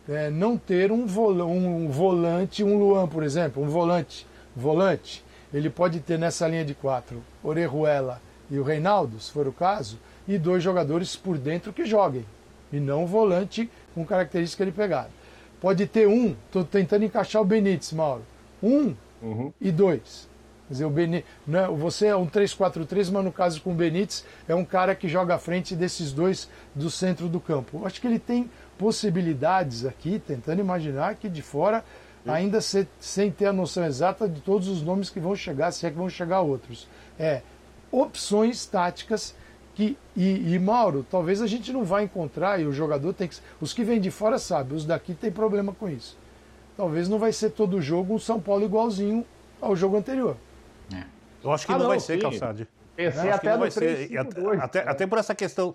é, 0.08 0.30
não 0.30 0.56
ter 0.56 0.92
um, 0.92 1.02
um 1.02 1.88
volante, 1.88 2.62
um 2.62 2.78
Luan, 2.78 3.08
por 3.08 3.22
exemplo, 3.22 3.62
um 3.62 3.68
volante, 3.68 4.25
volante. 4.56 5.22
Ele 5.52 5.70
pode 5.70 6.00
ter 6.00 6.18
nessa 6.18 6.48
linha 6.48 6.64
de 6.64 6.74
quatro 6.74 7.22
Orejuela 7.42 8.20
e 8.50 8.58
o 8.58 8.62
Reinaldo, 8.62 9.20
se 9.20 9.30
for 9.30 9.46
o 9.46 9.52
caso, 9.52 9.98
e 10.26 10.38
dois 10.38 10.62
jogadores 10.62 11.14
por 11.14 11.38
dentro 11.38 11.72
que 11.72 11.84
joguem, 11.84 12.24
e 12.72 12.80
não 12.80 13.04
um 13.04 13.06
volante 13.06 13.70
com 13.94 14.04
característica 14.04 14.64
de 14.64 14.72
pegada. 14.72 15.10
Pode 15.60 15.86
ter 15.86 16.06
um, 16.06 16.34
estou 16.46 16.64
tentando 16.64 17.04
encaixar 17.04 17.42
o 17.42 17.44
Benítez, 17.44 17.92
Mauro. 17.92 18.22
Um 18.62 18.94
uhum. 19.22 19.52
e 19.60 19.70
dois. 19.70 20.28
Quer 20.66 20.72
dizer, 20.72 20.84
o 20.84 20.90
né, 21.46 21.68
você 21.76 22.06
é 22.06 22.16
um 22.16 22.26
3-4-3, 22.26 23.12
mas 23.12 23.24
no 23.24 23.30
caso 23.30 23.60
com 23.60 23.70
o 23.70 23.74
Benítez, 23.74 24.24
é 24.48 24.54
um 24.54 24.64
cara 24.64 24.96
que 24.96 25.08
joga 25.08 25.36
à 25.36 25.38
frente 25.38 25.76
desses 25.76 26.12
dois 26.12 26.48
do 26.74 26.90
centro 26.90 27.28
do 27.28 27.38
campo. 27.38 27.78
Eu 27.78 27.86
acho 27.86 28.00
que 28.00 28.06
ele 28.06 28.18
tem 28.18 28.50
possibilidades 28.76 29.84
aqui, 29.84 30.18
tentando 30.18 30.60
imaginar 30.60 31.14
que 31.14 31.28
de 31.28 31.40
fora, 31.40 31.84
ainda 32.26 32.60
se, 32.60 32.88
sem 32.98 33.30
ter 33.30 33.46
a 33.46 33.52
noção 33.52 33.84
exata 33.84 34.28
de 34.28 34.40
todos 34.40 34.68
os 34.68 34.82
nomes 34.82 35.10
que 35.10 35.20
vão 35.20 35.34
chegar, 35.34 35.70
se 35.70 35.86
é 35.86 35.90
que 35.90 35.96
vão 35.96 36.08
chegar 36.08 36.40
outros. 36.40 36.88
É 37.18 37.42
opções 37.90 38.66
táticas 38.66 39.34
que. 39.74 39.96
E, 40.16 40.54
e 40.54 40.58
Mauro, 40.58 41.06
talvez 41.10 41.40
a 41.40 41.46
gente 41.46 41.72
não 41.72 41.84
vá 41.84 42.02
encontrar, 42.02 42.60
e 42.60 42.66
o 42.66 42.72
jogador 42.72 43.12
tem 43.12 43.28
que. 43.28 43.36
Os 43.60 43.72
que 43.72 43.84
vêm 43.84 44.00
de 44.00 44.10
fora 44.10 44.38
sabem, 44.38 44.76
os 44.76 44.84
daqui 44.84 45.14
tem 45.14 45.30
problema 45.30 45.72
com 45.72 45.88
isso. 45.88 46.16
Talvez 46.76 47.08
não 47.08 47.18
vai 47.18 47.32
ser 47.32 47.50
todo 47.50 47.80
jogo 47.80 48.14
um 48.14 48.18
São 48.18 48.40
Paulo 48.40 48.64
igualzinho 48.64 49.24
ao 49.60 49.74
jogo 49.74 49.96
anterior. 49.96 50.36
É. 50.92 51.04
Eu 51.42 51.52
acho 51.52 51.66
que 51.66 51.72
ah, 51.72 51.76
não, 51.76 51.82
não, 51.82 51.88
vai 51.88 52.00
ser, 52.00 52.20
Calçade. 52.20 52.68
Pensei 52.94 53.30
até 53.30 53.52
no 53.52 53.60
vai 53.60 53.70
3, 53.70 53.98
ser. 53.98 54.08
5, 54.08 54.34
2, 54.34 54.60
até, 54.60 54.88
até 54.88 55.06
por 55.06 55.18
essa 55.18 55.34
questão. 55.34 55.74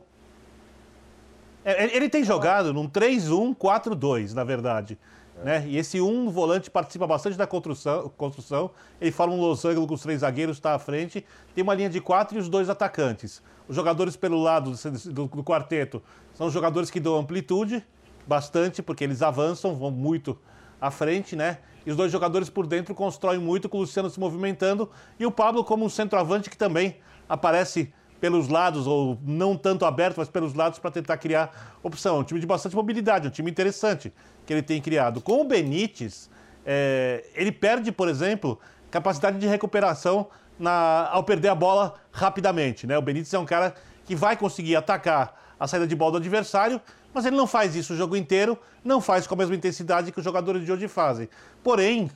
É, 1.64 1.96
ele 1.96 2.10
tem 2.10 2.24
jogado 2.24 2.74
num 2.74 2.90
3-1-4-2, 2.90 4.34
na 4.34 4.44
verdade. 4.44 4.98
Né? 5.44 5.66
E 5.68 5.78
esse 5.78 6.00
um 6.00 6.30
volante 6.30 6.70
participa 6.70 7.08
bastante 7.08 7.36
da 7.36 7.48
construção, 7.48 8.10
construção. 8.16 8.72
Ele 9.00 9.12
forma 9.12 9.34
um 9.34 9.42
losango 9.42 9.88
com 9.88 9.94
os 9.94 10.02
três 10.02 10.22
zagueiros, 10.22 10.58
está 10.58 10.76
à 10.76 10.80
frente. 10.80 11.26
Tem 11.56 11.64
uma 11.64 11.74
linha 11.74 11.90
de 11.90 12.00
quatro 12.00 12.38
e 12.38 12.40
os 12.40 12.48
dois 12.48 12.70
atacantes. 12.70 13.42
Os 13.68 13.76
jogadores 13.76 14.16
pelo 14.16 14.42
lado 14.42 14.74
do, 15.06 15.28
do 15.28 15.44
quarteto 15.44 16.02
são 16.36 16.50
jogadores 16.50 16.92
que 16.92 17.00
dão 17.00 17.18
amplitude, 17.18 17.84
bastante, 18.28 18.82
porque 18.82 19.04
eles 19.04 19.22
avançam, 19.22 19.76
vão 19.76 19.90
muito 19.90 20.38
à 20.80 20.92
frente, 20.92 21.36
né? 21.36 21.60
E 21.86 21.90
os 21.90 21.98
dois 21.98 22.12
jogadores 22.12 22.50
por 22.50 22.68
dentro 22.68 22.94
constroem 22.94 23.40
muito 23.40 23.68
com 23.68 23.78
o 23.78 23.82
Luciano 23.82 24.10
se 24.10 24.20
movimentando 24.20 24.90
e 25.20 25.26
o 25.26 25.32
Pablo 25.32 25.64
como 25.64 25.86
um 25.86 25.90
centroavante 25.90 26.50
que 26.50 26.58
também 26.58 26.98
aparece 27.28 27.92
pelos 28.22 28.48
lados, 28.48 28.88
ou 28.88 29.20
não 29.22 29.58
tanto 29.58 29.84
aberto, 29.84 30.18
mas 30.18 30.30
pelos 30.30 30.54
lados 30.54 30.80
para 30.80 30.92
tentar 30.92 31.18
criar 31.18 31.76
opção. 31.84 32.20
Um 32.20 32.24
time 32.24 32.40
de 32.40 32.46
bastante 32.46 32.76
mobilidade, 32.76 33.28
um 33.28 33.32
time 33.32 33.52
interessante 33.52 34.14
que 34.46 34.54
ele 34.54 34.62
tem 34.62 34.80
criado. 34.80 35.20
Com 35.20 35.42
o 35.42 35.44
Benítez, 35.44 36.30
é, 36.66 37.26
ele 37.36 37.52
perde, 37.52 37.92
por 37.92 38.08
exemplo, 38.08 38.60
capacidade 38.90 39.38
de 39.40 39.48
recuperação 39.48 40.28
na, 40.58 41.10
ao 41.12 41.24
perder 41.24 41.50
a 41.50 41.56
bola 41.56 41.96
rapidamente. 42.12 42.88
Né? 42.88 42.98
O 42.98 43.02
Benítez 43.02 43.34
é 43.34 43.40
um 43.40 43.46
cara 43.46 43.74
que 44.06 44.16
vai 44.16 44.38
conseguir 44.38 44.78
atacar 44.78 45.54
a 45.60 45.68
saída 45.68 45.86
de 45.86 45.96
bola 45.96 46.14
do 46.14 46.18
adversário 46.18 46.80
mas 47.14 47.26
ele 47.26 47.36
não 47.36 47.48
faz 47.48 47.76
isso 47.76 47.94
o 47.94 47.96
jogo 47.98 48.16
inteiro, 48.16 48.58
não 48.84 49.02
faz 49.02 49.28
com 49.28 49.34
a 49.34 49.38
mesma 49.38 49.56
intensidade 49.56 50.12
que 50.12 50.20
os 50.20 50.24
jogadores 50.24 50.66
de 50.66 50.72
hoje 50.72 50.88
fazem. 50.88 51.30
Porém, 51.64 52.10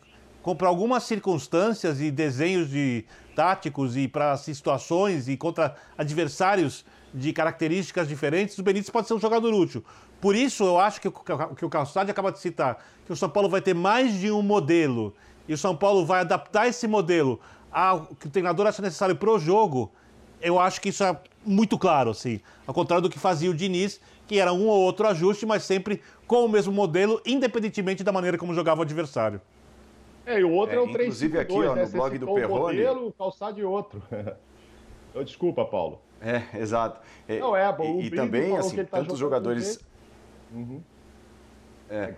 para 0.58 0.68
algumas 0.68 1.04
circunstâncias 1.04 2.00
e 2.00 2.12
desenhos 2.12 2.70
de 2.70 3.06
táticos 3.36 3.98
e 3.98 4.08
para 4.08 4.38
situações 4.38 5.28
e 5.28 5.36
contra 5.36 5.76
adversários 5.98 6.86
de 7.14 7.32
características 7.32 8.08
diferentes, 8.08 8.58
o 8.58 8.64
Benítez 8.64 8.90
pode 8.90 9.08
ser 9.08 9.14
um 9.14 9.20
jogador 9.20 9.54
útil. 9.54 9.84
Por 10.20 10.36
isso, 10.36 10.64
eu 10.64 10.80
acho 10.80 11.00
que 11.02 11.08
o 11.08 11.12
que 11.12 11.66
o 11.66 11.70
Calçade 11.70 12.10
acaba 12.10 12.32
de 12.32 12.40
citar, 12.40 12.84
que 13.06 13.14
o 13.14 13.16
São 13.16 13.30
Paulo 13.30 13.50
vai 13.50 13.62
ter 13.62 13.74
mais 13.74 14.14
de 14.14 14.32
um 14.32 14.42
modelo 14.42 15.14
e 15.48 15.54
o 15.54 15.58
São 15.58 15.76
Paulo 15.76 16.06
vai 16.06 16.22
adaptar 16.22 16.68
esse 16.68 16.88
modelo 16.88 17.40
ao 17.72 18.08
que 18.08 18.28
o 18.28 18.30
treinador 18.30 18.66
acha 18.66 18.82
necessário 18.82 19.16
para 19.16 19.30
o 19.30 19.38
jogo, 19.38 19.92
eu 20.42 20.60
acho 20.60 20.80
que 20.80 20.90
isso 20.90 21.04
é 21.04 21.18
muito 21.46 21.78
claro, 21.78 22.12
assim. 22.12 22.40
Ao 22.66 22.74
contrário 22.74 23.02
do 23.02 23.10
que 23.10 23.20
fazia 23.20 23.52
o 23.52 23.54
Diniz, 23.54 24.00
que 24.28 24.40
era 24.40 24.54
um 24.54 24.68
ou 24.68 24.82
outro 24.82 25.08
ajuste, 25.08 25.46
mas 25.46 25.64
sempre 25.64 26.02
com 26.26 26.46
o 26.46 26.50
mesmo 26.50 26.72
modelo, 26.72 27.22
independentemente 27.26 28.04
da 28.04 28.12
maneira 28.12 28.38
como 28.38 28.54
jogava 28.54 28.80
o 28.80 28.84
adversário. 28.84 29.42
É, 30.26 30.40
e 30.40 30.44
o 30.44 30.52
outro 30.52 30.76
é, 30.76 30.78
é 30.78 30.82
o 30.82 30.92
3 30.92 31.00
Inclusive 31.02 31.40
aqui, 31.40 31.54
ó, 31.54 31.76
né? 31.76 31.84
no 31.84 31.90
blog 31.90 32.18
do 32.18 32.34
Perrone... 32.34 32.78
modelo, 32.78 33.14
calçar 33.14 33.54
de 33.54 33.64
outro. 33.64 34.02
Desculpa, 35.24 35.64
Paulo. 35.64 36.02
É, 36.22 36.60
exato. 36.60 37.00
É, 37.28 37.40
Não, 37.40 37.56
é, 37.56 37.74
e, 37.80 38.08
e 38.08 38.10
também, 38.10 38.58
assim, 38.58 38.76
tá 38.84 38.98
tantos 38.98 39.18
jogadores... 39.18 39.80
Uhum. 40.54 40.82
É, 41.88 42.16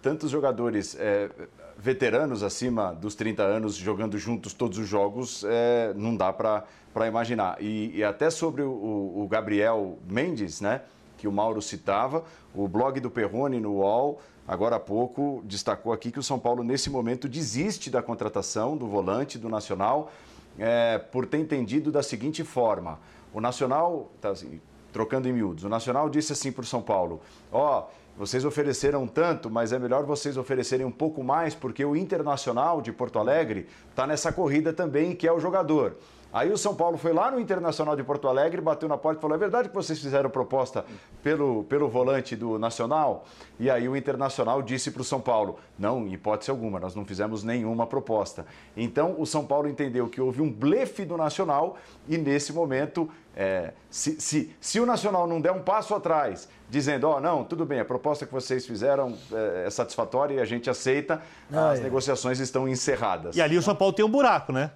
tantos 0.00 0.30
jogadores 0.30 0.96
é, 0.98 1.28
veteranos 1.76 2.44
acima 2.44 2.94
dos 2.94 3.16
30 3.16 3.42
anos 3.42 3.74
jogando 3.74 4.16
juntos 4.16 4.54
todos 4.54 4.78
os 4.78 4.86
jogos, 4.86 5.44
é, 5.44 5.92
não 5.96 6.16
dá 6.16 6.32
para 6.32 7.06
imaginar. 7.08 7.60
E, 7.60 7.96
e, 7.96 8.04
até 8.04 8.30
sobre 8.30 8.62
o, 8.62 8.70
o 8.70 9.26
Gabriel 9.28 9.98
Mendes, 10.08 10.60
né? 10.60 10.82
que 11.20 11.28
o 11.28 11.32
Mauro 11.32 11.60
citava, 11.60 12.24
o 12.54 12.66
blog 12.66 12.98
do 12.98 13.10
Perrone 13.10 13.60
no 13.60 13.74
UOL, 13.74 14.20
agora 14.50 14.74
há 14.74 14.80
pouco, 14.80 15.40
destacou 15.44 15.92
aqui 15.92 16.10
que 16.10 16.18
o 16.18 16.22
São 16.24 16.36
Paulo, 16.36 16.64
nesse 16.64 16.90
momento, 16.90 17.28
desiste 17.28 17.88
da 17.88 18.02
contratação 18.02 18.76
do 18.76 18.88
volante 18.88 19.38
do 19.38 19.48
Nacional 19.48 20.10
é, 20.58 20.98
por 20.98 21.24
ter 21.24 21.38
entendido 21.38 21.92
da 21.92 22.02
seguinte 22.02 22.42
forma: 22.42 22.98
o 23.32 23.40
Nacional, 23.40 24.10
tá 24.20 24.30
assim, 24.30 24.60
trocando 24.92 25.28
em 25.28 25.32
miúdos, 25.32 25.62
o 25.62 25.68
Nacional 25.68 26.10
disse 26.10 26.32
assim 26.32 26.50
para 26.50 26.62
o 26.62 26.66
São 26.66 26.82
Paulo: 26.82 27.20
ó. 27.52 27.84
Oh, 27.86 28.00
vocês 28.18 28.44
ofereceram 28.44 29.06
tanto, 29.06 29.48
mas 29.48 29.72
é 29.72 29.78
melhor 29.78 30.04
vocês 30.04 30.36
oferecerem 30.36 30.84
um 30.84 30.90
pouco 30.90 31.24
mais, 31.24 31.54
porque 31.54 31.82
o 31.82 31.96
Internacional 31.96 32.82
de 32.82 32.92
Porto 32.92 33.18
Alegre 33.18 33.66
está 33.88 34.06
nessa 34.06 34.30
corrida 34.30 34.74
também, 34.74 35.14
que 35.14 35.26
é 35.26 35.32
o 35.32 35.40
jogador. 35.40 35.96
Aí 36.32 36.52
o 36.52 36.56
São 36.56 36.74
Paulo 36.74 36.96
foi 36.96 37.12
lá 37.12 37.30
no 37.30 37.40
Internacional 37.40 37.96
de 37.96 38.04
Porto 38.04 38.28
Alegre, 38.28 38.60
bateu 38.60 38.88
na 38.88 38.96
porta 38.96 39.18
e 39.18 39.22
falou: 39.22 39.36
é 39.36 39.38
verdade 39.38 39.68
que 39.68 39.74
vocês 39.74 39.98
fizeram 39.98 40.30
proposta 40.30 40.84
pelo, 41.22 41.64
pelo 41.64 41.88
volante 41.88 42.36
do 42.36 42.58
Nacional? 42.58 43.24
E 43.58 43.68
aí 43.68 43.88
o 43.88 43.96
Internacional 43.96 44.62
disse 44.62 44.90
para 44.92 45.02
o 45.02 45.04
São 45.04 45.20
Paulo: 45.20 45.58
não, 45.78 46.06
em 46.06 46.12
hipótese 46.12 46.50
alguma, 46.50 46.78
nós 46.78 46.94
não 46.94 47.04
fizemos 47.04 47.42
nenhuma 47.42 47.86
proposta. 47.86 48.46
Então 48.76 49.16
o 49.18 49.26
São 49.26 49.44
Paulo 49.44 49.68
entendeu 49.68 50.08
que 50.08 50.20
houve 50.20 50.40
um 50.40 50.50
blefe 50.50 51.04
do 51.04 51.16
Nacional 51.16 51.76
e 52.08 52.16
nesse 52.16 52.52
momento, 52.52 53.10
é, 53.36 53.72
se, 53.90 54.20
se, 54.20 54.54
se 54.60 54.78
o 54.78 54.86
Nacional 54.86 55.26
não 55.26 55.40
der 55.40 55.52
um 55.52 55.62
passo 55.62 55.96
atrás, 55.96 56.48
dizendo: 56.68 57.08
ó, 57.08 57.16
oh, 57.16 57.20
não, 57.20 57.42
tudo 57.42 57.66
bem, 57.66 57.80
a 57.80 57.84
proposta 57.84 58.24
que 58.24 58.32
vocês 58.32 58.64
fizeram 58.64 59.16
é, 59.32 59.64
é 59.66 59.70
satisfatória 59.70 60.34
e 60.34 60.40
a 60.40 60.44
gente 60.44 60.70
aceita, 60.70 61.20
ah, 61.52 61.70
as 61.70 61.80
é. 61.80 61.82
negociações 61.82 62.38
estão 62.38 62.68
encerradas. 62.68 63.34
E 63.34 63.42
ali 63.42 63.58
o 63.58 63.62
São 63.62 63.74
Paulo 63.74 63.92
tem 63.92 64.04
um 64.04 64.10
buraco, 64.10 64.52
né? 64.52 64.70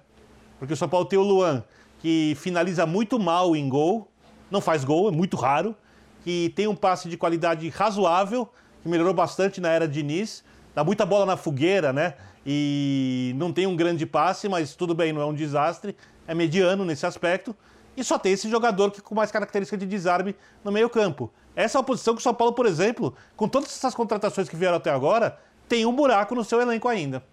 Porque 0.59 0.73
o 0.73 0.77
São 0.77 0.87
Paulo 0.87 1.05
tem 1.05 1.19
o 1.19 1.23
Luan, 1.23 1.63
que 1.99 2.35
finaliza 2.37 2.85
muito 2.85 3.19
mal 3.19 3.55
em 3.55 3.67
gol, 3.67 4.09
não 4.49 4.61
faz 4.61 4.83
gol, 4.83 5.09
é 5.09 5.11
muito 5.11 5.35
raro, 5.35 5.75
que 6.23 6.51
tem 6.55 6.67
um 6.67 6.75
passe 6.75 7.09
de 7.09 7.17
qualidade 7.17 7.67
razoável, 7.69 8.49
que 8.81 8.89
melhorou 8.89 9.13
bastante 9.13 9.59
na 9.59 9.69
era 9.69 9.87
de 9.87 10.01
Diniz, 10.01 10.43
dá 10.73 10.83
muita 10.83 11.05
bola 11.05 11.25
na 11.25 11.37
fogueira, 11.37 11.91
né? 11.91 12.15
E 12.45 13.33
não 13.37 13.51
tem 13.51 13.65
um 13.65 13.75
grande 13.75 14.05
passe, 14.05 14.47
mas 14.47 14.75
tudo 14.75 14.93
bem, 14.93 15.11
não 15.11 15.21
é 15.21 15.25
um 15.25 15.33
desastre, 15.33 15.95
é 16.27 16.35
mediano 16.35 16.85
nesse 16.85 17.05
aspecto. 17.05 17.55
e 17.97 18.03
só 18.03 18.19
tem 18.19 18.33
esse 18.33 18.49
jogador 18.49 18.91
que, 18.91 19.01
com 19.01 19.15
mais 19.15 19.31
característica 19.31 19.77
de 19.77 19.85
desarme 19.85 20.35
no 20.63 20.71
meio-campo. 20.71 21.31
Essa 21.55 21.77
é 21.77 21.79
uma 21.79 21.85
posição 21.85 22.13
que 22.13 22.19
o 22.19 22.23
São 22.23 22.33
Paulo, 22.33 22.53
por 22.53 22.65
exemplo, 22.65 23.15
com 23.37 23.47
todas 23.47 23.69
essas 23.69 23.95
contratações 23.95 24.49
que 24.49 24.55
vieram 24.55 24.75
até 24.75 24.91
agora, 24.91 25.39
tem 25.69 25.85
um 25.85 25.93
buraco 25.93 26.35
no 26.35 26.43
seu 26.43 26.59
elenco 26.59 26.87
ainda. 26.87 27.23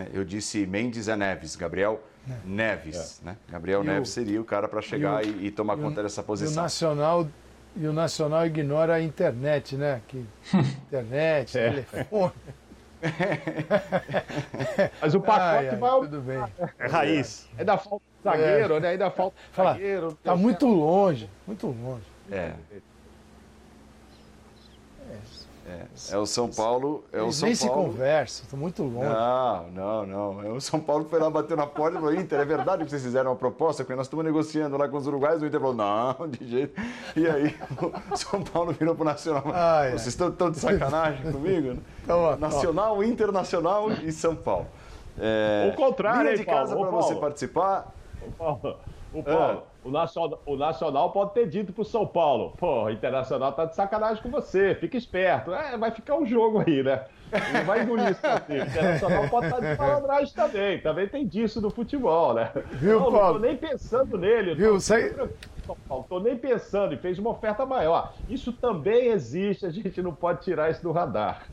É, 0.00 0.08
eu 0.12 0.24
disse 0.24 0.66
Mendes 0.66 1.08
é 1.08 1.16
Neves, 1.16 1.56
Gabriel 1.56 2.00
é. 2.28 2.32
Neves. 2.44 3.20
É. 3.22 3.26
Né? 3.26 3.36
Gabriel 3.48 3.82
e 3.82 3.86
Neves 3.86 4.08
o, 4.08 4.12
seria 4.12 4.40
o 4.40 4.44
cara 4.44 4.68
para 4.68 4.80
chegar 4.80 5.24
e, 5.24 5.30
o, 5.30 5.42
e, 5.42 5.50
tomar 5.50 5.76
conta 5.76 6.02
dessa 6.02 6.22
posição. 6.22 6.52
E 6.52 6.56
o 6.56 6.62
Nacional 6.62 7.28
e 7.76 7.86
o 7.86 7.92
Nacional 7.92 8.46
ignora 8.46 8.94
a 8.94 9.02
internet, 9.02 9.76
né? 9.76 10.00
Que, 10.08 10.24
internet, 10.88 11.58
é. 11.58 11.70
telefone. 11.70 12.32
Mas 15.00 15.14
o 15.14 15.20
pacote 15.20 15.40
ai, 15.40 15.68
ai, 15.70 15.76
vai 15.76 16.00
Tudo 16.00 16.20
bem. 16.20 16.44
É 16.78 16.86
raiz. 16.86 17.48
É 17.56 17.64
da 17.64 17.78
falta 17.78 18.04
de 18.18 18.22
zagueiro, 18.22 18.74
é. 18.74 18.80
né? 18.80 18.88
Ainda 18.90 19.10
falta 19.10 19.34
Fala, 19.52 19.72
zagueiro. 19.72 20.18
Tá 20.22 20.36
muito 20.36 20.66
longe, 20.66 21.30
muito 21.46 21.66
longe. 21.66 22.04
É. 22.30 22.52
É, 25.70 26.14
é 26.14 26.18
o 26.18 26.26
São 26.26 26.48
Paulo. 26.48 27.04
É 27.12 27.22
o 27.22 27.30
São 27.30 27.48
nem 27.48 27.56
Paulo... 27.56 27.74
se 27.74 27.90
conversa, 27.90 28.42
estou 28.42 28.58
muito 28.58 28.82
longe. 28.82 29.08
Não, 29.08 29.70
não, 29.70 30.06
não. 30.06 30.42
É 30.44 30.48
o 30.50 30.60
São 30.60 30.80
Paulo 30.80 31.06
foi 31.08 31.20
lá 31.20 31.30
bater 31.30 31.56
na 31.56 31.66
porta 31.66 31.96
e 31.96 32.00
falou: 32.00 32.14
Inter, 32.14 32.40
é 32.40 32.44
verdade 32.44 32.84
que 32.84 32.90
vocês 32.90 33.02
fizeram 33.02 33.30
uma 33.30 33.36
proposta? 33.36 33.84
Porque 33.84 33.94
nós 33.94 34.06
estamos 34.06 34.24
negociando 34.24 34.76
lá 34.76 34.88
com 34.88 34.96
os 34.96 35.06
uruguaios. 35.06 35.42
O 35.42 35.46
Inter 35.46 35.60
falou: 35.60 35.74
não, 35.76 36.28
de 36.28 36.46
jeito. 36.46 36.80
E 37.14 37.26
aí 37.26 37.56
o 38.10 38.16
São 38.16 38.42
Paulo 38.42 38.72
virou 38.72 38.94
para 38.94 39.02
o 39.02 39.06
Nacional. 39.06 39.44
Ah, 39.54 39.88
vocês 39.90 40.08
estão 40.08 40.30
tão 40.32 40.50
de 40.50 40.58
sacanagem 40.58 41.30
comigo? 41.30 41.78
Então, 42.02 42.36
Nacional, 42.36 42.98
ó. 42.98 43.02
Internacional 43.02 43.92
e 43.92 44.10
São 44.10 44.34
Paulo. 44.34 44.66
É... 45.18 45.70
O 45.72 45.76
contrário, 45.76 46.22
Linha 46.22 46.36
de 46.36 46.44
casa 46.44 46.74
para 46.74 46.90
você 46.90 47.14
participar. 47.14 47.94
O 48.26 48.32
Paulo. 48.32 48.76
O 49.12 49.22
Paulo. 49.22 49.62
É. 49.84 49.88
O 49.88 49.90
Nacional, 49.90 50.42
o 50.46 50.56
Nacional 50.56 51.10
pode 51.10 51.34
ter 51.34 51.48
dito 51.48 51.72
pro 51.72 51.84
São 51.84 52.06
Paulo, 52.06 52.54
pô, 52.58 52.84
o 52.84 52.90
Internacional 52.90 53.52
tá 53.52 53.64
de 53.64 53.74
sacanagem 53.74 54.22
com 54.22 54.30
você, 54.30 54.74
fica 54.74 54.96
esperto. 54.96 55.52
É, 55.52 55.76
vai 55.76 55.90
ficar 55.90 56.16
um 56.16 56.26
jogo 56.26 56.62
aí, 56.66 56.82
né? 56.82 57.04
Não 57.52 57.64
vai 57.64 57.82
engolir 57.82 58.10
isso 58.10 58.26
aqui. 58.26 58.52
O 58.52 58.62
Internacional 58.62 59.28
pode 59.28 59.46
estar 59.46 59.60
tá 59.60 59.72
de 59.72 59.78
malandragem 59.80 60.34
também. 60.34 60.80
Também 60.80 61.08
tem 61.08 61.26
disso 61.26 61.60
no 61.60 61.70
futebol, 61.70 62.34
né? 62.34 62.50
Viu, 62.72 63.00
não, 63.00 63.12
Paulo? 63.12 63.26
Não 63.26 63.32
tô 63.34 63.38
nem 63.38 63.56
pensando 63.56 64.18
nele. 64.18 64.54
Viu, 64.54 64.74
tô, 64.74 64.80
sei... 64.80 65.14
Paulo, 65.88 66.04
tô 66.08 66.20
nem 66.20 66.36
pensando 66.36 66.94
e 66.94 66.96
fez 66.96 67.18
uma 67.18 67.30
oferta 67.30 67.64
maior. 67.64 68.14
Isso 68.28 68.52
também 68.52 69.08
existe, 69.08 69.64
a 69.64 69.70
gente 69.70 70.02
não 70.02 70.14
pode 70.14 70.42
tirar 70.42 70.70
isso 70.70 70.82
do 70.82 70.92
radar. 70.92 71.46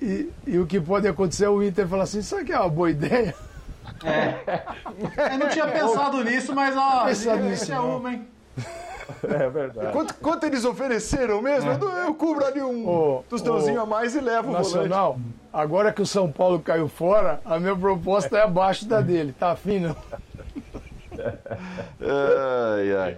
E, 0.00 0.30
e 0.46 0.58
o 0.58 0.66
que 0.66 0.80
pode 0.80 1.08
acontecer 1.08 1.44
é 1.44 1.48
o 1.48 1.62
Inter 1.62 1.86
falar 1.88 2.04
assim, 2.04 2.20
isso 2.20 2.36
aqui 2.36 2.52
é 2.52 2.58
uma 2.58 2.68
boa 2.68 2.90
ideia. 2.90 3.34
É. 4.04 5.32
Eu 5.34 5.38
não 5.38 5.48
tinha 5.48 5.66
pensado 5.66 6.22
nisso, 6.24 6.54
mas 6.54 6.76
ó, 6.76 7.04
pensado 7.04 7.42
nisso, 7.44 7.72
é 7.72 7.80
uma, 7.80 8.12
hein? 8.12 8.28
É 9.22 9.48
verdade. 9.48 9.92
Quanto, 9.92 10.14
quanto 10.14 10.44
eles 10.44 10.64
ofereceram 10.64 11.40
mesmo? 11.40 11.70
É. 11.70 11.74
Eu, 11.80 11.88
eu, 12.06 12.14
cubro 12.14 12.44
ali 12.44 12.62
um 12.62 13.22
tostãozinho 13.28 13.80
a 13.80 13.86
mais 13.86 14.14
e 14.14 14.20
levo 14.20 14.52
Nacional, 14.52 15.12
o 15.12 15.14
volante. 15.14 15.34
agora 15.52 15.92
que 15.92 16.02
o 16.02 16.06
São 16.06 16.30
Paulo 16.30 16.60
caiu 16.60 16.88
fora, 16.88 17.40
a 17.44 17.58
minha 17.58 17.74
proposta 17.74 18.36
é 18.36 18.42
abaixo 18.42 18.86
da 18.86 19.00
dele. 19.00 19.34
Tá 19.38 19.56
fino? 19.56 19.96
ai, 21.18 22.96
ai. 22.96 23.16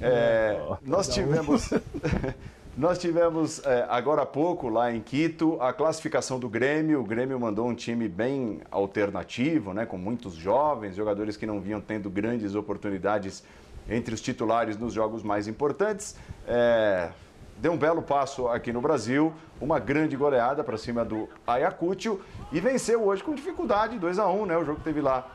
É, 0.00 0.60
nós 0.82 1.08
tivemos. 1.08 1.70
Nós 2.76 2.98
tivemos 2.98 3.64
é, 3.64 3.86
agora 3.88 4.20
há 4.20 4.26
pouco 4.26 4.68
lá 4.68 4.92
em 4.92 5.00
Quito 5.00 5.56
a 5.62 5.72
classificação 5.72 6.38
do 6.38 6.46
Grêmio. 6.46 7.00
O 7.00 7.04
Grêmio 7.04 7.40
mandou 7.40 7.66
um 7.66 7.74
time 7.74 8.06
bem 8.06 8.60
alternativo, 8.70 9.72
né, 9.72 9.86
com 9.86 9.96
muitos 9.96 10.34
jovens, 10.34 10.94
jogadores 10.94 11.38
que 11.38 11.46
não 11.46 11.58
vinham 11.58 11.80
tendo 11.80 12.10
grandes 12.10 12.54
oportunidades 12.54 13.42
entre 13.88 14.14
os 14.14 14.20
titulares 14.20 14.76
nos 14.76 14.92
jogos 14.92 15.22
mais 15.22 15.48
importantes. 15.48 16.16
É, 16.46 17.08
deu 17.56 17.72
um 17.72 17.78
belo 17.78 18.02
passo 18.02 18.46
aqui 18.46 18.74
no 18.74 18.82
Brasil, 18.82 19.32
uma 19.58 19.78
grande 19.78 20.14
goleada 20.14 20.62
para 20.62 20.76
cima 20.76 21.02
do 21.02 21.30
Ayacucho 21.46 22.20
e 22.52 22.60
venceu 22.60 23.06
hoje 23.06 23.24
com 23.24 23.34
dificuldade, 23.34 23.98
2 23.98 24.18
a 24.18 24.28
1 24.28 24.44
né? 24.44 24.58
O 24.58 24.66
jogo 24.66 24.82
teve 24.84 25.00
lá 25.00 25.26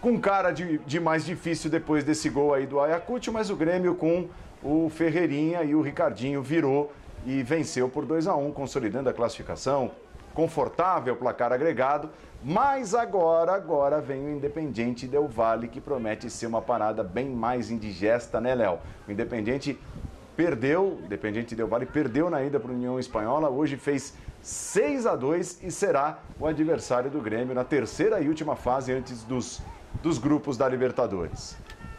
com 0.00 0.18
cara 0.18 0.50
de, 0.50 0.78
de 0.78 0.98
mais 0.98 1.26
difícil 1.26 1.68
depois 1.68 2.04
desse 2.04 2.30
gol 2.30 2.54
aí 2.54 2.66
do 2.66 2.80
Ayacucho, 2.80 3.32
mas 3.32 3.50
o 3.50 3.56
Grêmio 3.56 3.94
com 3.96 4.28
o 4.66 4.90
Ferreirinha 4.90 5.62
e 5.62 5.76
o 5.76 5.80
Ricardinho 5.80 6.42
virou 6.42 6.92
e 7.24 7.40
venceu 7.42 7.88
por 7.88 8.04
2 8.04 8.26
a 8.26 8.34
1 8.34 8.50
consolidando 8.50 9.08
a 9.08 9.12
classificação. 9.12 9.92
Confortável 10.34 11.16
placar 11.16 11.52
agregado, 11.52 12.10
mas 12.44 12.94
agora, 12.94 13.52
agora 13.52 14.00
vem 14.02 14.26
o 14.26 14.30
Independiente 14.30 15.06
Del 15.06 15.26
Valle, 15.26 15.68
que 15.68 15.80
promete 15.80 16.28
ser 16.28 16.46
uma 16.46 16.60
parada 16.60 17.02
bem 17.02 17.30
mais 17.30 17.70
indigesta, 17.70 18.38
né, 18.40 18.54
Léo? 18.54 18.78
O 19.08 19.12
Independiente 19.12 19.78
perdeu, 20.36 21.00
Independiente 21.04 21.54
Del 21.54 21.68
Valle 21.68 21.86
perdeu 21.86 22.28
na 22.28 22.42
ida 22.42 22.60
para 22.60 22.70
a 22.70 22.74
União 22.74 22.98
Espanhola, 22.98 23.48
hoje 23.48 23.76
fez 23.76 24.14
6 24.42 25.06
a 25.06 25.16
2 25.16 25.60
e 25.62 25.70
será 25.70 26.18
o 26.38 26.46
adversário 26.46 27.10
do 27.10 27.20
Grêmio 27.20 27.54
na 27.54 27.64
terceira 27.64 28.20
e 28.20 28.28
última 28.28 28.56
fase 28.56 28.92
antes 28.92 29.22
dos, 29.22 29.62
dos 30.02 30.18
grupos 30.18 30.58
da 30.58 30.68
Libertadores. 30.68 31.56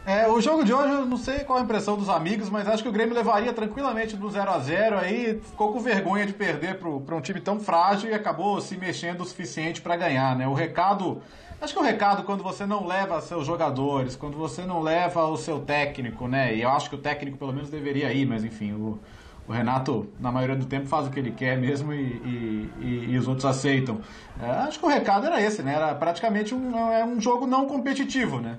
É, 0.08 0.26
o 0.26 0.40
jogo 0.40 0.64
de 0.64 0.72
hoje, 0.72 0.90
eu 0.90 1.04
não 1.04 1.18
sei 1.18 1.40
qual 1.40 1.58
a 1.58 1.60
impressão 1.60 1.94
dos 1.94 2.08
amigos, 2.08 2.48
mas 2.48 2.66
acho 2.66 2.82
que 2.82 2.88
o 2.88 2.92
Grêmio 2.92 3.14
levaria 3.14 3.52
tranquilamente 3.52 4.16
do 4.16 4.30
0 4.30 4.50
a 4.50 4.58
0 4.58 4.96
aí 4.96 5.38
ficou 5.38 5.70
com 5.70 5.80
vergonha 5.80 6.24
de 6.24 6.32
perder 6.32 6.78
para 6.78 7.14
um 7.14 7.20
time 7.20 7.38
tão 7.40 7.60
frágil 7.60 8.08
e 8.08 8.14
acabou 8.14 8.58
se 8.58 8.74
mexendo 8.78 9.20
o 9.20 9.24
suficiente 9.26 9.82
para 9.82 9.96
ganhar, 9.96 10.34
né? 10.34 10.48
O 10.48 10.54
recado, 10.54 11.20
acho 11.60 11.74
que 11.74 11.78
o 11.78 11.82
recado 11.82 12.22
quando 12.22 12.42
você 12.42 12.64
não 12.64 12.86
leva 12.86 13.20
seus 13.20 13.46
jogadores, 13.46 14.16
quando 14.16 14.38
você 14.38 14.62
não 14.62 14.80
leva 14.80 15.26
o 15.26 15.36
seu 15.36 15.60
técnico, 15.60 16.26
né? 16.26 16.54
E 16.54 16.62
eu 16.62 16.70
acho 16.70 16.88
que 16.88 16.96
o 16.96 16.98
técnico 16.98 17.36
pelo 17.36 17.52
menos 17.52 17.68
deveria 17.68 18.10
ir, 18.10 18.24
mas 18.24 18.42
enfim, 18.42 18.72
o, 18.72 18.98
o 19.46 19.52
Renato, 19.52 20.08
na 20.18 20.32
maioria 20.32 20.56
do 20.56 20.64
tempo, 20.64 20.86
faz 20.86 21.06
o 21.06 21.10
que 21.10 21.20
ele 21.20 21.32
quer 21.32 21.58
mesmo 21.58 21.92
e, 21.92 22.00
e, 22.00 22.70
e, 22.80 23.04
e 23.10 23.18
os 23.18 23.28
outros 23.28 23.44
aceitam. 23.44 24.00
É, 24.42 24.48
acho 24.52 24.78
que 24.78 24.86
o 24.86 24.88
recado 24.88 25.26
era 25.26 25.38
esse, 25.38 25.62
né? 25.62 25.74
Era 25.74 25.94
praticamente 25.94 26.54
um, 26.54 26.78
é 26.94 27.04
um 27.04 27.20
jogo 27.20 27.46
não 27.46 27.66
competitivo, 27.66 28.40
né? 28.40 28.58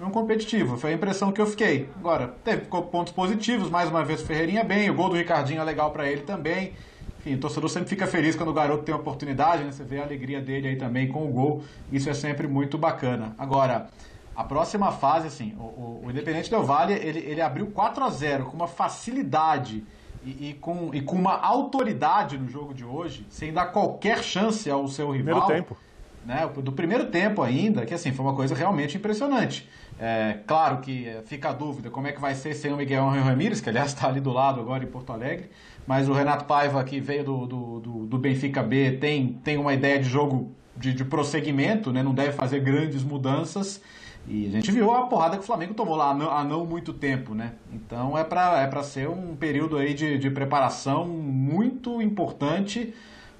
Um 0.00 0.10
competitivo. 0.10 0.76
Foi 0.76 0.90
a 0.90 0.94
impressão 0.94 1.30
que 1.30 1.40
eu 1.40 1.46
fiquei. 1.46 1.88
Agora, 1.96 2.34
teve 2.44 2.66
pontos 2.66 3.12
positivos, 3.12 3.70
mais 3.70 3.88
uma 3.88 4.04
vez 4.04 4.22
o 4.22 4.26
Ferreirinha 4.26 4.64
bem, 4.64 4.90
o 4.90 4.94
gol 4.94 5.08
do 5.08 5.16
Ricardinho 5.16 5.60
é 5.60 5.64
legal 5.64 5.90
para 5.90 6.08
ele 6.10 6.22
também. 6.22 6.72
Enfim, 7.20 7.36
o 7.36 7.38
torcedor 7.38 7.70
sempre 7.70 7.88
fica 7.88 8.06
feliz 8.06 8.36
quando 8.36 8.50
o 8.50 8.52
garoto 8.52 8.82
tem 8.82 8.94
uma 8.94 9.00
oportunidade, 9.00 9.64
né? 9.64 9.72
Você 9.72 9.82
vê 9.82 9.98
a 9.98 10.02
alegria 10.02 10.40
dele 10.40 10.68
aí 10.68 10.76
também 10.76 11.08
com 11.08 11.24
o 11.24 11.28
gol. 11.28 11.62
Isso 11.90 12.10
é 12.10 12.14
sempre 12.14 12.46
muito 12.46 12.76
bacana. 12.76 13.34
Agora, 13.38 13.88
a 14.36 14.44
próxima 14.44 14.92
fase, 14.92 15.28
assim, 15.28 15.54
o, 15.58 15.62
o, 15.62 16.02
o 16.04 16.10
Independente 16.10 16.50
Del 16.50 16.64
Valle, 16.64 16.92
ele, 16.92 17.20
ele 17.20 17.40
abriu 17.40 17.68
4 17.68 18.04
a 18.04 18.10
0 18.10 18.46
com 18.46 18.56
uma 18.56 18.66
facilidade 18.66 19.84
e, 20.24 20.50
e, 20.50 20.54
com, 20.54 20.90
e 20.92 21.00
com 21.00 21.16
uma 21.16 21.38
autoridade 21.40 22.36
no 22.36 22.48
jogo 22.48 22.74
de 22.74 22.84
hoje, 22.84 23.26
sem 23.30 23.52
dar 23.52 23.66
qualquer 23.66 24.22
chance 24.22 24.68
ao 24.70 24.88
seu 24.88 25.10
rival. 25.10 25.46
Primeiro 25.46 25.66
tempo. 25.66 25.83
Né, 26.24 26.48
do 26.62 26.72
primeiro 26.72 27.06
tempo 27.06 27.42
ainda, 27.42 27.84
que 27.84 27.92
assim, 27.92 28.10
foi 28.10 28.24
uma 28.24 28.34
coisa 28.34 28.54
realmente 28.54 28.96
impressionante. 28.96 29.68
É, 29.98 30.38
claro 30.46 30.78
que 30.78 31.06
fica 31.26 31.50
a 31.50 31.52
dúvida 31.52 31.90
como 31.90 32.06
é 32.06 32.12
que 32.12 32.20
vai 32.20 32.34
ser 32.34 32.54
sem 32.54 32.72
o 32.72 32.76
Miguel 32.76 33.06
Ramírez, 33.06 33.60
que 33.60 33.68
aliás 33.68 33.88
está 33.88 34.08
ali 34.08 34.20
do 34.20 34.32
lado 34.32 34.58
agora 34.58 34.82
em 34.82 34.86
Porto 34.86 35.12
Alegre, 35.12 35.50
mas 35.86 36.08
o 36.08 36.12
Renato 36.12 36.46
Paiva, 36.46 36.82
que 36.82 36.98
veio 36.98 37.24
do, 37.24 37.46
do, 37.46 37.80
do, 37.80 38.06
do 38.06 38.18
Benfica 38.18 38.62
B, 38.62 38.92
tem, 38.92 39.34
tem 39.44 39.58
uma 39.58 39.74
ideia 39.74 39.98
de 39.98 40.08
jogo 40.08 40.50
de, 40.76 40.92
de 40.92 41.04
prosseguimento, 41.04 41.92
né? 41.92 42.02
não 42.02 42.14
deve 42.14 42.32
fazer 42.32 42.60
grandes 42.60 43.02
mudanças. 43.02 43.82
E 44.26 44.46
a 44.46 44.50
gente 44.50 44.72
viu 44.72 44.90
a 44.90 45.06
porrada 45.06 45.36
que 45.36 45.42
o 45.42 45.46
Flamengo 45.46 45.74
tomou 45.74 45.96
lá 45.96 46.10
há 46.10 46.14
não, 46.14 46.30
há 46.30 46.42
não 46.42 46.64
muito 46.64 46.94
tempo, 46.94 47.34
né? 47.34 47.52
Então 47.70 48.16
é 48.16 48.24
para 48.24 48.62
é 48.62 48.82
ser 48.82 49.06
um 49.06 49.36
período 49.36 49.76
aí 49.76 49.92
de, 49.92 50.16
de 50.16 50.30
preparação 50.30 51.06
muito 51.06 52.00
importante, 52.00 52.94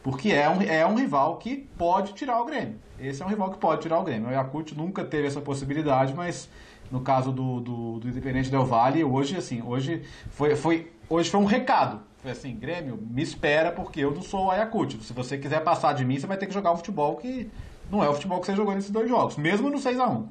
porque 0.05 0.29
é 0.29 0.51
um, 0.51 0.61
é 0.61 0.87
um 0.87 0.95
rival 0.95 1.39
que 1.39 1.57
pode 1.57 2.13
tirar 2.13 2.39
o 2.39 2.45
Grêmio. 2.45 2.79
Esse 3.01 3.23
é 3.23 3.27
um 3.27 3.29
rival 3.29 3.51
que 3.51 3.59
pode 3.59 3.81
tirar 3.81 3.99
o 3.99 4.05
Grêmio. 4.05 4.29
O 4.29 4.33
Yakult 4.33 4.73
nunca 4.77 5.03
teve 5.03 5.27
essa 5.27 5.41
possibilidade, 5.41 6.13
mas 6.13 6.47
no 6.91 7.01
caso 7.01 7.33
do, 7.33 7.59
do, 7.59 7.99
do 8.01 8.09
Independente 8.11 8.51
Del 8.51 8.67
Vale, 8.67 9.03
hoje, 9.03 9.35
assim, 9.35 9.63
hoje 9.63 10.03
foi, 10.31 10.55
foi, 10.57 10.93
hoje 11.09 11.31
foi 11.31 11.41
um 11.41 11.47
recado. 11.47 12.03
Foi 12.19 12.33
assim, 12.33 12.55
Grêmio, 12.55 12.99
me 13.01 13.23
espera 13.23 13.73
porque 13.73 14.01
eu 14.01 14.11
não 14.11 14.21
sou 14.21 14.45
o 14.45 14.51
Ayacucho. 14.51 15.01
Se 15.01 15.15
você 15.15 15.39
quiser 15.39 15.65
passar 15.65 15.95
de 15.95 16.05
mim, 16.05 16.19
você 16.19 16.27
vai 16.27 16.37
ter 16.37 16.47
que 16.47 16.53
jogar 16.53 16.73
um 16.73 16.77
futebol 16.77 17.17
que 17.17 17.51
não 17.91 18.05
é 18.05 18.09
o 18.09 18.13
futebol 18.13 18.41
que 18.41 18.47
você 18.47 18.55
jogou 18.55 18.75
nesses 18.75 18.91
dois 18.91 19.09
jogos, 19.09 19.39
mesmo 19.39 19.71
no 19.71 19.79
6 19.79 19.99
a 19.99 20.07
1 20.07 20.29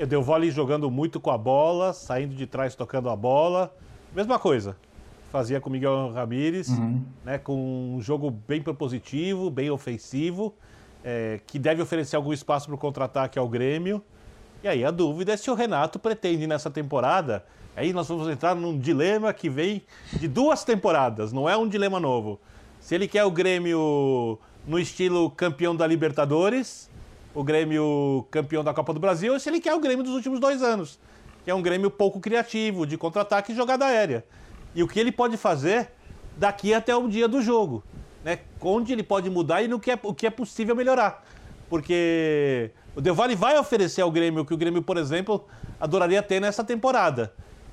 Eu 0.00 0.06
dei 0.08 0.18
o 0.18 0.22
vale 0.22 0.50
jogando 0.50 0.90
muito 0.90 1.20
com 1.20 1.30
a 1.30 1.38
bola, 1.38 1.92
saindo 1.92 2.34
de 2.34 2.44
trás 2.44 2.74
tocando 2.74 3.08
a 3.08 3.14
bola. 3.14 3.72
Mesma 4.12 4.36
coisa. 4.36 4.76
Fazia 5.34 5.60
com 5.60 5.68
o 5.68 5.72
Miguel 5.72 6.12
Ramírez, 6.12 6.68
uhum. 6.68 7.02
né, 7.24 7.38
com 7.38 7.96
um 7.96 8.00
jogo 8.00 8.30
bem 8.30 8.62
propositivo, 8.62 9.50
bem 9.50 9.68
ofensivo 9.68 10.54
é, 11.02 11.40
que 11.44 11.58
deve 11.58 11.82
oferecer 11.82 12.14
algum 12.14 12.32
espaço 12.32 12.66
para 12.66 12.76
o 12.76 12.78
contra-ataque 12.78 13.36
ao 13.36 13.48
Grêmio. 13.48 14.00
E 14.62 14.68
aí 14.68 14.84
a 14.84 14.92
dúvida 14.92 15.32
é 15.32 15.36
se 15.36 15.50
o 15.50 15.54
Renato 15.54 15.98
pretende 15.98 16.46
nessa 16.46 16.70
temporada. 16.70 17.44
Aí 17.74 17.92
nós 17.92 18.06
vamos 18.06 18.28
entrar 18.28 18.54
num 18.54 18.78
dilema 18.78 19.32
que 19.34 19.50
vem 19.50 19.82
de 20.12 20.28
duas 20.28 20.62
temporadas, 20.62 21.32
não 21.32 21.50
é 21.50 21.56
um 21.56 21.68
dilema 21.68 21.98
novo. 21.98 22.40
Se 22.78 22.94
ele 22.94 23.08
quer 23.08 23.24
o 23.24 23.30
Grêmio 23.32 24.38
no 24.64 24.78
estilo 24.78 25.28
campeão 25.32 25.74
da 25.74 25.84
Libertadores, 25.84 26.88
o 27.34 27.42
Grêmio 27.42 28.24
campeão 28.30 28.62
da 28.62 28.72
Copa 28.72 28.94
do 28.94 29.00
Brasil 29.00 29.32
ou 29.32 29.40
se 29.40 29.48
ele 29.50 29.60
quer 29.60 29.74
o 29.74 29.80
Grêmio 29.80 30.04
dos 30.04 30.14
últimos 30.14 30.38
dois 30.38 30.62
anos, 30.62 30.96
que 31.44 31.50
é 31.50 31.54
um 31.56 31.60
Grêmio 31.60 31.90
pouco 31.90 32.20
criativo, 32.20 32.86
de 32.86 32.96
contra-ataque 32.96 33.50
e 33.50 33.56
jogada 33.56 33.84
aérea. 33.84 34.24
E 34.74 34.82
o 34.82 34.88
que 34.88 34.98
ele 34.98 35.12
pode 35.12 35.36
fazer 35.36 35.90
daqui 36.36 36.74
até 36.74 36.94
o 36.94 37.08
dia 37.08 37.28
do 37.28 37.40
jogo, 37.40 37.84
né? 38.24 38.40
Onde 38.60 38.92
ele 38.92 39.02
pode 39.02 39.30
mudar 39.30 39.62
e 39.62 39.68
no 39.68 39.78
que 39.78 39.90
é, 39.90 39.98
o 40.02 40.14
que 40.14 40.26
é 40.26 40.30
possível 40.30 40.74
melhorar. 40.74 41.24
Porque 41.68 42.70
o 42.96 43.00
Del 43.00 43.14
Valle 43.14 43.34
vai 43.34 43.58
oferecer 43.58 44.02
ao 44.02 44.10
Grêmio 44.10 44.42
o 44.42 44.44
que 44.44 44.54
o 44.54 44.56
Grêmio, 44.56 44.82
por 44.82 44.96
exemplo, 44.96 45.44
adoraria 45.80 46.22
ter 46.22 46.40
nessa 46.40 46.64
temporada. 46.64 47.32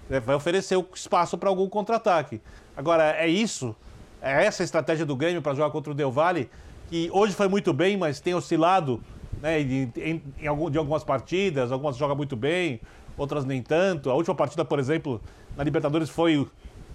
Né? 0.10 0.20
Vai 0.20 0.36
oferecer 0.36 0.76
o 0.76 0.86
espaço 0.94 1.38
para 1.38 1.50
algum 1.50 1.68
contra-ataque. 1.68 2.42
Agora, 2.76 3.16
é 3.18 3.28
isso? 3.28 3.76
É 4.22 4.46
essa 4.46 4.64
a 4.64 4.66
estratégia 4.66 5.06
do 5.06 5.16
Grêmio 5.16 5.42
para 5.42 5.54
jogar 5.54 5.72
contra 5.72 5.92
o 5.92 5.96
Del 5.96 6.12
Valle, 6.12 6.50
que 6.90 7.10
hoje 7.12 7.34
foi 7.34 7.48
muito 7.48 7.74
bem, 7.74 7.98
mas 7.98 8.20
tem 8.20 8.36
oscilado 8.36 9.02
né, 9.42 9.60
em, 9.62 9.92
em, 9.98 10.24
em 10.40 10.48
algum, 10.48 10.70
de 10.70 10.78
algumas 10.78 11.04
partidas, 11.04 11.72
algumas 11.72 11.98
joga 11.98 12.14
muito 12.14 12.36
bem, 12.36 12.80
outras 13.18 13.46
nem 13.46 13.62
tanto. 13.62 14.10
A 14.10 14.14
última 14.14 14.36
partida, 14.36 14.64
por 14.64 14.80
exemplo, 14.80 15.22
na 15.56 15.64
Libertadores 15.64 16.10
foi 16.10 16.48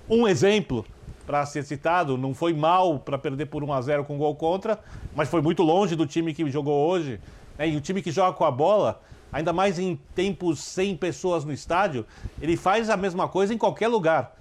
um 0.09 0.27
exemplo 0.27 0.85
para 1.27 1.45
ser 1.45 1.65
citado, 1.65 2.17
não 2.17 2.33
foi 2.33 2.55
mal 2.55 3.01
para 3.01 3.19
perder 3.19 3.47
por 3.47 3.65
1 3.65 3.73
a 3.73 3.81
0 3.81 4.05
com 4.05 4.17
gol 4.17 4.37
contra, 4.37 4.79
mas 5.15 5.29
foi 5.29 5.43
muito 5.43 5.63
longe 5.63 5.97
do 5.97 6.07
time 6.07 6.33
que 6.33 6.49
jogou 6.49 6.89
hoje. 6.89 7.21
Né? 7.59 7.71
E 7.71 7.77
o 7.77 7.81
time 7.81 8.01
que 8.01 8.13
joga 8.13 8.37
com 8.37 8.45
a 8.45 8.51
bola, 8.51 9.03
ainda 9.33 9.53
mais 9.53 9.79
em 9.79 9.99
tempos 10.15 10.61
sem 10.61 10.97
pessoas 10.97 11.45
no 11.45 11.53
estádio, 11.53 12.07
ele 12.41 12.57
faz 12.57 12.89
a 12.89 12.97
mesma 12.97 13.29
coisa 13.29 13.53
em 13.53 13.59
qualquer 13.59 13.89
lugar. 13.89 14.37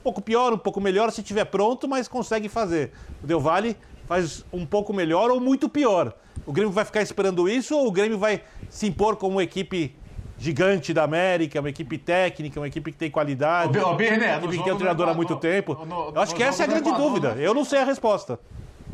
Um 0.00 0.02
pouco 0.04 0.22
pior, 0.22 0.54
um 0.54 0.58
pouco 0.58 0.80
melhor 0.80 1.12
se 1.12 1.22
tiver 1.22 1.44
pronto, 1.44 1.86
mas 1.86 2.08
consegue 2.08 2.48
fazer. 2.48 2.92
O 3.22 3.26
Del 3.26 3.40
Valle 3.40 3.76
faz 4.06 4.42
um 4.50 4.64
pouco 4.64 4.94
melhor 4.94 5.30
ou 5.30 5.38
muito 5.38 5.68
pior. 5.68 6.14
O 6.46 6.52
Grêmio 6.52 6.72
vai 6.72 6.86
ficar 6.86 7.02
esperando 7.02 7.46
isso 7.46 7.76
ou 7.76 7.86
o 7.86 7.92
Grêmio 7.92 8.16
vai 8.16 8.42
se 8.70 8.86
impor 8.86 9.16
como 9.16 9.38
equipe 9.38 9.94
gigante 10.38 10.94
da 10.94 11.02
América, 11.02 11.58
uma 11.60 11.68
equipe 11.68 11.98
técnica, 11.98 12.60
uma 12.60 12.68
equipe 12.68 12.92
que 12.92 12.98
tem 12.98 13.10
qualidade, 13.10 13.76
Ô, 13.78 13.94
Birner, 13.94 14.38
uma 14.38 14.46
equipe 14.46 14.62
que 14.62 14.70
é 14.70 14.74
um 14.74 14.76
treinador 14.76 15.08
há 15.08 15.14
muito 15.14 15.36
tempo? 15.36 15.74
no- 15.84 16.10
Eu 16.14 16.20
acho 16.20 16.32
no 16.32 16.36
que 16.36 16.42
essa 16.44 16.62
é 16.62 16.64
a 16.64 16.68
grande 16.68 16.88
Equador, 16.88 17.06
dúvida. 17.08 17.34
né? 17.34 17.46
Eu 17.46 17.52
não 17.54 17.64
sei 17.64 17.80
a 17.80 17.84
resposta. 17.84 18.38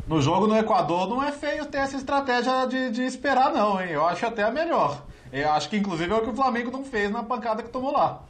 No 0.07 0.21
jogo 0.21 0.47
no 0.47 0.57
Equador 0.57 1.07
não 1.09 1.21
é 1.23 1.31
feio 1.31 1.65
ter 1.65 1.77
essa 1.79 1.97
estratégia 1.97 2.65
de, 2.67 2.91
de 2.91 3.01
esperar, 3.03 3.51
não, 3.51 3.79
hein? 3.81 3.89
Eu 3.91 4.05
acho 4.05 4.25
até 4.25 4.43
a 4.43 4.51
melhor. 4.51 5.03
Eu 5.31 5.51
acho 5.51 5.69
que 5.69 5.77
inclusive 5.77 6.11
é 6.11 6.15
o 6.15 6.21
que 6.21 6.29
o 6.29 6.35
Flamengo 6.35 6.71
não 6.71 6.83
fez 6.83 7.11
na 7.11 7.23
pancada 7.23 7.61
que 7.63 7.69
tomou 7.69 7.91
lá. 7.91 8.21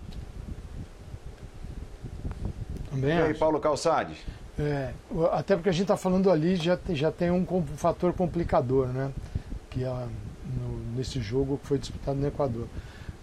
Também 2.90 3.10
E 3.18 3.22
aí, 3.22 3.32
acho. 3.32 3.40
Paulo 3.40 3.60
Calçade? 3.60 4.16
É, 4.58 4.92
o- 5.12 5.26
até 5.26 5.56
porque 5.56 5.70
a 5.70 5.72
gente 5.72 5.82
está 5.84 5.98
falando 5.98 6.32
ali 6.32 6.56
já 6.56 6.78
tem, 6.78 6.96
já 6.96 7.12
tem 7.12 7.30
um 7.30 7.46
fator 7.76 8.14
complicador, 8.14 8.88
né? 8.88 9.12
Que 9.70 9.84
é 9.84 9.88
no- 9.90 10.96
nesse 10.96 11.20
jogo 11.20 11.58
que 11.58 11.68
foi 11.68 11.78
disputado 11.78 12.18
no 12.18 12.28
Equador. 12.28 12.68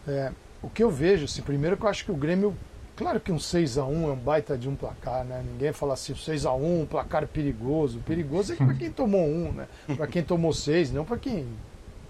É, 0.07 0.33
o 0.63 0.69
que 0.69 0.83
eu 0.83 0.91
vejo, 0.91 1.25
assim, 1.25 1.43
primeiro 1.43 1.77
que 1.77 1.85
eu 1.85 1.89
acho 1.89 2.05
que 2.05 2.13
o 2.13 2.17
Grêmio, 2.17 2.57
claro 2.97 3.21
que 3.21 3.33
um 3.33 3.39
6 3.39 3.79
a 3.79 3.85
1 3.85 4.09
é 4.09 4.13
um 4.13 4.17
baita 4.17 4.57
de 4.57 4.69
um 4.69 4.77
placar, 4.77 5.25
né? 5.25 5.43
Ninguém 5.45 5.73
fala 5.73 5.95
assim, 5.95 6.15
6 6.15 6.47
a 6.47 6.53
1 6.53 6.81
um 6.83 6.87
placar 6.87 7.27
perigoso. 7.27 8.01
Perigoso 8.01 8.53
é 8.53 8.57
para 8.57 8.75
quem 8.75 8.91
tomou 8.93 9.27
um, 9.27 9.53
né? 9.53 9.67
Para 9.97 10.07
quem 10.07 10.23
tomou 10.23 10.53
seis, 10.53 10.93
não 10.93 11.05
para 11.05 11.19
quem 11.19 11.47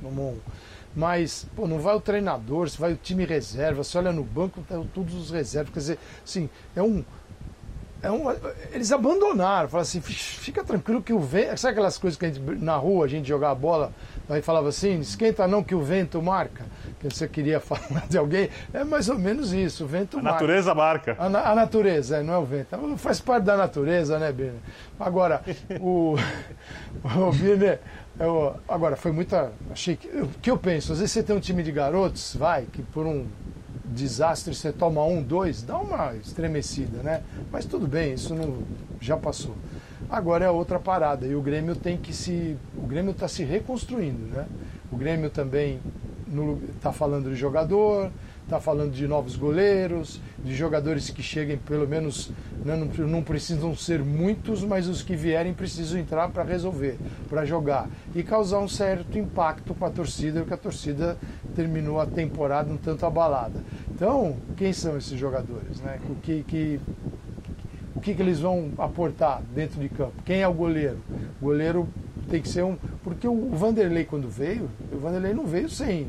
tomou 0.00 0.32
um. 0.32 0.38
Mas, 0.94 1.46
pô, 1.56 1.66
não 1.66 1.78
vai 1.78 1.94
o 1.94 2.00
treinador, 2.00 2.68
você 2.68 2.76
vai 2.76 2.92
o 2.92 2.96
time 2.96 3.24
reserva, 3.24 3.82
você 3.82 3.96
olha 3.96 4.12
no 4.12 4.22
banco, 4.22 4.60
tá 4.68 4.78
todos 4.92 5.14
os 5.14 5.30
reservas, 5.30 5.72
quer 5.72 5.80
dizer, 5.80 5.98
assim, 6.22 6.50
é 6.76 6.82
um, 6.82 7.02
é 8.02 8.10
um, 8.10 8.24
eles 8.72 8.90
abandonaram, 8.92 9.68
falaram 9.68 9.82
assim, 9.82 10.00
"Fix, 10.00 10.20
fica 10.20 10.64
tranquilo 10.64 11.00
que 11.00 11.12
o 11.12 11.20
vento. 11.20 11.56
Sabe 11.56 11.72
aquelas 11.72 11.96
coisas 11.96 12.18
que 12.18 12.26
a 12.26 12.28
gente, 12.28 12.40
na 12.62 12.76
rua 12.76 13.04
a 13.04 13.08
gente 13.08 13.28
jogava 13.28 13.54
bola, 13.54 13.92
aí 14.32 14.42
falava 14.42 14.68
assim, 14.68 15.00
esquenta 15.00 15.46
não 15.46 15.62
que 15.62 15.74
o 15.74 15.82
vento 15.82 16.20
marca? 16.22 16.64
Que 17.00 17.08
você 17.08 17.26
queria 17.28 17.58
falar 17.60 18.06
de 18.08 18.16
alguém. 18.18 18.48
É 18.72 18.84
mais 18.84 19.08
ou 19.08 19.18
menos 19.18 19.52
isso, 19.52 19.84
o 19.84 19.86
vento 19.86 20.18
A 20.18 20.22
marca. 20.22 20.40
natureza 20.40 20.74
marca. 20.74 21.16
A, 21.18 21.28
na- 21.28 21.50
a 21.50 21.54
natureza, 21.54 22.18
é, 22.18 22.22
não 22.22 22.34
é 22.34 22.38
o 22.38 22.44
vento. 22.44 22.68
Faz 22.96 23.20
parte 23.20 23.44
da 23.44 23.56
natureza, 23.56 24.18
né, 24.18 24.30
Birner? 24.32 24.60
Agora, 24.98 25.42
o, 25.80 26.14
o 27.04 27.32
Birner, 27.32 27.80
eu- 28.20 28.54
agora, 28.68 28.96
foi 28.96 29.12
muita. 29.12 29.52
Achei 29.70 29.96
que. 29.96 30.06
O 30.08 30.28
que 30.40 30.50
eu 30.50 30.56
penso? 30.58 30.92
Às 30.92 30.98
vezes 30.98 31.12
você 31.12 31.22
tem 31.22 31.34
um 31.36 31.40
time 31.40 31.62
de 31.62 31.72
garotos, 31.72 32.36
vai, 32.36 32.66
que 32.72 32.82
por 32.82 33.06
um 33.06 33.26
desastre 33.84 34.54
você 34.54 34.72
toma 34.72 35.04
um, 35.04 35.22
dois, 35.22 35.62
dá 35.62 35.76
uma 35.76 36.14
estremecida, 36.14 37.02
né? 37.02 37.22
Mas 37.50 37.64
tudo 37.66 37.86
bem, 37.86 38.14
isso 38.14 38.34
não, 38.34 38.58
já 39.00 39.16
passou. 39.16 39.54
Agora 40.12 40.44
é 40.44 40.50
outra 40.50 40.78
parada 40.78 41.26
e 41.26 41.34
o 41.34 41.40
Grêmio 41.40 41.74
tem 41.74 41.96
que 41.96 42.12
se. 42.12 42.54
O 42.76 42.86
Grêmio 42.86 43.12
está 43.12 43.26
se 43.26 43.44
reconstruindo, 43.44 44.26
né? 44.26 44.46
O 44.92 44.96
Grêmio 44.98 45.30
também 45.30 45.80
está 46.76 46.92
falando 46.92 47.30
de 47.30 47.34
jogador, 47.34 48.10
está 48.44 48.60
falando 48.60 48.92
de 48.92 49.08
novos 49.08 49.36
goleiros, 49.36 50.20
de 50.44 50.54
jogadores 50.54 51.08
que 51.08 51.22
cheguem, 51.22 51.56
pelo 51.56 51.88
menos, 51.88 52.30
né, 52.62 52.76
não, 52.76 53.06
não 53.06 53.22
precisam 53.22 53.74
ser 53.74 54.04
muitos, 54.04 54.62
mas 54.62 54.86
os 54.86 55.02
que 55.02 55.16
vierem 55.16 55.54
precisam 55.54 55.98
entrar 55.98 56.28
para 56.28 56.42
resolver, 56.42 56.98
para 57.30 57.46
jogar 57.46 57.88
e 58.14 58.22
causar 58.22 58.58
um 58.58 58.68
certo 58.68 59.18
impacto 59.18 59.74
com 59.74 59.86
a 59.86 59.90
torcida, 59.90 60.40
porque 60.40 60.54
a 60.54 60.58
torcida 60.58 61.16
terminou 61.54 61.98
a 61.98 62.06
temporada 62.06 62.70
um 62.70 62.76
tanto 62.76 63.06
abalada. 63.06 63.60
Então, 63.90 64.36
quem 64.58 64.74
são 64.74 64.98
esses 64.98 65.18
jogadores? 65.18 65.80
Né? 65.80 65.98
Que, 66.22 66.42
que, 66.42 66.80
o 67.94 68.00
que, 68.00 68.14
que 68.14 68.22
eles 68.22 68.40
vão 68.40 68.72
aportar 68.78 69.42
dentro 69.54 69.80
de 69.80 69.88
campo? 69.88 70.14
Quem 70.24 70.40
é 70.42 70.48
o 70.48 70.54
goleiro? 70.54 70.98
O 71.40 71.46
goleiro 71.46 71.88
tem 72.28 72.40
que 72.40 72.48
ser 72.48 72.64
um. 72.64 72.76
Porque 73.04 73.28
o 73.28 73.50
Vanderlei, 73.50 74.04
quando 74.04 74.28
veio, 74.28 74.70
o 74.92 74.98
Vanderlei 74.98 75.34
não 75.34 75.46
veio 75.46 75.68
sem. 75.68 76.08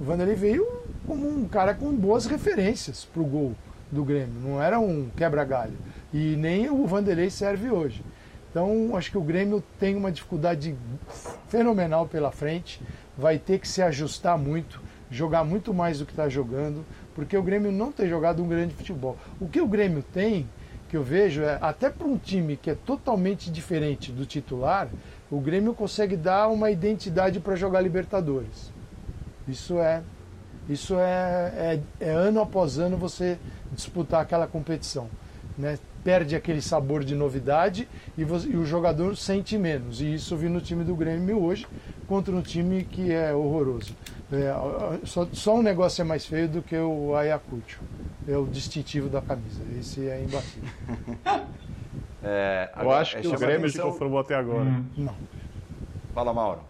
O 0.00 0.04
Vanderlei 0.04 0.36
veio 0.36 0.66
como 1.06 1.28
um 1.28 1.46
cara 1.48 1.74
com 1.74 1.92
boas 1.92 2.26
referências 2.26 3.04
para 3.04 3.22
o 3.22 3.26
gol 3.26 3.54
do 3.90 4.04
Grêmio. 4.04 4.34
Não 4.42 4.62
era 4.62 4.78
um 4.78 5.08
quebra-galho. 5.16 5.76
E 6.12 6.36
nem 6.36 6.70
o 6.70 6.86
Vanderlei 6.86 7.30
serve 7.30 7.70
hoje. 7.70 8.04
Então, 8.50 8.96
acho 8.96 9.10
que 9.10 9.18
o 9.18 9.22
Grêmio 9.22 9.62
tem 9.80 9.96
uma 9.96 10.12
dificuldade 10.12 10.76
fenomenal 11.48 12.06
pela 12.06 12.30
frente. 12.30 12.80
Vai 13.16 13.38
ter 13.38 13.58
que 13.58 13.66
se 13.66 13.82
ajustar 13.82 14.38
muito, 14.38 14.80
jogar 15.10 15.42
muito 15.42 15.74
mais 15.74 15.98
do 15.98 16.06
que 16.06 16.12
está 16.12 16.28
jogando, 16.28 16.84
porque 17.14 17.36
o 17.36 17.42
Grêmio 17.42 17.72
não 17.72 17.90
tem 17.90 18.08
jogado 18.08 18.42
um 18.42 18.48
grande 18.48 18.74
futebol. 18.74 19.16
O 19.40 19.48
que 19.48 19.60
o 19.60 19.66
Grêmio 19.66 20.04
tem, 20.12 20.48
que 20.94 20.98
eu 20.98 21.02
vejo, 21.02 21.42
é 21.42 21.58
até 21.60 21.90
para 21.90 22.06
um 22.06 22.16
time 22.16 22.56
que 22.56 22.70
é 22.70 22.74
totalmente 22.76 23.50
diferente 23.50 24.12
do 24.12 24.24
titular, 24.24 24.88
o 25.28 25.40
Grêmio 25.40 25.74
consegue 25.74 26.16
dar 26.16 26.46
uma 26.46 26.70
identidade 26.70 27.40
para 27.40 27.56
jogar 27.56 27.80
Libertadores. 27.80 28.70
Isso 29.48 29.80
é 29.80 30.02
isso 30.68 30.94
é, 30.96 31.80
é, 32.00 32.06
é 32.06 32.10
ano 32.10 32.40
após 32.40 32.78
ano 32.78 32.96
você 32.96 33.36
disputar 33.72 34.20
aquela 34.22 34.46
competição. 34.46 35.08
Né? 35.58 35.80
Perde 36.04 36.36
aquele 36.36 36.62
sabor 36.62 37.02
de 37.02 37.16
novidade 37.16 37.88
e, 38.16 38.22
você- 38.22 38.48
e 38.50 38.56
o 38.56 38.64
jogador 38.64 39.16
sente 39.16 39.58
menos. 39.58 40.00
E 40.00 40.14
isso 40.14 40.36
vi 40.36 40.48
no 40.48 40.60
time 40.60 40.84
do 40.84 40.94
Grêmio 40.94 41.42
hoje 41.42 41.66
contra 42.06 42.32
um 42.32 42.40
time 42.40 42.84
que 42.84 43.12
é 43.12 43.34
horroroso. 43.34 43.96
É, 44.32 45.04
só, 45.04 45.26
só 45.32 45.56
um 45.56 45.62
negócio 45.62 46.02
é 46.02 46.04
mais 46.04 46.24
feio 46.24 46.48
do 46.48 46.62
que 46.62 46.76
o 46.76 47.16
Ayacucho. 47.16 47.80
É 48.26 48.36
o 48.36 48.46
distintivo 48.46 49.08
da 49.08 49.20
camisa. 49.20 49.62
Esse 49.78 50.08
é 50.08 50.22
imbatível. 50.22 50.68
É, 52.26 52.70
Eu 52.80 52.90
acho 52.90 53.20
que 53.20 53.26
é, 53.26 53.28
o 53.30 53.38
Grêmio 53.38 53.68
Se 53.68 53.76
atenção- 53.76 53.92
conformou 53.92 54.18
até 54.18 54.34
agora. 54.34 54.82
Não. 54.96 55.14
Fala, 56.14 56.32
Mauro. 56.32 56.62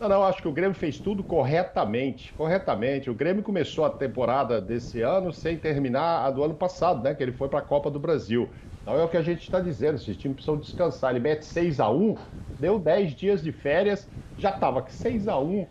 Não, 0.00 0.08
não, 0.08 0.24
acho 0.24 0.42
que 0.42 0.48
o 0.48 0.52
Grêmio 0.52 0.74
fez 0.74 0.98
tudo 0.98 1.22
corretamente. 1.22 2.32
Corretamente. 2.32 3.08
O 3.08 3.14
Grêmio 3.14 3.44
começou 3.44 3.84
a 3.84 3.90
temporada 3.90 4.60
desse 4.60 5.00
ano 5.00 5.32
sem 5.32 5.56
terminar 5.56 6.24
a 6.26 6.30
do 6.32 6.42
ano 6.42 6.54
passado, 6.56 7.04
né? 7.04 7.14
Que 7.14 7.22
ele 7.22 7.30
foi 7.30 7.48
para 7.48 7.60
a 7.60 7.62
Copa 7.62 7.88
do 7.88 8.00
Brasil. 8.00 8.50
Então 8.82 8.98
é 8.98 9.04
o 9.04 9.08
que 9.08 9.16
a 9.16 9.22
gente 9.22 9.42
está 9.42 9.60
dizendo. 9.60 9.94
Esses 9.94 10.16
times 10.16 10.34
precisam 10.34 10.58
descansar. 10.58 11.10
Ele 11.12 11.20
mete 11.20 11.44
6 11.44 11.78
a 11.78 11.88
1 11.88 12.16
deu 12.58 12.80
10 12.80 13.14
dias 13.14 13.40
de 13.42 13.52
férias, 13.52 14.10
já 14.36 14.50
estava 14.50 14.84
6 14.88 15.28
a 15.28 15.38
1 15.38 15.68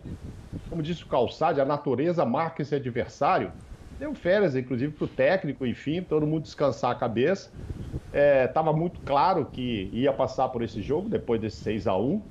Como 0.70 0.82
disse 0.82 1.04
o 1.04 1.08
Calçade, 1.08 1.60
a 1.60 1.64
natureza 1.66 2.24
marca 2.24 2.62
esse 2.62 2.74
adversário. 2.74 3.52
Deu 4.00 4.14
férias, 4.14 4.56
inclusive, 4.56 4.94
para 4.94 5.04
o 5.04 5.08
técnico, 5.08 5.66
enfim, 5.66 6.02
todo 6.02 6.26
mundo 6.26 6.44
descansar 6.44 6.90
a 6.90 6.94
cabeça. 6.94 7.52
Estava 8.46 8.72
muito 8.72 9.00
claro 9.02 9.50
que 9.50 9.90
ia 9.92 10.12
passar 10.12 10.48
por 10.48 10.62
esse 10.62 10.82
jogo, 10.82 11.08
depois 11.10 11.40
desse 11.40 11.58
6 11.58 11.86
a 11.86 11.96
1 11.96 12.26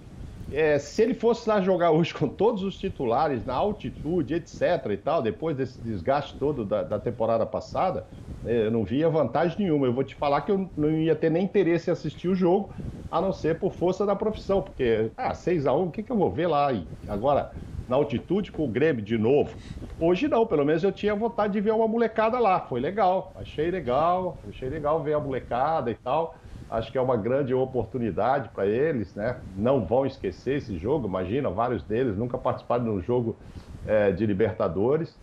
é, 0.49 0.79
se 0.79 1.03
ele 1.03 1.13
fosse 1.13 1.47
lá 1.47 1.61
jogar 1.61 1.91
hoje 1.91 2.11
com 2.15 2.27
todos 2.27 2.63
os 2.63 2.77
titulares, 2.79 3.45
na 3.45 3.53
altitude, 3.55 4.33
etc. 4.35 4.93
e 4.93 4.97
tal, 4.97 5.21
depois 5.21 5.55
desse 5.55 5.83
desgaste 5.83 6.37
todo 6.39 6.65
da, 6.65 6.83
da 6.83 6.99
temporada 6.99 7.45
passada, 7.45 8.07
é, 8.43 8.65
eu 8.67 8.71
não 8.71 8.83
via 8.83 9.07
vantagem 9.09 9.59
nenhuma. 9.59 9.85
Eu 9.87 9.93
vou 9.93 10.03
te 10.03 10.15
falar 10.15 10.41
que 10.41 10.51
eu 10.51 10.71
não 10.75 10.89
ia 10.91 11.15
ter 11.15 11.29
nem 11.29 11.45
interesse 11.45 11.89
em 11.89 11.93
assistir 11.93 12.27
o 12.29 12.35
jogo, 12.35 12.73
a 13.11 13.21
não 13.21 13.31
ser 13.33 13.59
por 13.59 13.73
força 13.73 14.05
da 14.07 14.15
profissão, 14.15 14.61
porque, 14.63 15.13
ah, 15.17 15.33
6x1, 15.35 15.87
o 15.89 15.91
que, 15.91 16.03
que 16.03 16.11
eu 16.11 16.17
vou 16.17 16.31
ver 16.33 16.47
lá? 16.47 16.69
Agora, 17.07 17.51
na 17.89 17.95
altitude 17.95 18.51
com 18.51 18.65
o 18.65 18.71
Grêmio 18.71 19.03
de 19.03 19.17
novo. 19.17 19.57
Hoje 19.99 20.27
não, 20.27 20.45
pelo 20.47 20.63
menos 20.63 20.83
eu 20.83 20.91
tinha 20.91 21.15
vontade 21.15 21.53
de 21.53 21.61
ver 21.61 21.73
uma 21.73 21.87
molecada 21.87 22.39
lá. 22.39 22.61
Foi 22.61 22.79
legal, 22.79 23.33
achei 23.35 23.69
legal, 23.71 24.41
achei 24.47 24.69
legal 24.69 25.03
ver 25.03 25.13
a 25.13 25.19
molecada 25.19 25.91
e 25.91 25.95
tal. 25.95 26.37
Acho 26.69 26.91
que 26.91 26.97
é 26.97 27.01
uma 27.01 27.17
grande 27.17 27.53
oportunidade 27.53 28.49
para 28.49 28.67
eles, 28.67 29.15
né? 29.15 29.41
Não 29.47 29.85
vão 29.85 30.05
esquecer 30.05 30.57
esse 30.57 30.77
jogo. 30.77 31.07
Imagina, 31.07 31.49
vários 31.49 31.83
deles 31.83 32.15
nunca 32.15 32.37
participaram 32.37 32.83
de 32.83 32.89
um 32.91 33.01
jogo 33.01 33.41
é, 33.83 34.11
de 34.11 34.25
Libertadores. 34.25 35.19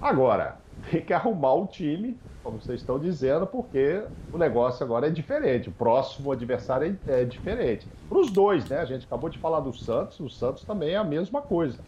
Agora, 0.00 0.62
tem 0.90 1.00
que 1.00 1.12
arrumar 1.12 1.54
o 1.54 1.66
time, 1.66 2.16
como 2.42 2.60
vocês 2.60 2.80
estão 2.80 2.98
dizendo, 2.98 3.46
porque 3.46 4.02
o 4.32 4.38
negócio 4.38 4.84
agora 4.84 5.06
é 5.06 5.10
diferente. 5.10 5.68
O 5.68 5.72
próximo 5.72 6.32
adversário 6.32 6.98
é, 7.06 7.22
é 7.22 7.24
diferente. 7.24 7.86
Para 8.08 8.18
os 8.18 8.30
dois, 8.30 8.68
né? 8.68 8.78
A 8.78 8.84
gente 8.84 9.04
acabou 9.04 9.28
de 9.28 9.38
falar 9.38 9.60
do 9.60 9.72
Santos, 9.72 10.18
o 10.20 10.30
Santos 10.30 10.64
também 10.64 10.90
é 10.90 10.96
a 10.96 11.04
mesma 11.04 11.42
coisa. 11.42 11.78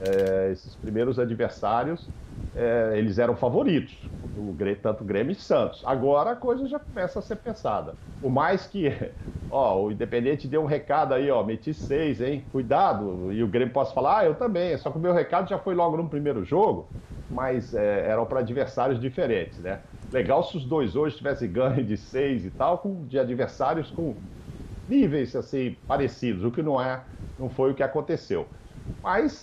É, 0.00 0.50
esses 0.52 0.74
primeiros 0.76 1.18
adversários, 1.18 2.08
é, 2.54 2.92
eles 2.98 3.18
eram 3.18 3.36
favoritos, 3.36 4.10
o, 4.20 4.56
tanto 4.82 5.04
Grêmio 5.04 5.32
e 5.32 5.34
Santos. 5.34 5.82
Agora 5.84 6.30
a 6.32 6.36
coisa 6.36 6.66
já 6.66 6.78
começa 6.80 7.18
a 7.18 7.22
ser 7.22 7.36
pensada. 7.36 7.96
Por 8.20 8.30
mais 8.30 8.66
que, 8.66 8.88
ó, 9.48 9.82
o 9.84 9.92
Independente 9.92 10.48
deu 10.48 10.62
um 10.62 10.66
recado 10.66 11.14
aí, 11.14 11.30
ó, 11.30 11.42
meti 11.44 11.74
seis, 11.74 12.20
hein? 12.20 12.46
Cuidado. 12.50 13.32
E 13.32 13.42
o 13.42 13.48
Grêmio 13.48 13.72
possa 13.74 13.92
falar, 13.94 14.20
ah, 14.20 14.24
eu 14.26 14.34
também. 14.36 14.76
Só 14.78 14.90
que 14.90 14.98
o 14.98 15.00
meu 15.00 15.12
recado 15.12 15.48
já 15.48 15.58
foi 15.58 15.74
logo 15.74 15.96
no 15.96 16.08
primeiro 16.08 16.44
jogo, 16.44 16.94
mas 17.28 17.74
é, 17.74 18.08
eram 18.08 18.26
para 18.26 18.40
adversários 18.40 19.00
diferentes, 19.00 19.58
né? 19.62 19.84
Legal 20.10 20.42
se 20.44 20.56
os 20.56 20.66
dois 20.68 20.94
hoje 20.96 21.16
tivessem 21.16 21.50
ganho 21.52 21.84
de 21.84 21.96
seis 21.96 22.44
e 22.44 22.50
tal, 22.50 22.78
com, 22.78 23.06
de 23.06 23.18
adversários 23.18 23.90
com 23.90 24.22
níveis 24.86 25.34
assim 25.36 25.74
parecidos, 25.86 26.44
o 26.44 26.52
que 26.52 26.62
não 26.62 26.80
é, 26.80 27.06
não 27.36 27.48
foi 27.50 27.72
o 27.72 27.74
que 27.74 27.82
aconteceu. 27.82 28.52
Mas 29.02 29.42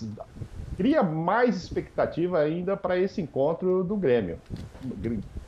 cria 0.76 1.02
mais 1.02 1.56
expectativa 1.56 2.38
ainda 2.40 2.76
para 2.76 2.98
esse 2.98 3.20
encontro 3.20 3.84
do 3.84 3.96
Grêmio. 3.96 4.42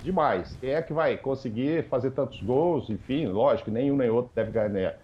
Demais. 0.00 0.56
Quem 0.56 0.70
é 0.70 0.82
que 0.82 0.92
vai 0.92 1.16
conseguir 1.18 1.88
fazer 1.88 2.12
tantos 2.12 2.40
gols? 2.42 2.90
Enfim, 2.90 3.26
lógico, 3.26 3.70
nenhum 3.70 3.96
nem 3.96 4.10
outro 4.10 4.32
deve 4.34 4.50
ganhar. 4.52 4.94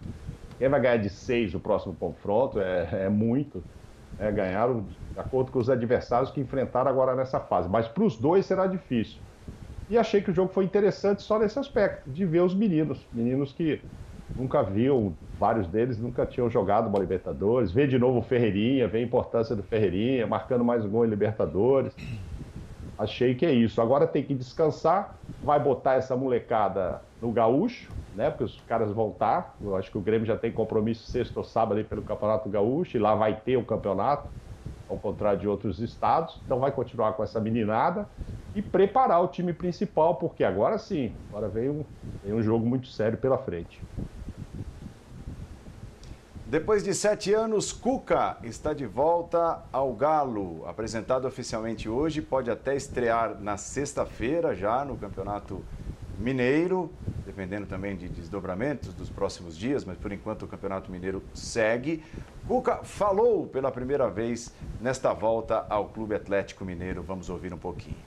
Quem 0.59 0.69
vai 0.69 0.81
ganhar 0.81 0.97
de 0.97 1.09
seis 1.09 1.53
no 1.53 1.61
próximo 1.61 1.95
confronto 1.97 2.59
é, 2.59 3.05
é 3.05 3.09
muito. 3.09 3.67
É, 4.17 4.31
ganharam 4.31 4.87
de 4.87 4.99
acordo 5.17 5.51
com 5.51 5.59
os 5.59 5.69
adversários 5.69 6.31
que 6.31 6.41
enfrentaram 6.41 6.89
agora 6.91 7.15
nessa 7.15 7.41
fase. 7.41 7.69
Mas 7.69 7.87
para 7.87 8.03
os 8.05 8.19
dois 8.19 8.45
será 8.45 8.67
difícil. 8.67 9.21
E 9.89 9.97
achei 9.97 10.21
que 10.21 10.31
o 10.31 10.33
jogo 10.33 10.53
foi 10.53 10.65
interessante 10.65 11.21
só 11.23 11.39
nesse 11.39 11.59
aspecto, 11.59 12.11
de 12.11 12.25
ver 12.25 12.41
os 12.43 12.55
meninos. 12.55 13.07
Meninos 13.11 13.53
que 13.53 13.85
nunca 14.35 14.63
viam, 14.63 15.15
vários 15.37 15.67
deles 15.67 15.99
nunca 15.99 16.25
tinham 16.25 16.49
jogado 16.49 16.87
uma 16.87 16.99
Libertadores. 16.99 17.71
Vê 17.71 17.87
de 17.87 17.97
novo 17.97 18.19
o 18.19 18.23
Ferreirinha, 18.23 18.87
vê 18.87 18.99
a 18.99 19.01
importância 19.01 19.55
do 19.55 19.63
Ferreirinha, 19.63 20.27
marcando 20.27 20.63
mais 20.63 20.85
um 20.85 20.89
gol 20.89 21.05
em 21.05 21.09
Libertadores. 21.09 21.93
Achei 22.97 23.35
que 23.35 23.45
é 23.45 23.51
isso. 23.51 23.81
Agora 23.81 24.07
tem 24.07 24.23
que 24.23 24.33
descansar, 24.35 25.19
vai 25.41 25.59
botar 25.59 25.95
essa 25.95 26.15
molecada 26.15 27.01
no 27.21 27.31
gaúcho, 27.31 27.91
né? 28.13 28.29
Porque 28.29 28.43
os 28.43 28.61
caras 28.61 28.91
vão 28.91 29.11
estar. 29.11 29.55
Eu 29.59 29.75
acho 29.75 29.91
que 29.91 29.97
o 29.97 30.01
Grêmio 30.01 30.25
já 30.25 30.37
tem 30.37 30.51
compromisso 30.51 31.07
sexto 31.07 31.37
ou 31.37 31.43
sábado 31.43 31.77
aí 31.77 31.83
pelo 31.83 32.03
Campeonato 32.03 32.49
Gaúcho, 32.49 32.97
e 32.97 32.99
lá 32.99 33.15
vai 33.15 33.39
ter 33.41 33.57
o 33.57 33.65
campeonato, 33.65 34.31
ao 34.89 34.97
contrário 34.97 35.39
de 35.39 35.47
outros 35.47 35.79
estados. 35.79 36.39
Então 36.45 36.59
vai 36.59 36.71
continuar 36.71 37.13
com 37.13 37.23
essa 37.23 37.39
meninada 37.39 38.07
e 38.55 38.61
preparar 38.61 39.21
o 39.23 39.27
time 39.27 39.53
principal, 39.53 40.15
porque 40.15 40.43
agora 40.43 40.77
sim, 40.77 41.13
agora 41.29 41.47
vem 41.47 41.69
um, 41.69 41.85
vem 42.23 42.33
um 42.33 42.41
jogo 42.41 42.65
muito 42.65 42.87
sério 42.87 43.17
pela 43.17 43.37
frente. 43.37 43.81
Depois 46.53 46.83
de 46.83 46.93
sete 46.93 47.33
anos, 47.33 47.73
Cuca 47.73 48.37
está 48.43 48.73
de 48.73 48.85
volta 48.85 49.63
ao 49.71 49.91
Galo. 49.91 50.63
Apresentado 50.67 51.27
oficialmente 51.27 51.89
hoje, 51.89 52.21
pode 52.21 52.51
até 52.51 52.75
estrear 52.75 53.39
na 53.41 53.57
sexta-feira 53.57 54.53
já 54.53 54.85
no 54.85 54.95
Campeonato 54.95 55.65
Mineiro, 56.17 56.91
dependendo 57.25 57.65
também 57.65 57.95
de 57.95 58.07
desdobramentos 58.07 58.93
dos 58.93 59.09
próximos 59.09 59.57
dias, 59.57 59.83
mas 59.83 59.97
por 59.97 60.11
enquanto 60.11 60.43
o 60.43 60.47
Campeonato 60.47 60.91
Mineiro 60.91 61.23
segue. 61.33 62.03
Cuca 62.47 62.83
falou 62.83 63.47
pela 63.47 63.71
primeira 63.71 64.09
vez 64.09 64.53
nesta 64.81 65.13
volta 65.13 65.65
ao 65.69 65.89
Clube 65.89 66.15
Atlético 66.15 66.63
Mineiro. 66.63 67.01
Vamos 67.01 67.29
ouvir 67.29 67.53
um 67.53 67.57
pouquinho. 67.57 67.97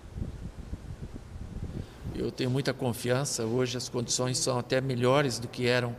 Eu 2.15 2.31
tenho 2.31 2.51
muita 2.51 2.73
confiança. 2.73 3.45
Hoje 3.45 3.77
as 3.77 3.89
condições 3.89 4.39
são 4.39 4.59
até 4.59 4.81
melhores 4.81 5.39
do 5.39 5.49
que 5.49 5.67
eram 5.67 5.95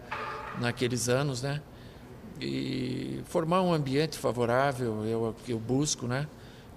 naqueles 0.60 1.10
anos, 1.10 1.42
né? 1.42 1.62
e 2.40 3.22
formar 3.26 3.62
um 3.62 3.74
ambiente 3.74 4.18
favorável 4.18 5.04
eu 5.06 5.36
eu 5.48 5.60
busco 5.60 6.08
né 6.08 6.28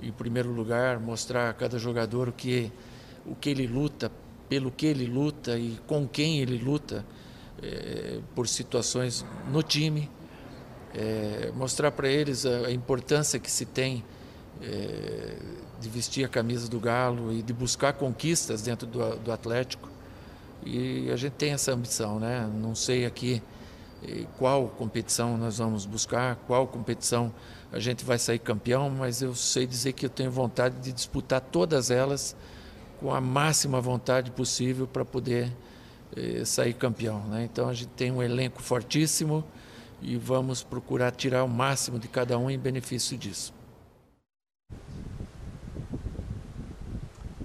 em 0.03 0.11
primeiro 0.11 0.51
lugar 0.51 0.99
mostrar 0.99 1.51
a 1.51 1.53
cada 1.53 1.79
jogador 1.79 2.29
o 2.29 2.33
que 2.33 2.73
o 3.27 3.35
que 3.35 3.51
ele 3.51 3.67
luta 3.67 4.11
pelo 4.51 4.71
que 4.71 4.85
ele 4.85 5.07
luta 5.07 5.57
e 5.57 5.79
com 5.87 6.07
quem 6.07 6.41
ele 6.41 6.59
luta 6.59 7.07
é, 7.63 8.19
por 8.35 8.49
situações 8.49 9.25
no 9.53 9.63
time 9.63 10.11
é, 10.93 11.53
mostrar 11.55 11.93
para 11.93 12.09
eles 12.09 12.45
a, 12.45 12.67
a, 12.67 12.73
importância 12.73 13.39
que 13.39 13.49
se 13.49 13.65
tem 13.65 14.05
é, 14.61 15.37
de 15.81 15.89
vestir 15.89 16.25
a 16.25 16.29
camisa 16.29 16.69
do 16.69 16.81
galo 16.81 17.33
e 17.33 17.43
de 17.43 17.53
buscar 17.53 17.93
conquistas 17.93 18.63
dentro 18.63 18.89
do, 18.89 19.17
do 19.17 19.31
Atlético. 19.31 19.89
E 20.67 21.09
a 21.11 21.17
gente 21.17 21.35
tem 21.35 21.53
essa 21.53 21.73
ambição 21.73 22.19
né? 22.19 22.51
Não 22.53 22.75
sei 22.75 23.07
aqui 23.07 23.41
qual 24.39 24.67
competição 24.69 25.37
nós 25.37 25.59
vamos 25.59 25.85
buscar, 25.87 26.37
qual 26.47 26.67
competição 26.67 27.33
a 27.71 27.79
gente 27.79 28.05
vai 28.05 28.19
sair 28.19 28.39
campeão, 28.39 28.91
mas 28.91 29.23
eu 29.23 29.35
sei 29.35 29.67
dizer 29.67 29.93
que 29.93 30.07
eu 30.07 30.11
tenho 30.11 30.31
vontade 30.31 30.77
de 30.81 30.91
disputar 30.91 31.41
todas 31.41 31.91
elas 31.91 32.35
com 33.01 33.13
a 33.13 33.21
máxima 33.21 33.81
vontade 33.81 34.31
possível 34.31 34.87
para 34.87 35.05
poder 35.05 35.51
eh, 36.15 36.45
sair 36.45 36.75
campeão. 36.75 37.21
Né? 37.29 37.49
Então 37.51 37.69
a 37.69 37.75
gente 37.75 37.89
tem 37.97 38.13
um 38.13 38.23
elenco 38.23 38.63
fortíssimo 38.63 39.43
e 40.03 40.17
vamos 40.17 40.63
procurar 40.63 41.11
tirar 41.11 41.43
o 41.43 41.49
máximo 41.49 41.99
de 41.99 42.07
cada 42.07 42.39
um 42.39 42.51
em 42.51 42.59
benefício 42.59 43.17
disso. 43.17 43.60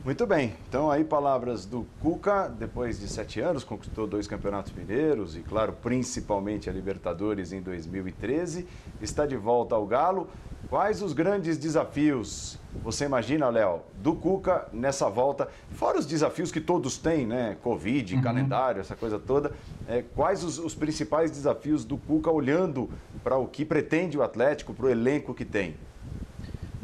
Muito 0.05 0.27
bem, 0.27 0.53
então 0.69 0.91
aí 0.91 1.03
palavras 1.03 1.65
do 1.65 1.83
Cuca, 1.99 2.47
depois 2.47 2.99
de 2.99 3.07
sete 3.07 3.39
anos, 3.39 3.63
conquistou 3.63 4.05
dois 4.05 4.27
campeonatos 4.27 4.71
mineiros 4.71 5.35
e, 5.35 5.39
claro, 5.39 5.73
principalmente 5.81 6.69
a 6.69 6.73
Libertadores 6.73 7.51
em 7.51 7.59
2013, 7.59 8.67
está 9.01 9.25
de 9.25 9.35
volta 9.35 9.73
ao 9.73 9.83
Galo. 9.87 10.29
Quais 10.69 11.01
os 11.01 11.11
grandes 11.11 11.57
desafios, 11.57 12.59
você 12.83 13.05
imagina, 13.05 13.49
Léo, 13.49 13.81
do 13.95 14.13
Cuca 14.13 14.67
nessa 14.71 15.09
volta? 15.09 15.47
Fora 15.71 15.97
os 15.97 16.05
desafios 16.05 16.51
que 16.51 16.61
todos 16.61 16.99
têm, 16.99 17.25
né? 17.25 17.57
Covid, 17.63 18.13
uhum. 18.13 18.21
calendário, 18.21 18.81
essa 18.81 18.95
coisa 18.95 19.17
toda. 19.17 19.53
É, 19.87 20.03
quais 20.03 20.43
os, 20.43 20.59
os 20.59 20.75
principais 20.75 21.31
desafios 21.31 21.83
do 21.83 21.97
Cuca 21.97 22.29
olhando 22.29 22.91
para 23.23 23.37
o 23.37 23.47
que 23.47 23.65
pretende 23.65 24.19
o 24.19 24.21
Atlético, 24.21 24.71
para 24.71 24.85
o 24.85 24.89
elenco 24.89 25.33
que 25.33 25.45
tem? 25.45 25.75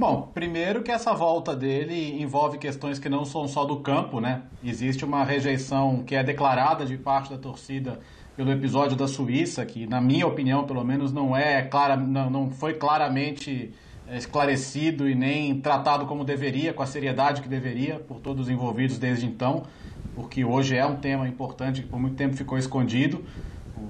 Bom, 0.02 0.32
primeiro 0.34 0.82
que 0.82 0.90
essa 0.90 1.14
volta 1.14 1.56
dele 1.56 2.20
envolve 2.20 2.58
questões 2.58 2.98
que 2.98 3.08
não 3.08 3.24
são 3.24 3.48
só 3.48 3.66
do 3.66 3.82
campo, 3.82 4.20
né? 4.20 4.42
Existe 4.64 5.06
uma 5.06 5.24
rejeição 5.24 6.04
que 6.04 6.16
é 6.16 6.24
declarada 6.24 6.84
de 6.84 6.98
parte 6.98 7.30
da 7.30 7.38
torcida 7.38 8.00
pelo 8.36 8.52
episódio 8.52 8.98
da 8.98 9.08
Suíça, 9.08 9.64
que 9.64 9.86
na 9.86 10.02
minha 10.02 10.26
opinião, 10.26 10.66
pelo 10.66 10.84
menos, 10.84 11.14
não 11.14 11.38
é 11.38 11.62
clara, 11.62 11.96
não, 11.96 12.32
não 12.32 12.50
foi 12.50 12.74
claramente 12.74 13.76
é, 14.08 14.18
esclarecido 14.18 15.08
e 15.08 15.14
nem 15.14 15.62
tratado 15.62 16.08
como 16.08 16.26
deveria, 16.26 16.74
com 16.74 16.82
a 16.82 16.88
seriedade 16.88 17.44
que 17.44 17.48
deveria 17.48 18.00
por 18.00 18.20
todos 18.20 18.48
os 18.48 18.50
envolvidos 18.50 18.98
desde 18.98 19.28
então, 19.28 19.68
porque 20.16 20.44
hoje 20.44 20.76
é 20.76 20.84
um 20.84 20.96
tema 20.96 21.28
importante 21.28 21.84
que 21.84 21.88
por 21.88 22.00
muito 22.00 22.16
tempo 22.16 22.36
ficou 22.36 22.58
escondido. 22.58 23.24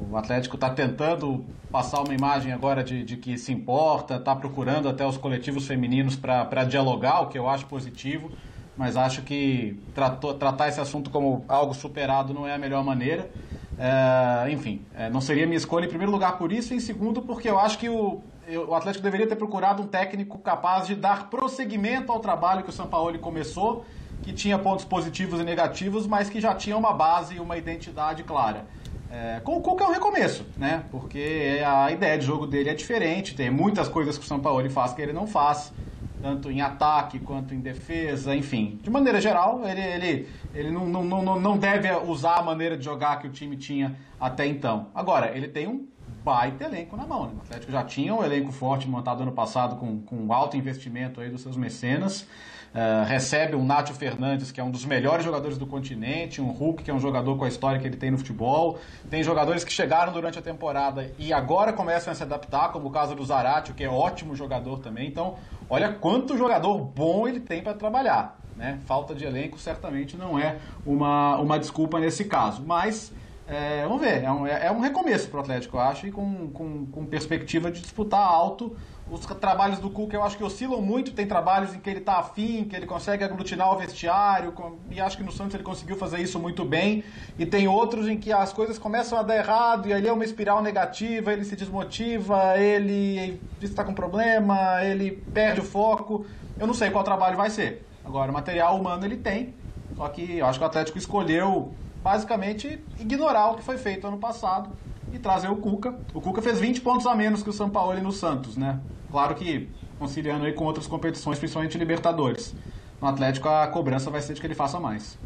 O 0.10 0.18
Atlético 0.18 0.56
está 0.56 0.70
tentando 0.70 1.46
passar 1.72 2.02
uma 2.02 2.14
imagem 2.14 2.52
agora 2.52 2.84
de, 2.84 3.04
de 3.04 3.18
que 3.18 3.38
se 3.38 3.52
importa, 3.52 4.16
está 4.16 4.36
procurando 4.36 4.90
até 4.90 5.06
os 5.06 5.18
coletivos 5.18 5.68
femininos 5.68 6.16
para 6.16 6.64
dialogar, 6.66 7.22
o 7.22 7.28
que 7.28 7.38
eu 7.38 7.48
acho 7.48 7.66
positivo, 7.66 8.32
mas 8.78 8.98
acho 8.98 9.22
que 9.22 9.82
tratou, 9.94 10.34
tratar 10.34 10.68
esse 10.68 10.82
assunto 10.82 11.10
como 11.10 11.46
algo 11.48 11.74
superado 11.74 12.34
não 12.34 12.48
é 12.48 12.54
a 12.54 12.58
melhor 12.58 12.84
maneira. 12.84 13.30
É, 13.78 14.52
enfim, 14.52 14.82
é, 14.94 15.10
não 15.10 15.22
seria 15.22 15.46
minha 15.46 15.58
escolha 15.58 15.86
em 15.86 15.90
primeiro 15.90 16.12
lugar 16.12 16.38
por 16.38 16.52
isso, 16.52 16.74
e 16.74 16.78
em 16.78 16.80
segundo 16.80 17.22
porque 17.22 17.50
eu 17.50 17.58
acho 17.58 17.78
que 17.78 17.90
o, 17.90 18.22
o 18.68 18.76
Atlético 18.76 19.04
deveria 19.04 19.28
ter 19.28 19.36
procurado 19.36 19.82
um 19.82 19.88
técnico 19.88 20.38
capaz 20.40 20.88
de 20.88 20.96
dar 20.96 21.30
prosseguimento 21.30 22.12
ao 22.12 22.20
trabalho 22.20 22.64
que 22.64 22.70
o 22.70 22.74
São 22.74 22.88
Paulo 22.88 23.18
começou, 23.20 23.86
que 24.24 24.34
tinha 24.34 24.60
pontos 24.60 24.86
positivos 24.86 25.40
e 25.40 25.44
negativos, 25.44 26.06
mas 26.06 26.30
que 26.30 26.40
já 26.40 26.54
tinha 26.54 26.78
uma 26.78 26.94
base 26.94 27.36
e 27.36 27.40
uma 27.40 27.58
identidade 27.58 28.24
clara. 28.24 28.66
É, 29.12 29.42
com 29.42 29.58
o 29.58 29.62
Cuca 29.62 29.84
é 29.84 29.88
um 29.88 29.92
recomeço, 29.92 30.46
né? 30.58 30.86
Porque 30.90 31.62
a 31.66 31.92
ideia 31.92 32.18
de 32.18 32.26
jogo 32.26 32.48
dele 32.48 32.70
é 32.70 32.74
diferente, 32.74 33.36
tem 33.36 33.52
muitas 33.52 33.90
coisas 33.90 34.18
que 34.18 34.24
o 34.24 34.28
São 34.28 34.40
Paulo 34.40 34.70
faz 34.70 34.94
que 34.94 35.02
ele 35.02 35.12
não 35.12 35.28
faz, 35.28 35.74
tanto 36.22 36.50
em 36.50 36.62
ataque 36.62 37.20
quanto 37.20 37.54
em 37.54 37.60
defesa, 37.60 38.34
enfim. 38.34 38.80
De 38.82 38.90
maneira 38.90 39.20
geral, 39.20 39.68
ele, 39.68 39.82
ele, 39.82 40.30
ele 40.54 40.72
não, 40.72 40.86
não, 40.88 41.04
não, 41.04 41.40
não 41.40 41.58
deve 41.58 41.92
usar 42.06 42.38
a 42.38 42.42
maneira 42.42 42.78
de 42.78 42.86
jogar 42.86 43.20
que 43.20 43.28
o 43.28 43.32
time 43.32 43.58
tinha 43.58 43.98
até 44.18 44.48
então. 44.48 44.88
Agora, 44.96 45.36
ele 45.36 45.50
tem 45.50 45.68
um 45.68 45.86
baita 46.24 46.64
elenco 46.64 46.96
na 46.96 47.06
mão. 47.06 47.26
Né? 47.26 47.34
O 47.38 47.42
Atlético 47.42 47.72
já 47.72 47.84
tinha 47.84 48.16
um 48.16 48.24
elenco 48.24 48.52
forte 48.52 48.88
montado 48.88 49.24
ano 49.24 49.34
passado 49.34 49.76
com, 49.76 50.02
com 50.04 50.32
alto 50.32 50.56
investimento 50.56 51.20
aí 51.20 51.30
dos 51.30 51.42
seus 51.42 51.58
mecenas. 51.58 52.26
Uh, 52.74 53.04
recebe 53.06 53.54
um 53.54 53.66
Nátio 53.66 53.94
Fernandes, 53.94 54.50
que 54.50 54.62
é 54.62 54.64
um 54.64 54.72
dos 54.72 54.86
melhores 54.86 55.26
jogadores 55.26 55.58
do 55.58 55.68
continente, 55.68 56.42
um 56.42 56.52
Hulk, 56.52 56.84
que 56.84 56.90
é 56.90 56.94
um 56.94 57.02
jogador 57.02 57.38
com 57.38 57.44
a 57.44 57.48
história 57.50 57.78
que 57.80 57.86
ele 57.86 57.98
tem 57.98 58.10
no 58.10 58.18
futebol. 58.18 58.80
Tem 59.10 59.22
jogadores 59.22 59.66
que 59.66 59.74
chegaram 59.74 60.14
durante 60.14 60.40
a 60.40 60.42
temporada 60.42 61.12
e 61.20 61.34
agora 61.34 61.74
começam 61.74 62.14
a 62.14 62.16
se 62.16 62.24
adaptar, 62.24 62.72
como 62.72 62.88
o 62.88 62.92
caso 62.92 63.14
do 63.14 63.26
Zaratio, 63.26 63.74
que 63.74 63.84
é 63.84 63.90
ótimo 63.90 64.36
jogador 64.38 64.80
também. 64.80 65.06
Então, 65.06 65.36
olha 65.70 65.92
quanto 65.92 66.38
jogador 66.38 66.78
bom 66.80 67.28
ele 67.28 67.42
tem 67.42 67.62
para 67.62 67.74
trabalhar. 67.74 68.40
Né? 68.56 68.80
Falta 68.86 69.14
de 69.14 69.26
elenco 69.26 69.60
certamente 69.60 70.16
não 70.16 70.40
é 70.40 70.58
uma, 70.86 71.38
uma 71.40 71.60
desculpa 71.60 72.00
nesse 72.00 72.24
caso. 72.24 72.64
Mas 72.66 73.12
é, 73.52 73.86
vamos 73.86 74.00
ver, 74.00 74.24
é 74.24 74.32
um, 74.32 74.48
é, 74.48 74.68
é 74.68 74.72
um 74.72 74.80
recomeço 74.80 75.28
para 75.28 75.40
o 75.40 75.42
Atlético, 75.42 75.76
eu 75.76 75.82
acho, 75.82 76.08
e 76.08 76.12
com, 76.12 76.50
com, 76.52 76.86
com, 76.86 77.06
perspectiva 77.06 77.70
de 77.70 77.82
disputar 77.82 78.22
alto. 78.22 78.78
Os 79.12 79.26
trabalhos 79.26 79.78
do 79.78 79.90
Cuca 79.90 80.16
eu 80.16 80.24
acho 80.24 80.38
que 80.38 80.44
oscilam 80.44 80.82
muito, 80.82 81.12
tem 81.12 81.28
trabalhos 81.28 81.76
em 81.76 81.80
que 81.82 81.90
ele 81.90 82.00
está 82.00 82.20
afim, 82.20 82.64
que 82.64 82.74
ele 82.74 82.86
consegue 82.86 83.26
aglutinar 83.26 83.70
o 83.74 83.78
vestiário, 83.78 84.54
e 84.90 85.02
acho 85.02 85.18
que 85.18 85.24
no 85.24 85.34
Santos 85.34 85.54
ele 85.54 85.66
conseguiu 85.66 85.98
fazer 85.98 86.22
isso 86.22 86.40
muito 86.40 86.64
bem. 86.64 87.04
E 87.38 87.46
tem 87.46 87.68
outros 87.68 88.08
em 88.08 88.18
que 88.18 88.32
as 88.32 88.54
coisas 88.54 88.80
começam 88.80 89.20
a 89.20 89.22
dar 89.22 89.36
errado, 89.36 89.90
e 89.90 89.94
ali 89.94 90.08
é 90.08 90.14
uma 90.14 90.24
espiral 90.24 90.62
negativa, 90.62 91.34
ele 91.34 91.44
se 91.44 91.58
desmotiva, 91.58 92.58
ele 92.58 93.42
está 93.62 93.84
com 93.84 93.94
problema, 93.94 94.82
ele 94.82 95.12
perde 95.12 95.60
o 95.60 95.64
foco. 95.66 96.26
Eu 96.58 96.66
não 96.66 96.74
sei 96.74 96.90
qual 96.90 97.04
trabalho 97.04 97.36
vai 97.36 97.50
ser. 97.50 97.86
Agora, 98.06 98.32
material 98.32 98.80
humano 98.80 99.04
ele 99.04 99.18
tem, 99.18 99.54
só 99.98 100.08
que 100.08 100.38
eu 100.38 100.46
acho 100.46 100.58
que 100.58 100.64
o 100.64 100.68
Atlético 100.68 100.98
escolheu 100.98 101.76
basicamente 102.02 102.80
ignorar 102.98 103.50
o 103.50 103.56
que 103.56 103.62
foi 103.62 103.78
feito 103.78 104.08
ano 104.08 104.18
passado 104.20 104.72
e 105.12 105.20
trazer 105.20 105.50
o 105.50 105.56
Cuca. 105.56 105.98
O 106.14 106.22
Cuca 106.22 106.42
fez 106.42 106.60
20 106.60 106.82
pontos 106.82 107.06
a 107.06 107.16
menos 107.16 107.44
que 107.44 107.50
o 107.50 107.54
São 107.54 107.70
Paulo 107.70 108.00
no 108.02 108.12
Santos, 108.12 108.58
né? 108.58 108.80
Claro 109.10 109.36
que 109.36 109.70
conciliando 110.00 110.46
aí 110.46 110.54
com 110.54 110.66
outras 110.66 110.88
competições, 110.88 111.38
principalmente 111.38 111.78
Libertadores. 111.78 112.56
No 113.02 113.08
Atlético 113.08 113.48
a 113.50 113.68
cobrança 113.68 114.10
vai 114.10 114.22
ser 114.22 114.34
de 114.34 114.42
que 114.42 114.48
ele 114.48 114.56
faça 114.56 114.80
mais. 114.80 115.18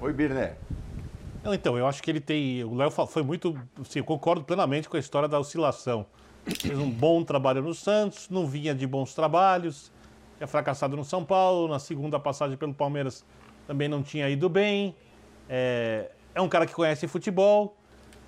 Oi, 0.00 0.12
Birné. 0.12 0.56
Então, 1.44 1.76
eu 1.76 1.86
acho 1.86 2.02
que 2.02 2.10
ele 2.10 2.20
tem. 2.20 2.64
O 2.64 2.74
Léo 2.74 2.90
foi 2.90 3.22
muito. 3.22 3.56
Sim, 3.84 3.98
eu 3.98 4.04
concordo 4.04 4.44
plenamente 4.44 4.88
com 4.88 4.96
a 4.96 5.00
história 5.00 5.28
da 5.28 5.38
oscilação. 5.38 6.06
Fez 6.46 6.78
um 6.78 6.90
bom 6.90 7.22
trabalho 7.22 7.62
no 7.62 7.74
Santos, 7.74 8.28
não 8.30 8.46
vinha 8.46 8.74
de 8.74 8.86
bons 8.86 9.14
trabalhos, 9.14 9.90
é 10.40 10.46
fracassado 10.46 10.96
no 10.96 11.04
São 11.04 11.24
Paulo, 11.24 11.68
na 11.68 11.78
segunda 11.78 12.18
passagem 12.18 12.56
pelo 12.56 12.74
Palmeiras 12.74 13.24
também 13.66 13.88
não 13.88 14.02
tinha 14.02 14.28
ido 14.28 14.48
bem. 14.48 14.94
É, 15.48 16.10
é 16.34 16.40
um 16.40 16.48
cara 16.48 16.66
que 16.66 16.74
conhece 16.74 17.06
futebol, 17.06 17.76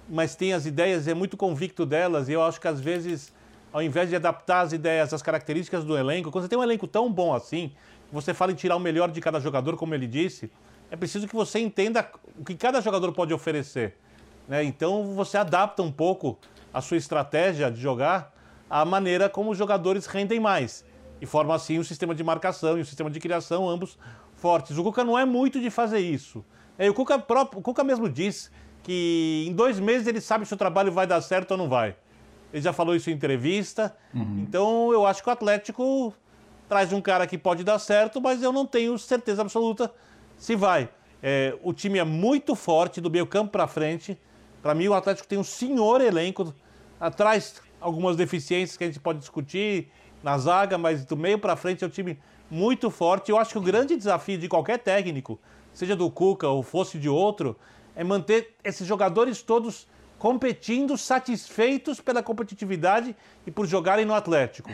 mas 0.09 0.37
tem 0.37 0.53
as 0.53 0.67
ideias, 0.67 1.09
é 1.09 1.15
muito 1.15 1.37
convicto 1.37 1.85
delas, 1.85 2.29
e 2.29 2.33
eu 2.33 2.43
acho 2.43 2.61
que 2.61 2.69
às 2.69 2.81
vezes, 2.81 3.33
ao 3.73 3.83
invés 3.83 4.09
de 4.09 4.17
adaptar 4.17 4.61
as 4.61 4.73
ideias 4.73 5.13
às 5.13 5.23
características 5.23 5.85
do 5.85 5.97
elenco, 5.97 6.31
quando 6.31 6.45
você 6.45 6.49
tem 6.49 6.59
um 6.59 6.63
elenco 6.63 6.87
tão 6.87 7.13
bom 7.13 7.35
assim, 7.35 7.73
você 8.13 8.33
fala 8.33 8.53
em 8.53 8.55
tirar 8.55 8.77
o 8.77 8.81
melhor 8.81 9.11
de 9.11 9.21
cada 9.21 9.41
jogador, 9.41 9.77
como 9.77 9.95
ele 9.95 10.07
disse, 10.07 10.51
é 10.91 10.97
preciso 10.97 11.27
que 11.27 11.35
você 11.35 11.59
entenda 11.59 12.09
o 12.39 12.45
que 12.45 12.55
cada 12.55 12.81
jogador 12.81 13.13
pode 13.13 13.35
oferecer. 13.35 13.97
Né? 14.47 14.63
Então 14.63 15.15
você 15.15 15.37
adapta 15.37 15.83
um 15.83 15.91
pouco 15.91 16.39
a 16.73 16.81
sua 16.81 16.97
estratégia 16.97 17.71
de 17.71 17.81
jogar 17.81 18.33
à 18.71 18.85
maneira 18.85 19.29
como 19.29 19.51
os 19.51 19.59
jogadores 19.59 20.07
rendem 20.07 20.39
mais. 20.39 20.85
E 21.21 21.27
forma 21.27 21.55
assim 21.55 21.79
um 21.79 21.85
sistema 21.85 22.15
de 22.15 22.23
marcação 22.23 22.79
e 22.79 22.83
um 22.83 22.85
sistema 22.85 23.11
de 23.11 23.19
criação, 23.19 23.69
ambos 23.69 23.99
fortes. 24.37 24.77
O 24.79 24.85
Cuca 24.85 25.03
não 25.03 25.19
é 25.19 25.25
muito 25.25 25.61
de 25.61 25.71
fazer 25.71 25.99
isso. 25.99 26.45
É, 26.79 26.89
o, 26.89 26.95
Cuca 26.95 27.19
próprio, 27.19 27.61
o 27.61 27.63
Cuca 27.63 27.83
mesmo 27.83 28.09
diz 28.09 28.51
que 28.83 29.47
em 29.49 29.53
dois 29.53 29.81
meses 29.81 30.07
ele 30.07 30.21
sabe 30.21 30.47
se 30.47 30.55
o 30.55 30.57
trabalho 30.57 30.93
vai 30.93 31.07
dar 31.07 31.21
certo 31.21 31.53
ou 31.53 31.57
não 31.57 31.69
vai. 31.69 31.97
Ele 32.53 32.63
já 32.63 32.73
falou 32.73 32.95
isso 32.95 33.11
em 33.11 33.13
entrevista. 33.13 33.97
Uhum. 34.15 34.45
Então 34.47 34.93
eu 34.93 35.07
acho 35.07 35.23
que 35.23 35.29
o 35.29 35.33
Atlético 35.33 36.15
traz 36.69 36.93
um 36.93 37.01
cara 37.01 37.27
que 37.27 37.37
pode 37.37 37.65
dar 37.65 37.79
certo, 37.79 38.21
mas 38.21 38.43
eu 38.43 38.53
não 38.53 38.67
tenho 38.67 38.99
certeza 38.99 39.43
absoluta 39.43 39.93
se 40.37 40.55
vai. 40.55 40.89
É, 41.23 41.57
o 41.63 41.73
time 41.73 41.99
é 41.99 42.05
muito 42.05 42.55
forte 42.55 43.01
do 43.01 43.11
meio 43.11 43.27
campo 43.27 43.51
para 43.51 43.67
frente. 43.67 44.19
Para 44.63 44.75
mim, 44.75 44.89
o 44.89 44.95
Atlético 44.95 45.27
tem 45.27 45.39
um 45.39 45.45
senhor 45.45 46.01
elenco. 46.01 46.55
Atrás, 47.01 47.61
algumas 47.81 48.17
deficiências 48.17 48.77
que 48.77 48.85
a 48.85 48.87
gente 48.87 49.01
pode 49.01 49.19
discutir 49.19 49.91
na 50.23 50.37
zaga, 50.39 50.77
mas 50.77 51.05
do 51.05 51.17
meio 51.17 51.39
para 51.39 51.57
frente 51.57 51.85
é 51.85 51.87
um 51.87 51.91
time 51.91 52.19
muito 52.51 52.91
forte. 52.91 53.31
Eu 53.31 53.39
acho 53.39 53.53
que 53.53 53.59
o 53.59 53.63
grande 53.63 53.97
desafio 53.97 54.39
de 54.39 54.49
qualquer 54.49 54.79
técnico, 54.79 55.39
seja 55.77 55.95
do 55.95 56.11
Cuca 56.11 56.49
ou 56.49 56.63
fosse 56.63 56.99
de 56.99 57.07
outro, 57.07 57.55
é 57.95 58.03
manter 58.03 58.57
esses 58.65 58.87
jogadores 58.87 59.43
todos 59.43 59.87
competindo, 60.19 60.97
satisfeitos 60.97 62.01
pela 62.01 62.23
competitividade 62.23 63.15
e 63.47 63.51
por 63.51 63.67
jogarem 63.67 64.07
no 64.07 64.15
Atlético. 64.15 64.71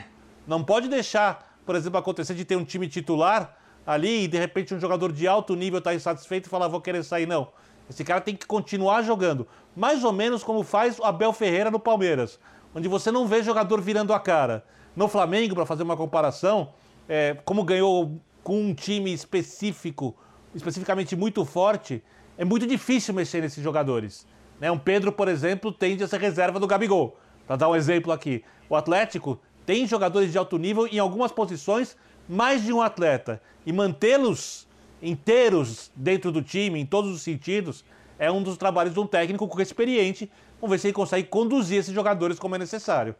Não 0.47 0.63
pode 0.63 0.89
deixar, 0.89 1.59
por 1.67 1.75
exemplo, 1.75 1.99
acontecer 1.99 2.35
de 2.35 2.45
ter 2.45 2.55
um 2.55 2.65
time 2.65 2.87
titular 2.87 3.59
ali 3.85 4.23
e 4.23 4.29
de 4.29 4.39
repente 4.39 4.73
um 4.73 4.79
jogador 4.79 5.11
de 5.11 5.27
alto 5.27 5.57
nível 5.57 5.81
está 5.81 5.93
insatisfeito 5.93 6.47
e 6.47 6.51
falar 6.51 6.69
vou 6.69 6.81
querer 6.81 7.03
sair. 7.03 7.27
Não. 7.27 7.49
Esse 7.91 8.05
cara 8.05 8.21
tem 8.21 8.37
que 8.37 8.47
continuar 8.47 9.03
jogando. 9.03 9.49
Mais 9.75 10.05
ou 10.05 10.13
menos 10.13 10.45
como 10.45 10.63
faz 10.63 11.01
o 11.01 11.05
Abel 11.05 11.33
Ferreira 11.33 11.69
no 11.69 11.81
Palmeiras, 11.81 12.39
onde 12.73 12.87
você 12.87 13.11
não 13.11 13.27
vê 13.27 13.43
jogador 13.43 13.81
virando 13.81 14.15
a 14.15 14.21
cara. 14.21 14.65
No 14.95 15.09
Flamengo, 15.09 15.57
para 15.57 15.67
fazer 15.67 15.83
uma 15.83 15.97
comparação, 15.97 16.73
é, 17.09 17.37
como 17.45 17.65
ganhou 17.65 18.21
com 18.45 18.61
um 18.61 18.73
time 18.73 19.13
específico, 19.13 20.17
especificamente 20.55 21.17
muito 21.17 21.45
forte, 21.45 22.03
é 22.37 22.45
muito 22.45 22.67
difícil 22.67 23.15
mexer 23.15 23.41
nesses 23.41 23.63
jogadores. 23.63 24.27
Né? 24.61 24.71
Um 24.71 24.79
Pedro, 24.79 25.13
por 25.13 25.29
exemplo, 25.29 25.73
tende 25.73 26.05
a 26.05 26.09
ser 26.09 26.21
reserva 26.21 26.59
do 26.59 26.67
Gabigol. 26.67 27.19
Para 27.47 27.57
dar 27.57 27.69
um 27.69 27.77
exemplo 27.77 28.13
aqui. 28.13 28.45
O 28.69 28.77
Atlético 28.77 29.41
tem 29.67 29.87
jogadores 29.87 30.33
de 30.33 30.39
alto 30.39 30.59
nível 30.59 30.87
em 30.87 30.99
algumas 30.99 31.33
posições, 31.33 31.97
mais 32.29 32.63
de 32.63 32.73
um 32.73 32.81
atleta. 32.81 33.41
E 33.67 33.73
mantê-los 33.73 34.67
inteiros 35.03 35.91
dentro 35.95 36.31
do 36.31 36.43
time, 36.43 36.81
em 36.81 36.87
todos 36.87 37.13
os 37.13 37.23
sentidos, 37.23 37.85
é 38.19 38.31
um 38.31 38.43
dos 38.43 38.57
trabalhos 38.57 38.95
de 38.95 39.01
um 39.01 39.07
técnico 39.07 39.61
experiente. 39.61 40.31
Vamos 40.61 40.75
ver 40.75 40.79
se 40.79 40.87
ele 40.87 40.95
consegue 40.95 41.29
conduzir 41.29 41.79
esses 41.79 41.93
jogadores 41.93 42.39
como 42.39 42.55
é 42.55 42.59
necessário. 42.59 43.15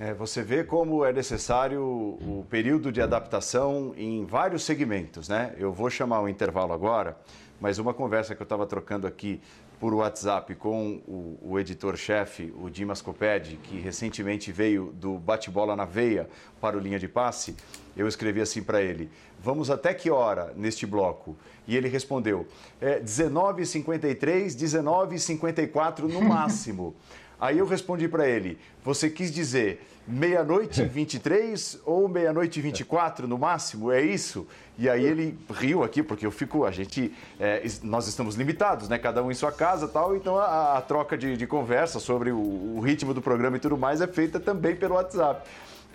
É, 0.00 0.14
você 0.14 0.42
vê 0.42 0.62
como 0.62 1.04
é 1.04 1.12
necessário 1.12 1.82
o 1.82 2.46
período 2.48 2.92
de 2.92 3.02
adaptação 3.02 3.92
em 3.96 4.24
vários 4.24 4.62
segmentos, 4.62 5.28
né? 5.28 5.52
Eu 5.58 5.72
vou 5.72 5.90
chamar 5.90 6.20
o 6.20 6.28
intervalo 6.28 6.72
agora, 6.72 7.18
mas 7.60 7.80
uma 7.80 7.92
conversa 7.92 8.32
que 8.32 8.40
eu 8.40 8.44
estava 8.44 8.64
trocando 8.64 9.08
aqui 9.08 9.40
por 9.80 9.92
WhatsApp 9.92 10.54
com 10.54 11.00
o, 11.06 11.38
o 11.42 11.58
editor-chefe, 11.58 12.54
o 12.60 12.70
Dimas 12.70 13.02
Coped, 13.02 13.58
que 13.64 13.80
recentemente 13.80 14.52
veio 14.52 14.92
do 14.94 15.18
Bate-Bola 15.18 15.74
na 15.74 15.84
Veia 15.84 16.28
para 16.60 16.76
o 16.76 16.80
Linha 16.80 16.98
de 16.98 17.08
Passe, 17.08 17.56
eu 17.96 18.06
escrevi 18.06 18.40
assim 18.40 18.62
para 18.62 18.80
ele: 18.80 19.10
Vamos 19.40 19.68
até 19.68 19.92
que 19.92 20.12
hora 20.12 20.52
neste 20.54 20.86
bloco? 20.86 21.36
E 21.66 21.76
ele 21.76 21.88
respondeu: 21.88 22.46
é, 22.80 23.00
19h53, 23.00 24.54
19h54 24.54 26.02
no 26.02 26.22
máximo. 26.22 26.94
Aí 27.40 27.58
eu 27.58 27.66
respondi 27.66 28.08
para 28.08 28.28
ele: 28.28 28.58
você 28.84 29.08
quis 29.08 29.32
dizer 29.32 29.86
meia-noite 30.06 30.82
23 30.86 31.80
ou 31.84 32.08
meia-noite 32.08 32.60
24 32.60 33.28
no 33.28 33.38
máximo? 33.38 33.92
É 33.92 34.02
isso? 34.02 34.46
E 34.78 34.88
aí 34.88 35.04
ele 35.04 35.36
riu 35.50 35.82
aqui, 35.82 36.02
porque 36.02 36.24
eu 36.24 36.30
fico, 36.30 36.64
a 36.64 36.70
gente, 36.70 37.12
é, 37.40 37.64
nós 37.82 38.06
estamos 38.06 38.36
limitados, 38.36 38.88
né? 38.88 38.96
Cada 38.96 39.22
um 39.22 39.30
em 39.30 39.34
sua 39.34 39.50
casa 39.50 39.88
tal, 39.88 40.14
então 40.14 40.38
a, 40.38 40.78
a 40.78 40.82
troca 40.82 41.18
de, 41.18 41.36
de, 41.36 41.46
conversa 41.46 41.98
sobre 41.98 42.30
o, 42.30 42.38
o 42.38 42.80
ritmo 42.80 43.12
do 43.12 43.20
programa 43.20 43.56
e 43.56 43.60
tudo 43.60 43.76
mais 43.76 44.00
é 44.00 44.06
feita 44.06 44.38
também 44.38 44.76
pelo 44.76 44.94
WhatsApp. 44.94 45.48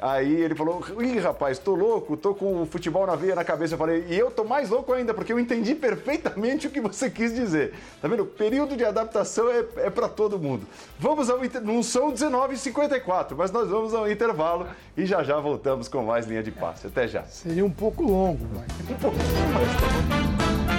Aí 0.04 0.42
ele 0.42 0.54
falou: 0.54 0.84
Ih, 1.00 1.18
rapaz, 1.18 1.58
tô 1.58 1.74
louco, 1.74 2.18
tô 2.18 2.36
com 2.36 2.64
o 2.64 2.66
futebol 2.66 3.08
na 3.08 3.16
veia 3.16 3.36
na 3.36 3.46
cabeça. 3.46 3.76
Eu 3.76 3.78
falei: 3.78 4.06
E 4.10 4.20
eu 4.20 4.30
tô 4.30 4.44
mais 4.44 4.70
louco 4.70 4.92
ainda, 4.92 5.14
porque 5.14 5.32
eu 5.32 5.40
entendi 5.40 5.74
perfeitamente 5.74 6.68
o 6.68 6.70
que 6.70 6.82
você 6.82 7.10
quis 7.10 7.34
dizer. 7.34 7.74
Tá 8.02 8.10
vendo? 8.10 8.24
O 8.24 8.26
período 8.26 8.76
de 8.76 8.84
adaptação 8.84 9.50
é, 9.50 9.64
é 9.78 9.90
para 9.90 10.10
todo 10.10 10.38
mundo. 10.38 10.68
Vamos 11.00 11.30
ao. 11.30 11.40
Não 11.64 11.82
são 11.82 12.12
19h54, 12.12 13.34
mas 13.38 13.50
nós 13.50 13.70
vamos 13.70 13.94
ao 13.94 14.12
intervalo 14.12 14.68
e 14.98 15.06
já 15.06 15.24
já 15.24 15.40
voltamos 15.40 15.88
com 15.88 16.04
mais 16.04 16.28
linha 16.28 16.44
de 16.44 16.52
passe. 16.52 16.88
Até 16.88 17.08
já. 17.08 17.24
Seria 17.24 17.64
um 17.64 17.72
pouco 17.72 18.04
longo, 18.04 18.46
mas. 18.54 18.68
Um 18.94 18.96
pouco, 18.96 19.18
mas... 19.18 20.73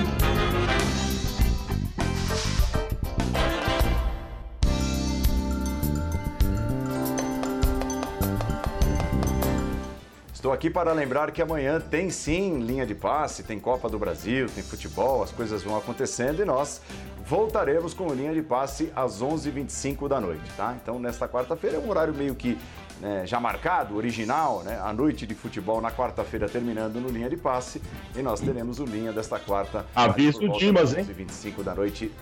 Estou 10.45 10.53
aqui 10.53 10.69
para 10.69 10.93
lembrar 10.93 11.31
que 11.31 11.41
amanhã 11.41 11.81
tem 11.81 12.11
sim 12.11 12.59
linha 12.59 12.85
de 12.85 12.95
passe, 12.95 13.43
tem 13.43 13.59
Copa 13.59 13.89
do 13.89 13.99
Brasil, 13.99 14.47
tem 14.55 14.63
futebol, 14.63 15.23
as 15.23 15.31
coisas 15.31 15.63
vão 15.63 15.75
acontecendo 15.75 16.43
e 16.43 16.45
nós 16.45 16.83
voltaremos 17.25 17.95
com 17.95 18.13
linha 18.13 18.35
de 18.35 18.43
passe 18.43 18.93
às 18.95 19.23
11h25 19.23 20.07
da 20.07 20.21
noite, 20.21 20.45
tá? 20.55 20.77
Então, 20.83 20.99
nesta 20.99 21.27
quarta-feira 21.27 21.79
é 21.79 21.81
um 21.81 21.89
horário 21.89 22.13
meio 22.13 22.35
que 22.35 22.59
né, 23.01 23.27
já 23.27 23.41
marcado, 23.41 23.97
original, 23.97 24.63
né? 24.63 24.79
A 24.85 24.93
noite 24.93 25.27
de 25.27 25.35
futebol 25.35 25.81
na 25.81 25.91
quarta-feira 25.91 26.47
terminando 26.47 27.01
no 27.01 27.09
linha 27.09 27.31
de 27.31 27.39
passe 27.39 27.81
e 28.15 28.21
nós 28.21 28.39
teremos 28.39 28.79
o 28.81 28.85
linha 28.85 29.15
desta 29.15 29.39
quarta. 29.39 29.87
Aviso 29.97 30.47
Dimas, 30.59 30.95
hein? 30.95 31.07
11h25 31.07 31.63
da 31.63 31.75
noite 31.75 32.13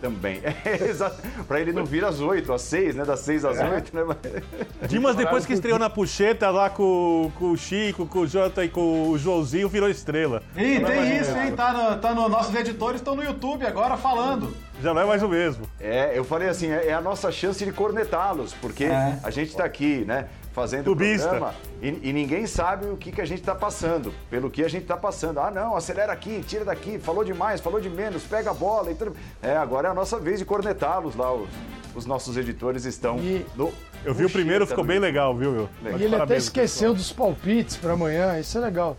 Também. 0.00 0.40
É, 0.64 0.84
exato. 0.88 1.16
Pra 1.46 1.60
ele 1.60 1.72
não 1.72 1.84
vir 1.84 2.04
às 2.04 2.20
8, 2.20 2.52
às 2.52 2.62
6, 2.62 2.94
né? 2.96 3.04
Das 3.04 3.20
6 3.20 3.44
às 3.44 3.58
É. 3.58 3.68
8, 3.68 3.94
né? 3.94 4.02
Dimas, 4.88 5.14
depois 5.16 5.44
que 5.46 5.52
estreou 5.52 5.78
na 5.78 5.88
puxeta 5.90 6.50
lá 6.50 6.70
com, 6.70 7.30
com 7.38 7.50
o 7.52 7.56
Chico, 7.56 8.06
com 8.06 8.20
o 8.20 8.26
Jota 8.26 8.64
e 8.64 8.68
com 8.68 9.10
o 9.10 9.18
Joãozinho, 9.18 9.68
virou 9.68 9.88
estrela. 9.88 10.42
Ih, 10.56 10.74
Já 10.74 10.80
não 10.80 10.88
é 10.90 10.96
mais 10.96 11.08
tem 11.08 11.18
o 11.18 11.22
isso, 11.22 11.32
mesmo. 11.32 11.48
hein? 11.48 11.52
Tá 11.56 11.72
no, 11.72 11.96
tá 12.00 12.14
no- 12.14 12.28
nossos 12.28 12.54
editores 12.54 13.00
estão 13.00 13.14
no 13.14 13.22
YouTube 13.22 13.66
agora 13.66 13.96
falando. 13.96 14.54
Já 14.82 14.94
não 14.94 15.02
é 15.02 15.04
mais 15.04 15.22
o 15.22 15.28
mesmo. 15.28 15.64
É, 15.78 16.12
eu 16.16 16.24
falei 16.24 16.48
assim, 16.48 16.70
é 16.70 16.86
é 16.88 16.94
a 16.94 17.00
nossa 17.00 17.30
chance 17.30 17.62
de 17.64 17.70
cornetá-los, 17.72 18.54
porque 18.54 18.84
É. 18.84 19.18
a 19.22 19.30
gente 19.30 19.54
tá 19.54 19.64
aqui, 19.64 20.04
né? 20.06 20.26
Fazendo 20.52 20.80
o 20.80 20.84
Clubista. 20.96 21.28
programa 21.28 21.54
e, 21.80 22.08
e 22.10 22.12
ninguém 22.12 22.44
sabe 22.46 22.86
o 22.88 22.96
que, 22.96 23.12
que 23.12 23.20
a 23.20 23.24
gente 23.24 23.40
tá 23.42 23.54
passando, 23.54 24.12
pelo 24.28 24.50
que 24.50 24.64
a 24.64 24.68
gente 24.68 24.84
tá 24.84 24.96
passando. 24.96 25.38
Ah, 25.38 25.50
não, 25.50 25.76
acelera 25.76 26.12
aqui, 26.12 26.42
tira 26.46 26.64
daqui, 26.64 26.98
falou 26.98 27.22
demais, 27.24 27.60
falou 27.60 27.80
de 27.80 27.88
menos, 27.88 28.24
pega 28.24 28.50
a 28.50 28.54
bola 28.54 28.90
e 28.90 28.94
tudo. 28.94 29.14
É, 29.40 29.56
agora 29.56 29.88
é 29.88 29.90
a 29.90 29.94
nossa 29.94 30.18
vez 30.18 30.40
de 30.40 30.44
cornetá-los 30.44 31.14
lá. 31.14 31.32
Os, 31.32 31.48
os 31.94 32.06
nossos 32.06 32.36
editores 32.36 32.84
estão 32.84 33.18
E- 33.18 33.46
no. 33.56 33.72
Eu 34.04 34.12
vi 34.14 34.24
o 34.24 34.30
primeiro, 34.30 34.66
ficou 34.66 34.82
bem 34.82 34.98
legal, 34.98 35.36
viu, 35.36 35.52
meu? 35.52 35.68
Legal. 35.82 36.00
E 36.00 36.04
ele 36.04 36.16
até 36.16 36.36
esqueceu 36.36 36.94
dos 36.94 37.12
palpites 37.12 37.76
para 37.76 37.92
amanhã, 37.92 38.38
isso 38.40 38.56
é 38.58 38.60
legal. 38.60 38.96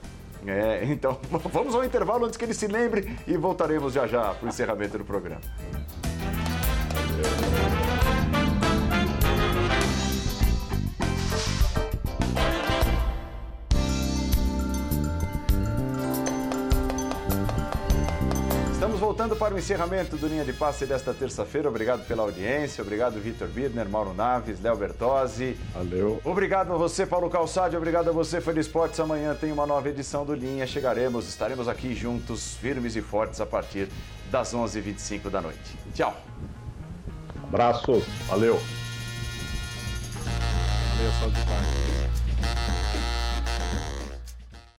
É, 0.47 0.83
então 0.85 1.19
vamos 1.51 1.75
ao 1.75 1.83
intervalo 1.83 2.25
antes 2.25 2.37
que 2.37 2.45
ele 2.45 2.53
se 2.53 2.67
lembre 2.67 3.15
e 3.27 3.35
voltaremos 3.37 3.93
já 3.93 4.07
já 4.07 4.33
para 4.33 4.45
o 4.45 4.49
encerramento 4.49 4.97
do 4.97 5.03
programa. 5.05 5.41
Voltando 19.11 19.35
para 19.35 19.53
o 19.53 19.59
encerramento 19.59 20.15
do 20.15 20.25
Linha 20.25 20.45
de 20.45 20.53
Passe 20.53 20.85
desta 20.85 21.13
terça-feira. 21.13 21.67
Obrigado 21.67 22.07
pela 22.07 22.23
audiência, 22.23 22.81
obrigado 22.81 23.19
Vitor 23.19 23.49
Birner, 23.49 23.89
Mauro 23.89 24.13
Naves, 24.13 24.61
Léo 24.61 24.77
Bertozzi. 24.77 25.57
Valeu. 25.73 26.21
Obrigado 26.23 26.71
a 26.71 26.77
você, 26.77 27.05
Paulo 27.05 27.29
Calçade. 27.29 27.75
Obrigado 27.75 28.07
a 28.07 28.13
você, 28.13 28.39
Fã 28.39 28.53
de 28.53 28.61
Esportes. 28.61 28.97
Amanhã 29.01 29.35
tem 29.35 29.51
uma 29.51 29.67
nova 29.67 29.89
edição 29.89 30.25
do 30.25 30.33
Linha. 30.33 30.65
Chegaremos, 30.65 31.27
estaremos 31.27 31.67
aqui 31.67 31.93
juntos, 31.93 32.55
firmes 32.55 32.95
e 32.95 33.01
fortes, 33.01 33.41
a 33.41 33.45
partir 33.45 33.89
das 34.31 34.53
11h25 34.53 35.29
da 35.29 35.41
noite. 35.41 35.59
Tchau. 35.93 36.15
Abraços. 37.43 38.05
Valeu. 38.27 38.57
Valeu, 40.95 41.11
saúde 41.19 41.37
e 41.37 41.45
paz. 41.45 42.30